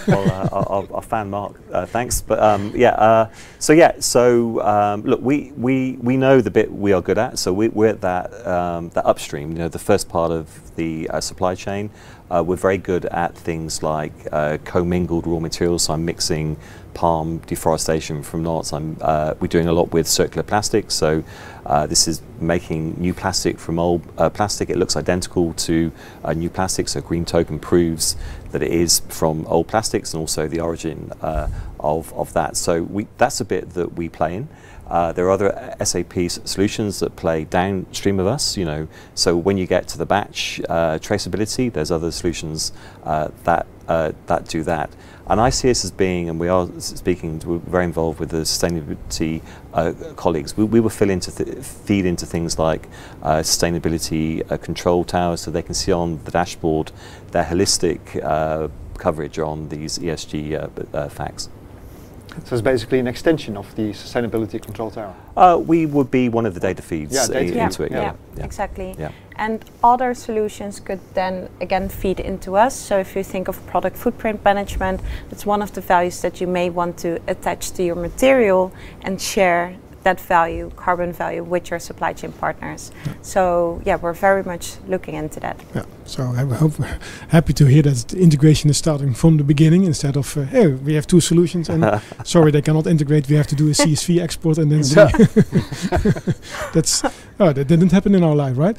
uh, 0.09 0.49
I'll, 0.53 1.01
fan 1.01 1.31
Mark. 1.31 1.61
Uh, 1.73 1.87
thanks. 1.87 2.21
But 2.21 2.39
um, 2.41 2.73
yeah. 2.75 2.91
Uh, 2.91 3.31
so 3.59 3.73
yeah. 3.73 3.93
So 4.01 4.61
um, 4.63 5.03
look, 5.03 5.21
we, 5.21 5.53
we 5.57 5.99
we 6.03 6.17
know 6.17 6.41
the 6.41 6.51
bit 6.51 6.73
we 6.73 6.93
are 6.93 7.01
good 7.01 7.19
at. 7.19 7.39
So 7.39 7.53
we, 7.53 7.69
we're 7.69 7.89
at 7.89 8.01
that 8.01 8.47
um, 8.47 8.91
that 8.91 9.07
upstream. 9.07 9.53
You 9.53 9.59
know, 9.59 9.69
the 9.69 9.79
first 9.79 10.09
part 10.09 10.31
of 10.31 10.75
the 10.77 11.09
uh, 11.11 11.21
supply 11.21 11.55
chain. 11.55 11.91
Uh, 12.31 12.43
we're 12.47 12.57
very 12.57 12.79
good 12.79 13.07
at 13.07 13.37
things 13.37 13.83
like 13.83 14.13
uh, 14.33 14.59
commingled 14.65 15.27
raw 15.27 15.39
materials. 15.39 15.85
So 15.85 15.95
I'm 15.95 16.05
mixing 16.05 16.57
palm 16.95 17.39
deforestation 17.47 18.23
from 18.23 18.43
knots. 18.43 18.73
I'm 18.73 18.97
uh, 19.01 19.35
we're 19.41 19.49
doing 19.49 19.69
a 19.69 19.73
lot 19.73 19.93
with 19.93 20.07
circular 20.07 20.43
plastics. 20.43 20.95
So 20.95 21.23
uh, 21.65 21.87
this 21.87 22.09
is 22.09 22.21
making 22.41 23.01
new 23.01 23.15
plastic 23.15 23.59
from 23.59 23.79
old 23.79 24.03
uh, 24.19 24.29
plastic. 24.31 24.69
It 24.69 24.77
looks 24.77 24.97
identical 24.97 25.55
to 25.55 25.93
uh, 26.25 26.33
new 26.33 26.51
plastic. 26.51 26.89
So 26.89 27.01
Green 27.01 27.25
Token 27.25 27.59
proves 27.59 28.17
that 28.51 28.63
it 28.63 28.73
is 28.73 29.01
from 29.09 29.47
old 29.47 29.69
plastics 29.69 30.13
and 30.13 30.21
also 30.21 30.49
the 30.49 30.61
origin 30.61 31.13
of, 31.21 32.13
of 32.15 32.33
that. 32.33 32.57
So 32.57 32.83
we, 32.83 33.07
that's 33.19 33.41
a 33.41 33.45
bit 33.45 33.71
that 33.71 33.95
we 33.95 34.09
play 34.09 34.37
in. 34.37 34.49
Uh, 34.89 35.13
there 35.13 35.27
are 35.27 35.31
other 35.31 35.77
SAP 35.85 36.31
solutions 36.31 37.01
that 37.01 37.15
play 37.17 37.45
downstream 37.45 38.19
of 38.19 38.27
us, 38.27 38.57
you 38.57 38.65
know. 38.65 38.89
So 39.15 39.37
when 39.37 39.59
you 39.59 39.67
get 39.67 39.87
to 39.89 39.99
the 39.99 40.07
batch 40.07 40.61
uh, 40.69 40.99
traceability, 40.99 41.73
there's 41.73 41.91
other 41.91 42.11
solutions 42.11 42.73
uh, 43.05 43.29
that 43.45 43.67
uh, 43.87 44.13
that 44.27 44.49
do 44.49 44.63
that. 44.65 44.91
And 45.27 45.41
I 45.41 45.51
see 45.51 45.71
us 45.71 45.85
as 45.85 45.91
being, 45.91 46.31
and 46.31 46.41
we 46.41 46.49
are 46.49 46.69
speaking, 46.79 47.39
we're 47.45 47.59
very 47.59 47.85
involved 47.85 48.19
with 48.19 48.31
the 48.31 48.39
sustainability 48.39 49.43
uh, 49.75 49.93
colleagues. 50.17 50.57
We, 50.57 50.65
we 50.65 50.81
will 50.81 50.91
fill 50.91 51.11
into 51.11 51.31
feed 51.63 52.07
into 52.07 52.25
things 52.25 52.59
like 52.59 52.89
uh, 53.23 53.39
sustainability 53.39 54.47
control 54.63 55.05
towers, 55.05 55.43
so 55.43 55.51
they 55.51 55.63
can 55.63 55.75
see 55.75 55.93
on 55.93 56.23
the 56.25 56.31
dashboard 56.31 56.93
their 57.33 57.45
holistic 57.45 58.01
coverage 58.97 59.39
on 59.39 59.69
these 59.69 59.99
ESG 59.99 61.11
facts. 61.11 61.51
So 62.45 62.55
it's 62.55 62.63
basically 62.63 62.99
an 62.99 63.07
extension 63.07 63.57
of 63.57 63.75
the 63.77 63.91
sustainability 63.93 64.61
control 64.61 64.91
tower. 64.91 65.15
Uh, 65.37 65.61
we 65.65 65.87
would 65.87 66.11
be 66.11 66.29
one 66.29 66.47
of 66.47 66.55
the 66.55 66.61
data 66.61 66.83
feeds 66.83 67.15
Yeah, 67.15 67.27
data 67.27 67.55
yeah, 67.55 67.65
into 67.65 67.83
it. 67.83 67.93
yeah, 67.93 68.01
Yeah, 68.03 68.13
yeah. 68.37 68.45
exactly. 68.45 68.95
Yeah. 68.99 69.11
And 69.37 69.65
other 69.85 70.15
solutions 70.15 70.81
could 70.81 71.01
then 71.15 71.49
again 71.61 71.89
feed 71.89 72.21
into 72.21 72.57
us. 72.57 72.75
So 72.75 72.99
if 72.99 73.15
you 73.17 73.23
think 73.23 73.49
of 73.49 73.65
product 73.67 73.97
footprint 73.97 74.45
management, 74.45 75.01
it's 75.31 75.47
one 75.47 75.63
of 75.63 75.73
the 75.73 75.81
values 75.81 76.21
that 76.23 76.41
you 76.41 76.47
may 76.47 76.71
want 76.71 76.97
to 76.99 77.21
attach 77.27 77.73
to 77.73 77.83
your 77.83 77.97
material 77.97 78.73
and 79.03 79.21
share 79.21 79.77
that 80.05 80.21
value, 80.21 80.71
carbon 80.77 81.13
value, 81.13 81.43
with 81.43 81.71
your 81.71 81.79
supply 81.79 82.13
chain 82.13 82.33
partners. 82.33 82.93
So 83.23 83.83
yeah, 83.85 83.97
we're 83.97 84.13
very 84.15 84.43
much 84.43 84.77
looking 84.87 85.15
into 85.15 85.41
that. 85.41 85.57
Yeah. 86.09 86.15
So 86.17 86.23
I 86.37 86.45
hope 86.57 86.73
happy 87.29 87.53
to 87.55 87.67
hear 87.67 87.83
that 87.83 88.09
the 88.09 88.19
integration 88.19 88.71
is 88.71 88.77
starting 88.79 89.15
from 89.15 89.37
the 89.37 89.45
beginning 89.45 89.85
instead 89.85 90.17
of 90.17 90.37
uh, 90.37 90.43
hey 90.43 90.67
we 90.69 90.95
have 90.95 91.07
two 91.07 91.21
solutions 91.21 91.69
and 91.69 91.85
sorry 92.25 92.51
they 92.51 92.63
cannot 92.63 92.87
integrate 92.87 93.29
we 93.29 93.37
have 93.37 93.47
to 93.49 93.55
do 93.55 93.69
a 93.69 93.73
CSV 93.75 94.21
export 94.21 94.59
and 94.59 94.71
then 94.73 94.85
see. 94.85 94.95
That's 96.73 97.03
oh 97.41 97.53
that 97.53 97.67
didn't 97.69 97.93
happen 97.93 98.15
in 98.15 98.23
our 98.25 98.35
life 98.35 98.57
right? 98.59 98.77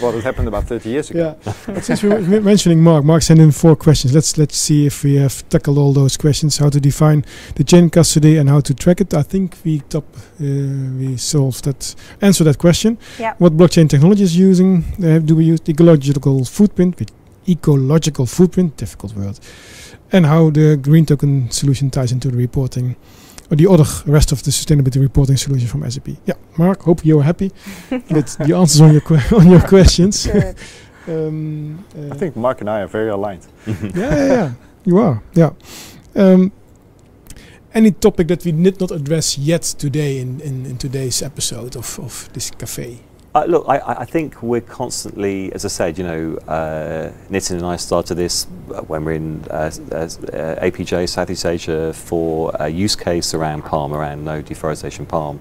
Well, 0.00 0.16
it 0.18 0.24
happened 0.24 0.48
about 0.48 0.64
30 0.64 0.88
years 0.88 1.10
ago. 1.10 1.36
Yeah. 1.46 1.52
but 1.66 1.84
since 1.84 2.02
we 2.02 2.08
were 2.08 2.16
m- 2.16 2.44
mentioning 2.44 2.82
Mark, 2.82 3.04
Mark 3.04 3.22
sent 3.22 3.40
in 3.40 3.52
four 3.52 3.76
questions. 3.76 4.14
Let's 4.14 4.36
let's 4.38 4.56
see 4.56 4.86
if 4.86 5.04
we 5.04 5.16
have 5.16 5.48
tackled 5.48 5.78
all 5.78 5.92
those 5.92 6.16
questions. 6.16 6.58
How 6.58 6.70
to 6.70 6.80
define 6.80 7.24
the 7.54 7.64
chain 7.64 7.90
custody 7.90 8.38
and 8.38 8.48
how 8.48 8.60
to 8.60 8.74
track 8.74 9.00
it. 9.00 9.14
I 9.14 9.22
think 9.22 9.56
we 9.64 9.80
top 9.88 10.04
uh, 10.40 10.44
we 10.98 11.16
solved 11.16 11.64
that 11.64 11.94
answer 12.20 12.44
that 12.44 12.58
question. 12.58 12.98
Yeah. 13.18 13.34
What 13.38 13.56
blockchain 13.56 13.88
technology 13.88 14.22
is 14.22 14.36
using? 14.36 14.84
Uh, 15.02 15.18
do 15.18 15.36
we 15.36 15.44
use 15.44 15.60
ecological 15.72 16.44
footprint? 16.44 16.98
With 16.98 17.10
ecological 17.48 18.26
footprint, 18.26 18.76
difficult 18.76 19.14
word. 19.14 19.38
And 20.12 20.26
how 20.26 20.50
the 20.50 20.76
green 20.76 21.06
token 21.06 21.50
solution 21.50 21.90
ties 21.90 22.12
into 22.12 22.28
the 22.30 22.36
reporting. 22.36 22.96
Or 23.50 23.56
the 23.56 23.70
other 23.70 23.84
rest 24.06 24.32
of 24.32 24.42
the 24.42 24.50
sustainability 24.50 25.00
reporting 25.00 25.36
solution 25.36 25.68
from 25.68 25.90
SAP. 25.90 26.08
Yeah, 26.26 26.34
Mark. 26.56 26.82
Hope 26.82 27.04
you're 27.04 27.22
happy 27.22 27.50
with 27.90 28.36
the 28.38 28.56
answers 28.56 28.80
on 28.80 28.92
your 28.92 29.02
on 29.40 29.50
your 29.50 29.60
questions. 29.60 30.28
Um, 31.08 31.84
uh, 31.98 32.14
I 32.14 32.16
think 32.16 32.36
Mark 32.36 32.60
and 32.60 32.70
I 32.70 32.82
are 32.82 32.86
very 32.86 33.10
aligned. 33.10 33.44
yeah, 33.66 33.74
yeah, 33.92 34.26
yeah, 34.26 34.52
you 34.84 34.98
are. 34.98 35.20
Yeah. 35.34 35.50
Um, 36.14 36.52
any 37.74 37.90
topic 37.90 38.28
that 38.28 38.44
we 38.44 38.52
did 38.52 38.80
not 38.80 38.90
address 38.90 39.38
yet 39.38 39.62
today 39.62 40.20
in, 40.20 40.40
in, 40.40 40.66
in 40.66 40.76
today's 40.76 41.22
episode 41.22 41.74
of, 41.74 41.98
of 41.98 42.28
this 42.34 42.50
cafe? 42.50 43.00
Uh, 43.34 43.46
look, 43.46 43.64
I- 43.66 44.00
I, 44.00 44.04
think 44.04 44.42
we're 44.42 44.60
constantly, 44.60 45.50
as 45.54 45.64
I 45.64 45.68
said, 45.68 45.96
you 45.96 46.04
know, 46.04 46.36
uh, 46.46 47.10
Nitin 47.30 47.52
and 47.52 47.64
I 47.64 47.76
started 47.76 48.16
this 48.16 48.46
uh, 48.74 48.82
when 48.82 49.06
we're 49.06 49.12
in 49.12 49.42
uh, 49.50 49.70
as, 49.90 50.18
uh, 50.18 50.58
APJ, 50.60 51.08
Southeast 51.08 51.46
Asia, 51.46 51.94
for 51.94 52.52
a 52.60 52.68
use 52.68 52.94
case 52.94 53.32
around 53.32 53.62
palm, 53.62 53.94
around 53.94 54.22
no 54.22 54.42
deforestation 54.42 55.06
palm. 55.06 55.40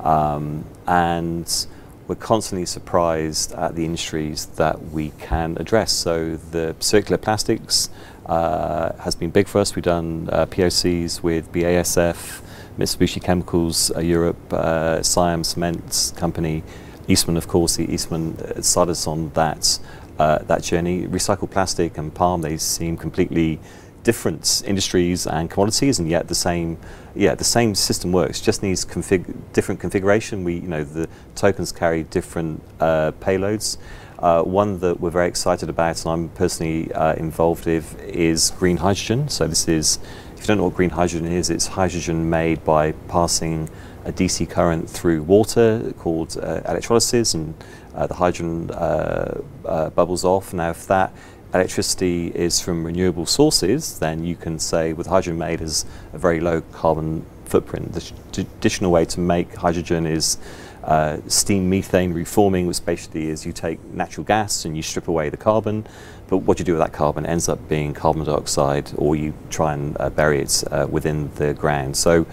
Um, 0.00 0.64
and 0.88 1.66
we're 2.08 2.16
constantly 2.16 2.66
surprised 2.66 3.52
at 3.52 3.76
the 3.76 3.84
industries 3.84 4.46
that 4.56 4.86
we 4.86 5.12
can 5.20 5.56
address. 5.58 5.92
So 5.92 6.36
the 6.36 6.74
circular 6.80 7.18
plastics 7.18 7.88
uh, 8.26 8.94
has 8.96 9.14
been 9.14 9.30
big 9.30 9.46
for 9.46 9.60
us. 9.60 9.76
We've 9.76 9.84
done 9.84 10.28
uh, 10.32 10.46
POCs 10.46 11.22
with 11.22 11.52
BASF, 11.52 12.40
Mitsubishi 12.76 13.22
Chemicals 13.22 13.92
uh, 13.94 14.00
Europe, 14.00 14.52
uh, 14.52 15.02
Siam 15.04 15.44
Cements 15.44 16.10
Company, 16.16 16.64
Eastman, 17.08 17.36
of 17.36 17.48
course. 17.48 17.76
The 17.76 17.92
Eastman 17.92 18.36
uh, 18.36 18.60
started 18.62 18.92
us 18.92 19.06
on 19.06 19.30
that 19.30 19.78
uh, 20.18 20.38
that 20.44 20.62
journey. 20.62 21.06
Recycled 21.06 21.50
plastic 21.50 21.98
and 21.98 22.14
palm, 22.14 22.42
they 22.42 22.56
seem 22.58 22.96
completely 22.96 23.58
different 24.04 24.62
industries 24.64 25.26
and 25.26 25.50
commodities, 25.50 25.98
and 25.98 26.08
yet 26.08 26.28
the 26.28 26.34
same, 26.34 26.78
yeah, 27.14 27.34
the 27.34 27.44
same 27.44 27.74
system 27.74 28.12
works. 28.12 28.40
Just 28.40 28.62
needs 28.62 28.84
config 28.84 29.34
different 29.52 29.80
configuration. 29.80 30.44
We, 30.44 30.54
you 30.54 30.68
know, 30.68 30.84
the 30.84 31.08
tokens 31.34 31.72
carry 31.72 32.04
different 32.04 32.62
uh, 32.80 33.12
payloads. 33.20 33.78
Uh, 34.18 34.42
one 34.42 34.80
that 34.80 34.98
we're 35.00 35.10
very 35.10 35.28
excited 35.28 35.68
about, 35.68 36.04
and 36.04 36.12
I'm 36.12 36.28
personally 36.30 36.92
uh, 36.92 37.14
involved 37.14 37.66
with, 37.66 38.00
is 38.02 38.50
green 38.58 38.78
hydrogen. 38.78 39.28
So 39.28 39.46
this 39.46 39.68
is, 39.68 39.98
if 40.34 40.40
you 40.40 40.46
don't 40.46 40.58
know 40.58 40.64
what 40.64 40.74
green 40.74 40.90
hydrogen 40.90 41.30
is, 41.30 41.50
it's 41.50 41.68
hydrogen 41.68 42.28
made 42.28 42.64
by 42.64 42.92
passing 43.08 43.70
a 44.08 44.12
DC 44.12 44.48
current 44.48 44.88
through 44.88 45.22
water 45.22 45.92
called 45.98 46.36
uh, 46.38 46.62
electrolysis, 46.64 47.34
and 47.34 47.54
uh, 47.94 48.06
the 48.06 48.14
hydrogen 48.14 48.70
uh, 48.70 49.40
uh, 49.66 49.90
bubbles 49.90 50.24
off. 50.24 50.54
Now, 50.54 50.70
if 50.70 50.86
that 50.86 51.12
electricity 51.52 52.28
is 52.28 52.60
from 52.60 52.84
renewable 52.84 53.26
sources, 53.26 53.98
then 53.98 54.24
you 54.24 54.34
can 54.34 54.58
say 54.58 54.92
with 54.94 55.06
hydrogen 55.06 55.38
made 55.38 55.60
as 55.60 55.84
a 56.12 56.18
very 56.18 56.40
low 56.40 56.62
carbon 56.72 57.24
footprint. 57.44 57.92
The 57.92 58.12
traditional 58.32 58.90
way 58.90 59.04
to 59.06 59.20
make 59.20 59.54
hydrogen 59.54 60.06
is 60.06 60.38
uh, 60.84 61.18
steam 61.26 61.68
methane 61.68 62.14
reforming, 62.14 62.66
which 62.66 62.84
basically 62.84 63.28
is 63.28 63.44
you 63.44 63.52
take 63.52 63.82
natural 63.92 64.24
gas 64.24 64.64
and 64.64 64.76
you 64.76 64.82
strip 64.82 65.08
away 65.08 65.28
the 65.28 65.36
carbon, 65.36 65.86
but 66.28 66.38
what 66.38 66.58
you 66.58 66.64
do 66.64 66.72
with 66.72 66.80
that 66.80 66.92
carbon 66.92 67.26
ends 67.26 67.48
up 67.48 67.68
being 67.68 67.92
carbon 67.92 68.24
dioxide, 68.24 68.90
or 68.96 69.16
you 69.16 69.34
try 69.50 69.74
and 69.74 69.96
uh, 70.00 70.08
bury 70.08 70.40
it 70.40 70.64
uh, 70.70 70.86
within 70.90 71.30
the 71.34 71.52
ground. 71.52 71.96
So 71.96 72.26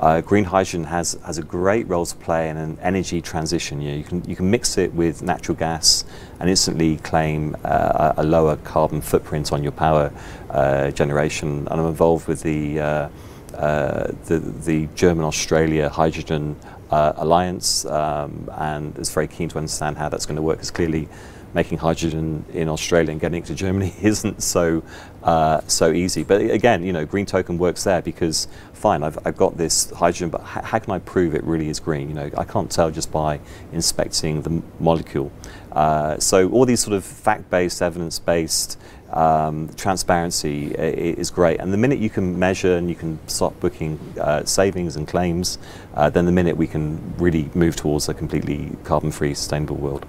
uh, 0.00 0.20
green 0.20 0.44
hydrogen 0.44 0.84
has, 0.84 1.18
has 1.24 1.38
a 1.38 1.42
great 1.42 1.88
role 1.88 2.04
to 2.04 2.16
play 2.16 2.50
in 2.50 2.56
an 2.56 2.78
energy 2.82 3.20
transition. 3.22 3.80
You, 3.80 3.90
know, 3.90 3.96
you, 3.96 4.04
can, 4.04 4.24
you 4.28 4.36
can 4.36 4.50
mix 4.50 4.76
it 4.76 4.92
with 4.92 5.22
natural 5.22 5.56
gas 5.56 6.04
and 6.38 6.50
instantly 6.50 6.96
claim 6.98 7.56
uh, 7.64 8.12
a 8.16 8.24
lower 8.24 8.56
carbon 8.56 9.00
footprint 9.00 9.52
on 9.52 9.62
your 9.62 9.72
power 9.72 10.12
uh, 10.50 10.90
generation. 10.90 11.66
And 11.70 11.80
I'm 11.80 11.86
involved 11.86 12.28
with 12.28 12.42
the, 12.42 12.80
uh, 12.80 13.08
uh, 13.54 14.12
the, 14.26 14.38
the 14.38 14.88
German-Australia 14.94 15.88
Hydrogen 15.88 16.56
uh, 16.90 17.14
Alliance 17.16 17.84
um, 17.86 18.48
and 18.52 18.96
is 18.98 19.10
very 19.10 19.28
keen 19.28 19.48
to 19.48 19.58
understand 19.58 19.96
how 19.96 20.08
that's 20.08 20.26
going 20.26 20.36
to 20.36 20.42
work 20.42 20.58
because 20.58 20.70
clearly 20.70 21.08
making 21.56 21.78
hydrogen 21.78 22.44
in 22.52 22.68
Australia 22.68 23.10
and 23.10 23.20
getting 23.20 23.42
it 23.42 23.46
to 23.46 23.54
Germany 23.54 23.94
isn't 24.02 24.42
so 24.42 24.82
uh, 25.22 25.60
so 25.66 25.90
easy. 25.90 26.22
But 26.22 26.42
again, 26.42 26.84
you 26.84 26.92
know, 26.92 27.04
green 27.04 27.26
token 27.26 27.58
works 27.58 27.82
there 27.82 28.02
because 28.02 28.46
fine, 28.74 29.02
I've, 29.02 29.18
I've 29.26 29.36
got 29.36 29.56
this 29.56 29.90
hydrogen, 29.90 30.28
but 30.28 30.42
how 30.42 30.78
can 30.78 30.92
I 30.92 31.00
prove 31.00 31.34
it 31.34 31.42
really 31.42 31.68
is 31.68 31.80
green? 31.80 32.08
You 32.08 32.14
know, 32.14 32.30
I 32.36 32.44
can't 32.44 32.70
tell 32.70 32.90
just 32.92 33.10
by 33.10 33.40
inspecting 33.72 34.42
the 34.42 34.62
molecule. 34.78 35.32
Uh, 35.72 36.18
so 36.18 36.48
all 36.50 36.64
these 36.64 36.80
sort 36.80 36.94
of 36.94 37.04
fact-based, 37.04 37.82
evidence-based 37.82 38.78
um, 39.10 39.68
transparency 39.76 40.68
is 40.74 41.30
great. 41.30 41.58
And 41.60 41.72
the 41.72 41.78
minute 41.78 41.98
you 41.98 42.10
can 42.10 42.38
measure 42.38 42.76
and 42.76 42.88
you 42.88 42.94
can 42.94 43.18
start 43.28 43.58
booking 43.60 43.98
uh, 44.20 44.44
savings 44.44 44.94
and 44.96 45.08
claims, 45.08 45.58
uh, 45.94 46.08
then 46.08 46.24
the 46.26 46.32
minute 46.32 46.56
we 46.56 46.66
can 46.66 47.14
really 47.18 47.50
move 47.54 47.76
towards 47.76 48.08
a 48.08 48.14
completely 48.14 48.76
carbon-free, 48.84 49.34
sustainable 49.34 49.76
world 49.76 50.06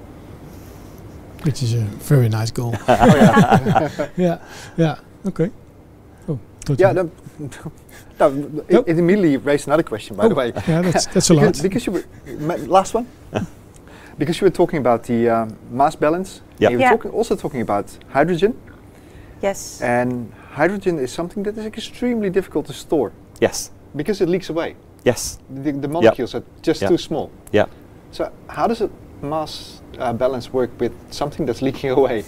which 1.48 1.64
is 1.64 1.74
a 1.74 1.86
very 2.12 2.28
nice 2.28 2.52
goal. 2.52 2.76
oh, 2.88 3.16
yeah. 3.16 4.10
yeah, 4.18 4.40
yeah, 4.78 5.00
okay. 5.26 5.50
Oh, 6.28 6.38
yeah, 6.78 6.92
no, 6.92 7.10
no, 8.20 8.64
it, 8.68 8.84
it, 8.88 9.00
immediately 9.00 9.38
raised 9.38 9.68
another 9.68 9.84
question, 9.84 10.18
by 10.18 10.26
oh, 10.26 10.30
the 10.30 10.36
way. 10.36 10.48
Yeah, 10.68 10.82
that's, 10.82 11.06
that's 11.06 11.30
a 11.30 11.34
lot. 11.34 11.42
because, 11.42 11.62
because 11.62 11.86
you 11.86 11.94
were, 11.94 12.58
last 12.68 12.94
one? 12.94 13.08
because 14.18 14.42
you 14.42 14.46
were 14.46 14.52
talking 14.52 14.80
about 14.80 15.04
the 15.04 15.30
um, 15.30 15.58
mass 15.72 15.96
balance. 15.96 16.42
Yep. 16.60 16.72
You 16.72 16.78
were 16.78 16.82
yeah. 16.82 16.90
talking, 16.90 17.12
also 17.12 17.38
talking 17.38 17.62
about 17.62 17.98
hydrogen. 18.10 18.60
Yes. 19.42 19.82
And 19.82 20.34
hydrogen 20.52 21.00
is 21.00 21.14
something 21.14 21.44
that 21.44 21.58
is 21.58 21.66
extremely 21.66 22.30
difficult 22.30 22.66
to 22.66 22.74
store. 22.74 23.14
Yes. 23.40 23.72
Because 23.96 24.20
it 24.20 24.28
leaks 24.28 24.50
away. 24.50 24.76
Yes. 25.06 25.40
The, 25.50 25.72
the 25.72 25.88
molecules 25.88 26.34
yep. 26.34 26.44
are 26.44 26.46
just 26.62 26.82
yep. 26.82 26.90
too 26.90 26.98
small. 26.98 27.32
Yeah. 27.54 27.68
So 28.12 28.30
how 28.48 28.68
does 28.68 28.82
a 28.82 28.90
mass 29.22 29.82
uh, 30.00 30.14
balance 30.14 30.54
work 30.54 30.70
with 30.80 30.94
something 31.12 31.46
that's 31.46 31.62
leaking 31.62 31.92
away? 31.92 32.24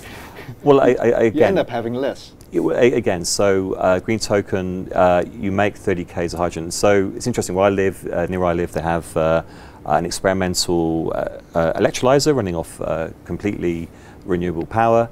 Well, 0.64 0.82
I, 0.82 0.88
I, 0.88 0.90
again, 0.92 1.34
you 1.36 1.44
end 1.44 1.60
up 1.60 1.70
having 1.70 1.94
less. 1.94 2.34
It, 2.52 2.62
again, 2.94 3.24
so 3.26 3.74
uh, 3.74 4.00
green 4.00 4.20
token, 4.20 4.92
uh, 4.94 5.24
you 5.32 5.52
make 5.52 5.76
30 5.76 6.06
k's 6.06 6.34
of 6.34 6.40
hydrogen. 6.40 6.72
So 6.72 7.12
it's 7.16 7.28
interesting. 7.28 7.56
Where 7.56 7.66
I 7.66 7.70
live, 7.70 8.08
uh, 8.08 8.26
near 8.26 8.40
where 8.40 8.50
I 8.50 8.54
live, 8.54 8.72
they 8.72 8.82
have 8.82 9.16
uh, 9.16 9.44
an 9.86 10.06
experimental 10.06 11.14
uh, 11.16 11.74
electrolyzer 11.74 12.36
running 12.36 12.56
off 12.56 12.82
completely 13.26 13.88
renewable 14.26 14.66
power. 14.66 15.10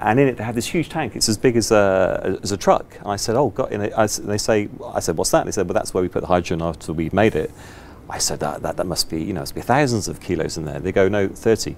And 0.00 0.18
in 0.18 0.28
it, 0.28 0.38
they 0.38 0.44
have 0.44 0.54
this 0.54 0.66
huge 0.66 0.88
tank. 0.88 1.14
It's 1.14 1.28
as 1.28 1.36
big 1.36 1.56
as 1.56 1.70
a, 1.70 2.38
as 2.42 2.52
a 2.52 2.56
truck. 2.56 2.96
And 3.00 3.08
I 3.08 3.16
said, 3.16 3.36
"Oh 3.36 3.50
God!" 3.50 3.70
And 3.70 3.82
they 4.26 4.38
say, 4.38 4.70
"I 4.94 5.00
said, 5.00 5.18
what's 5.18 5.30
that?" 5.30 5.40
And 5.40 5.48
they 5.48 5.52
said, 5.52 5.68
"Well, 5.68 5.74
that's 5.74 5.92
where 5.92 6.02
we 6.02 6.08
put 6.08 6.22
the 6.22 6.26
hydrogen 6.26 6.62
after 6.62 6.94
we've 6.94 7.12
made 7.12 7.34
it." 7.34 7.50
I 8.10 8.18
said 8.18 8.40
that, 8.40 8.62
that 8.62 8.76
that 8.76 8.86
must 8.86 9.08
be 9.08 9.22
you 9.22 9.32
know 9.32 9.40
must 9.40 9.54
be 9.54 9.60
thousands 9.60 10.08
of 10.08 10.20
kilos 10.20 10.56
in 10.56 10.64
there. 10.64 10.80
They 10.80 10.92
go 10.92 11.08
no 11.08 11.28
30, 11.28 11.76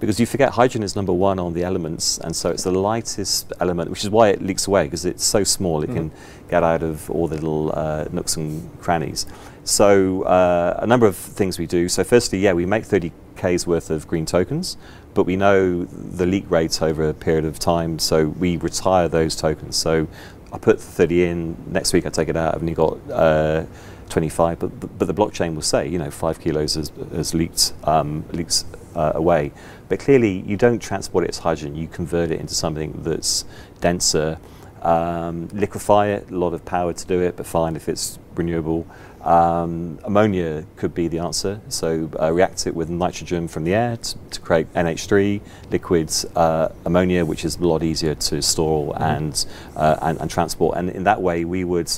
because 0.00 0.20
you 0.20 0.26
forget 0.26 0.50
hydrogen 0.50 0.82
is 0.82 0.94
number 0.94 1.12
one 1.12 1.38
on 1.38 1.54
the 1.54 1.64
elements, 1.64 2.18
and 2.18 2.34
so 2.34 2.50
it's 2.50 2.64
the 2.64 2.72
lightest 2.72 3.52
element, 3.60 3.90
which 3.90 4.04
is 4.04 4.10
why 4.10 4.28
it 4.28 4.40
leaks 4.40 4.66
away 4.66 4.84
because 4.84 5.04
it's 5.04 5.24
so 5.24 5.44
small 5.44 5.82
it 5.82 5.90
mm. 5.90 5.94
can 5.94 6.12
get 6.48 6.62
out 6.62 6.82
of 6.82 7.10
all 7.10 7.26
the 7.26 7.34
little 7.34 7.72
uh, 7.76 8.04
nooks 8.12 8.36
and 8.36 8.80
crannies. 8.80 9.26
So 9.64 10.22
uh, 10.22 10.78
a 10.80 10.86
number 10.86 11.06
of 11.06 11.16
things 11.16 11.58
we 11.58 11.66
do. 11.66 11.88
So 11.88 12.04
firstly, 12.04 12.38
yeah, 12.38 12.52
we 12.52 12.64
make 12.64 12.84
30 12.84 13.12
k's 13.36 13.66
worth 13.66 13.90
of 13.90 14.08
green 14.08 14.24
tokens, 14.24 14.76
but 15.14 15.24
we 15.24 15.36
know 15.36 15.84
the 15.84 16.26
leak 16.26 16.50
rates 16.50 16.80
over 16.80 17.08
a 17.08 17.14
period 17.14 17.44
of 17.44 17.58
time, 17.58 17.98
so 17.98 18.28
we 18.28 18.56
retire 18.56 19.08
those 19.08 19.36
tokens. 19.36 19.76
So 19.76 20.06
I 20.52 20.58
put 20.58 20.80
30 20.80 21.24
in. 21.24 21.56
Next 21.66 21.92
week 21.92 22.06
I 22.06 22.08
take 22.10 22.28
it 22.28 22.36
out. 22.36 22.54
I've 22.54 22.62
only 22.62 22.74
got 22.74 22.98
uh, 23.10 23.64
25, 24.08 24.58
but, 24.58 24.80
but, 24.80 24.98
but 24.98 25.06
the 25.06 25.14
blockchain 25.14 25.54
will 25.54 25.62
say, 25.62 25.88
you 25.88 25.98
know, 25.98 26.10
five 26.10 26.40
kilos 26.40 26.74
has, 26.74 26.90
has 27.12 27.34
leaked, 27.34 27.72
um, 27.84 28.24
leaks 28.32 28.64
uh, 28.94 29.12
away. 29.14 29.52
But 29.88 30.00
clearly, 30.00 30.40
you 30.46 30.56
don't 30.56 30.80
transport 30.80 31.24
it 31.24 31.30
as 31.30 31.38
hydrogen, 31.38 31.76
you 31.76 31.88
convert 31.88 32.30
it 32.30 32.40
into 32.40 32.54
something 32.54 33.00
that's 33.02 33.44
denser, 33.80 34.38
um, 34.82 35.48
liquefy 35.48 36.08
it, 36.08 36.30
a 36.30 36.36
lot 36.36 36.54
of 36.54 36.64
power 36.64 36.92
to 36.92 37.06
do 37.06 37.20
it, 37.20 37.36
but 37.36 37.46
fine 37.46 37.76
if 37.76 37.88
it's 37.88 38.18
renewable. 38.34 38.86
Um, 39.22 39.98
ammonia 40.04 40.64
could 40.76 40.94
be 40.94 41.08
the 41.08 41.18
answer, 41.18 41.60
so 41.68 42.08
uh, 42.20 42.32
react 42.32 42.66
it 42.66 42.74
with 42.74 42.88
nitrogen 42.88 43.48
from 43.48 43.64
the 43.64 43.74
air 43.74 43.96
to, 43.96 44.18
to 44.30 44.40
create 44.40 44.72
NH3, 44.74 45.40
liquids, 45.70 46.24
uh, 46.36 46.72
ammonia, 46.84 47.24
which 47.24 47.44
is 47.44 47.56
a 47.56 47.66
lot 47.66 47.82
easier 47.82 48.14
to 48.14 48.40
store 48.40 48.86
mm 48.86 48.92
-hmm. 48.92 49.16
and, 49.16 49.46
uh, 49.76 49.96
and, 50.00 50.20
and 50.20 50.30
transport. 50.30 50.76
And 50.76 50.90
in 50.90 51.04
that 51.04 51.20
way, 51.20 51.44
we 51.44 51.64
would 51.64 51.90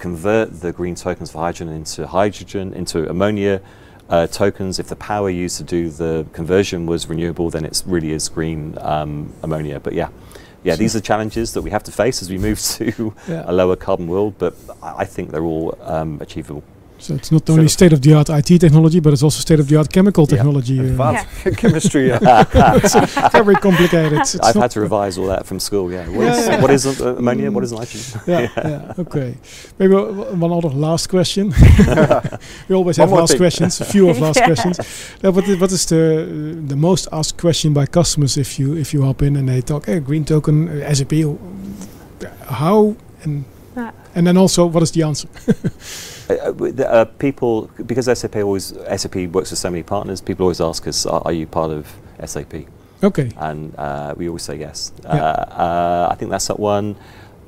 convert 0.00 0.60
the 0.60 0.72
green 0.72 0.94
tokens 0.94 1.30
for 1.30 1.38
hydrogen 1.38 1.68
into 1.68 2.06
hydrogen, 2.06 2.72
into 2.72 3.08
ammonia 3.08 3.60
uh, 4.08 4.26
tokens. 4.26 4.78
If 4.78 4.88
the 4.88 4.96
power 4.96 5.30
used 5.30 5.58
to 5.58 5.64
do 5.64 5.90
the 5.90 6.26
conversion 6.32 6.86
was 6.86 7.08
renewable, 7.08 7.50
then 7.50 7.64
it 7.64 7.82
really 7.86 8.10
is 8.10 8.28
green 8.28 8.76
um, 8.80 9.32
ammonia. 9.42 9.78
But 9.78 9.92
yeah, 9.92 10.08
yeah, 10.64 10.76
these 10.76 10.96
are 10.96 11.00
challenges 11.00 11.52
that 11.54 11.62
we 11.62 11.70
have 11.70 11.84
to 11.84 11.92
face 11.92 12.20
as 12.22 12.30
we 12.30 12.38
move 12.38 12.60
to 12.78 13.14
yeah. 13.28 13.44
a 13.46 13.52
lower 13.52 13.76
carbon 13.76 14.08
world, 14.08 14.34
but 14.38 14.54
I 14.82 15.04
think 15.04 15.30
they're 15.30 15.44
all 15.44 15.78
um, 15.82 16.18
achievable. 16.20 16.64
So 17.00 17.14
it's 17.14 17.32
not 17.32 17.48
only 17.48 17.68
state 17.68 17.92
of 17.94 18.02
the 18.02 18.12
art 18.12 18.28
IT 18.28 18.58
technology, 18.60 19.00
but 19.00 19.12
it's 19.14 19.22
also 19.22 19.40
state 19.40 19.58
of 19.58 19.68
the 19.68 19.76
art 19.76 19.90
chemical 19.90 20.26
technology. 20.26 20.74
Yeah. 20.74 20.82
Advanced 20.82 21.26
yeah. 21.46 21.52
chemistry. 21.62 22.08
Yeah. 22.08 22.44
it's 22.76 23.32
very 23.32 23.54
complicated. 23.54 24.12
It's, 24.12 24.34
it's 24.34 24.46
I've 24.46 24.54
had 24.54 24.70
to 24.72 24.80
revise 24.80 25.16
all 25.16 25.26
that 25.28 25.46
from 25.46 25.60
school. 25.60 25.90
Yeah. 25.90 26.06
What 26.08 26.26
is, 26.26 26.62
what 26.62 26.70
is 26.70 27.00
uh, 27.00 27.16
ammonia? 27.16 27.50
What 27.50 27.64
is 27.64 27.72
nitrogen? 27.72 28.20
Yeah, 28.26 28.48
yeah. 28.56 28.94
Okay. 28.98 29.36
Maybe 29.78 29.94
one 29.94 30.52
other 30.52 30.68
last 30.68 31.08
question. 31.08 31.54
we 32.68 32.74
always 32.74 32.98
have 32.98 33.10
last 33.10 33.30
thing. 33.30 33.38
questions. 33.38 33.80
A 33.80 33.84
few 33.84 34.10
of 34.10 34.20
last 34.20 34.42
questions. 34.42 34.78
Uh, 35.24 35.32
what, 35.32 35.48
what 35.60 35.72
is 35.72 35.86
the 35.86 36.26
the 36.66 36.76
most 36.76 37.08
asked 37.12 37.38
question 37.38 37.72
by 37.72 37.86
customers 37.86 38.36
if 38.36 38.58
you 38.58 38.76
if 38.76 38.92
you 38.92 39.02
hop 39.02 39.22
in 39.22 39.36
and 39.36 39.48
they 39.48 39.62
talk, 39.62 39.86
hey, 39.86 40.00
green 40.00 40.24
token, 40.24 40.68
uh, 40.68 40.94
SAP, 40.94 41.12
how 42.46 42.94
and 43.24 43.44
and 44.14 44.26
then 44.26 44.36
also 44.36 44.66
what 44.66 44.82
is 44.82 44.90
the 44.92 45.02
answer? 45.02 45.28
Uh, 46.30 46.52
uh, 46.60 46.82
uh, 46.82 47.04
people, 47.04 47.70
because 47.86 48.06
SAP 48.18 48.36
always 48.36 48.74
SAP 48.96 49.16
works 49.16 49.50
with 49.50 49.58
so 49.58 49.70
many 49.70 49.82
partners, 49.82 50.20
people 50.20 50.44
always 50.44 50.60
ask 50.60 50.86
us, 50.86 51.06
"Are, 51.06 51.22
are 51.24 51.32
you 51.32 51.46
part 51.46 51.70
of 51.70 51.92
SAP?" 52.24 52.54
Okay. 53.02 53.30
And 53.36 53.74
uh, 53.78 54.14
we 54.16 54.28
always 54.28 54.42
say 54.42 54.56
yes. 54.56 54.92
Yeah. 55.02 55.14
Uh, 55.14 56.08
I 56.10 56.14
think 56.16 56.30
that's 56.30 56.46
that 56.48 56.60
one. 56.60 56.96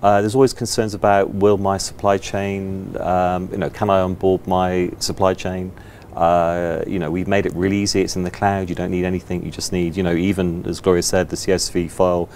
there's 0.00 0.34
always 0.34 0.52
concerns 0.52 0.94
about 0.94 1.30
will 1.34 1.58
my 1.58 1.78
supply 1.78 2.18
chain, 2.18 2.96
um, 2.98 3.48
you 3.52 3.58
know, 3.58 3.70
can 3.70 3.90
I 3.90 4.00
onboard 4.00 4.46
my 4.46 4.90
supply 4.98 5.34
chain? 5.34 5.72
Uh, 6.16 6.82
you 6.86 6.98
know, 6.98 7.10
we've 7.10 7.28
made 7.28 7.46
it 7.46 7.54
really 7.54 7.78
easy. 7.78 8.00
It's 8.02 8.16
in 8.16 8.22
the 8.22 8.30
cloud. 8.30 8.68
You 8.68 8.74
don't 8.74 8.90
need 8.90 9.04
anything. 9.04 9.44
You 9.44 9.50
just 9.50 9.72
need, 9.72 9.96
you 9.96 10.02
know, 10.02 10.14
even 10.14 10.66
as 10.66 10.80
Gloria 10.80 11.02
said, 11.02 11.28
the 11.28 11.36
CSV 11.36 11.90
file 11.90 12.28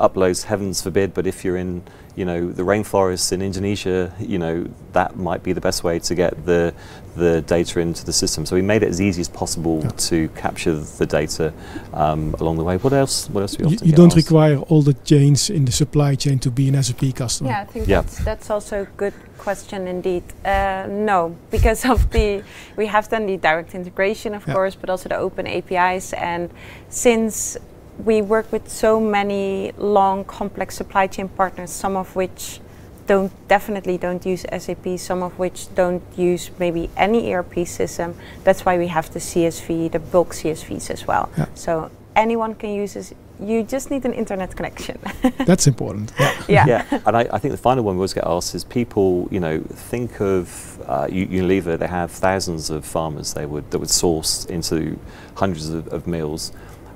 uploads, 0.00 0.44
heavens 0.44 0.82
forbid, 0.82 1.14
but 1.14 1.26
if 1.26 1.44
you're 1.44 1.56
in, 1.56 1.82
you 2.16 2.24
know, 2.24 2.50
the 2.50 2.62
rainforests 2.62 3.32
in 3.32 3.40
Indonesia, 3.42 4.12
you 4.18 4.38
know, 4.38 4.66
that 4.92 5.16
might 5.16 5.42
be 5.42 5.52
the 5.52 5.60
best 5.60 5.84
way 5.84 5.98
to 6.00 6.14
get 6.14 6.44
the, 6.46 6.74
the 7.16 7.42
data 7.42 7.78
into 7.80 8.04
the 8.04 8.12
system. 8.12 8.44
So 8.46 8.56
we 8.56 8.62
made 8.62 8.82
it 8.82 8.88
as 8.88 9.00
easy 9.00 9.20
as 9.20 9.28
possible 9.28 9.80
Yeah. 9.82 9.90
to 10.10 10.28
capture 10.30 10.74
the 10.74 11.06
data 11.06 11.52
um, 11.92 12.34
along 12.40 12.56
the 12.56 12.64
way. 12.64 12.76
What 12.78 12.92
else? 12.92 13.28
What 13.30 13.42
else 13.42 13.54
do 13.56 13.64
we 13.64 13.70
You, 13.72 13.78
you 13.84 13.92
don't 13.92 14.06
asked? 14.06 14.16
require 14.16 14.56
all 14.70 14.82
the 14.82 14.94
chains 15.04 15.50
in 15.50 15.64
the 15.66 15.72
supply 15.72 16.14
chain 16.16 16.38
to 16.40 16.50
be 16.50 16.68
an 16.68 16.82
SAP 16.82 17.14
customer. 17.14 17.50
Yeah, 17.50 17.60
I 17.60 17.64
think 17.66 17.86
Yeah. 17.86 18.00
that's, 18.00 18.18
that's 18.24 18.50
also 18.50 18.82
a 18.82 18.88
good 18.96 19.14
question 19.38 19.86
indeed. 19.86 20.24
Uh, 20.44 20.86
no, 20.88 21.36
because 21.50 21.84
of 21.84 22.10
the 22.10 22.42
we 22.76 22.86
have 22.86 23.08
done 23.08 23.26
the 23.26 23.36
direct 23.36 23.74
integration, 23.74 24.34
of 24.34 24.46
Yeah. 24.46 24.54
course, 24.54 24.74
but 24.80 24.90
also 24.90 25.08
the 25.08 25.16
open 25.16 25.46
APIs, 25.46 26.12
and 26.14 26.50
since 26.88 27.56
we 28.04 28.22
work 28.22 28.50
with 28.52 28.68
so 28.68 29.00
many 29.00 29.72
long, 29.76 30.24
complex 30.24 30.76
supply 30.76 31.06
chain 31.06 31.28
partners, 31.28 31.70
some 31.70 31.96
of 31.96 32.16
which 32.16 32.60
don't 33.06 33.32
definitely 33.48 33.98
don't 33.98 34.24
use 34.24 34.46
SAP, 34.56 34.98
some 34.98 35.22
of 35.22 35.36
which 35.38 35.72
don't 35.74 36.02
use 36.16 36.50
maybe 36.58 36.88
any 36.96 37.34
ERP 37.34 37.66
system. 37.66 38.14
That's 38.44 38.64
why 38.64 38.78
we 38.78 38.86
have 38.86 39.12
the 39.12 39.18
CSV, 39.18 39.90
the 39.92 39.98
bulk 39.98 40.30
CSVs 40.32 40.90
as 40.90 41.06
well. 41.06 41.28
Yeah. 41.36 41.46
So 41.54 41.90
anyone 42.14 42.54
can 42.54 42.70
use 42.70 42.94
this. 42.94 43.12
You 43.40 43.62
just 43.62 43.90
need 43.90 44.04
an 44.04 44.12
internet 44.12 44.54
connection. 44.54 44.98
That's 45.46 45.66
important. 45.66 46.12
Yeah. 46.18 46.34
yeah. 46.46 46.66
yeah, 46.66 47.00
and 47.06 47.16
I, 47.16 47.26
I 47.32 47.38
think 47.38 47.52
the 47.52 47.58
final 47.58 47.82
one 47.82 47.96
we 47.96 48.00
always 48.00 48.12
get 48.12 48.26
asked 48.26 48.54
is 48.54 48.64
people, 48.64 49.28
you 49.30 49.40
know, 49.40 49.60
think 49.60 50.20
of 50.20 50.78
uh, 50.86 51.06
Unilever. 51.06 51.78
They 51.78 51.86
have 51.86 52.10
thousands 52.10 52.68
of 52.68 52.84
farmers 52.84 53.32
they 53.32 53.46
would 53.46 53.70
that 53.70 53.78
would 53.78 53.90
source 53.90 54.44
into 54.44 54.98
hundreds 55.34 55.70
of, 55.70 55.88
of 55.88 56.06
meals. 56.06 56.52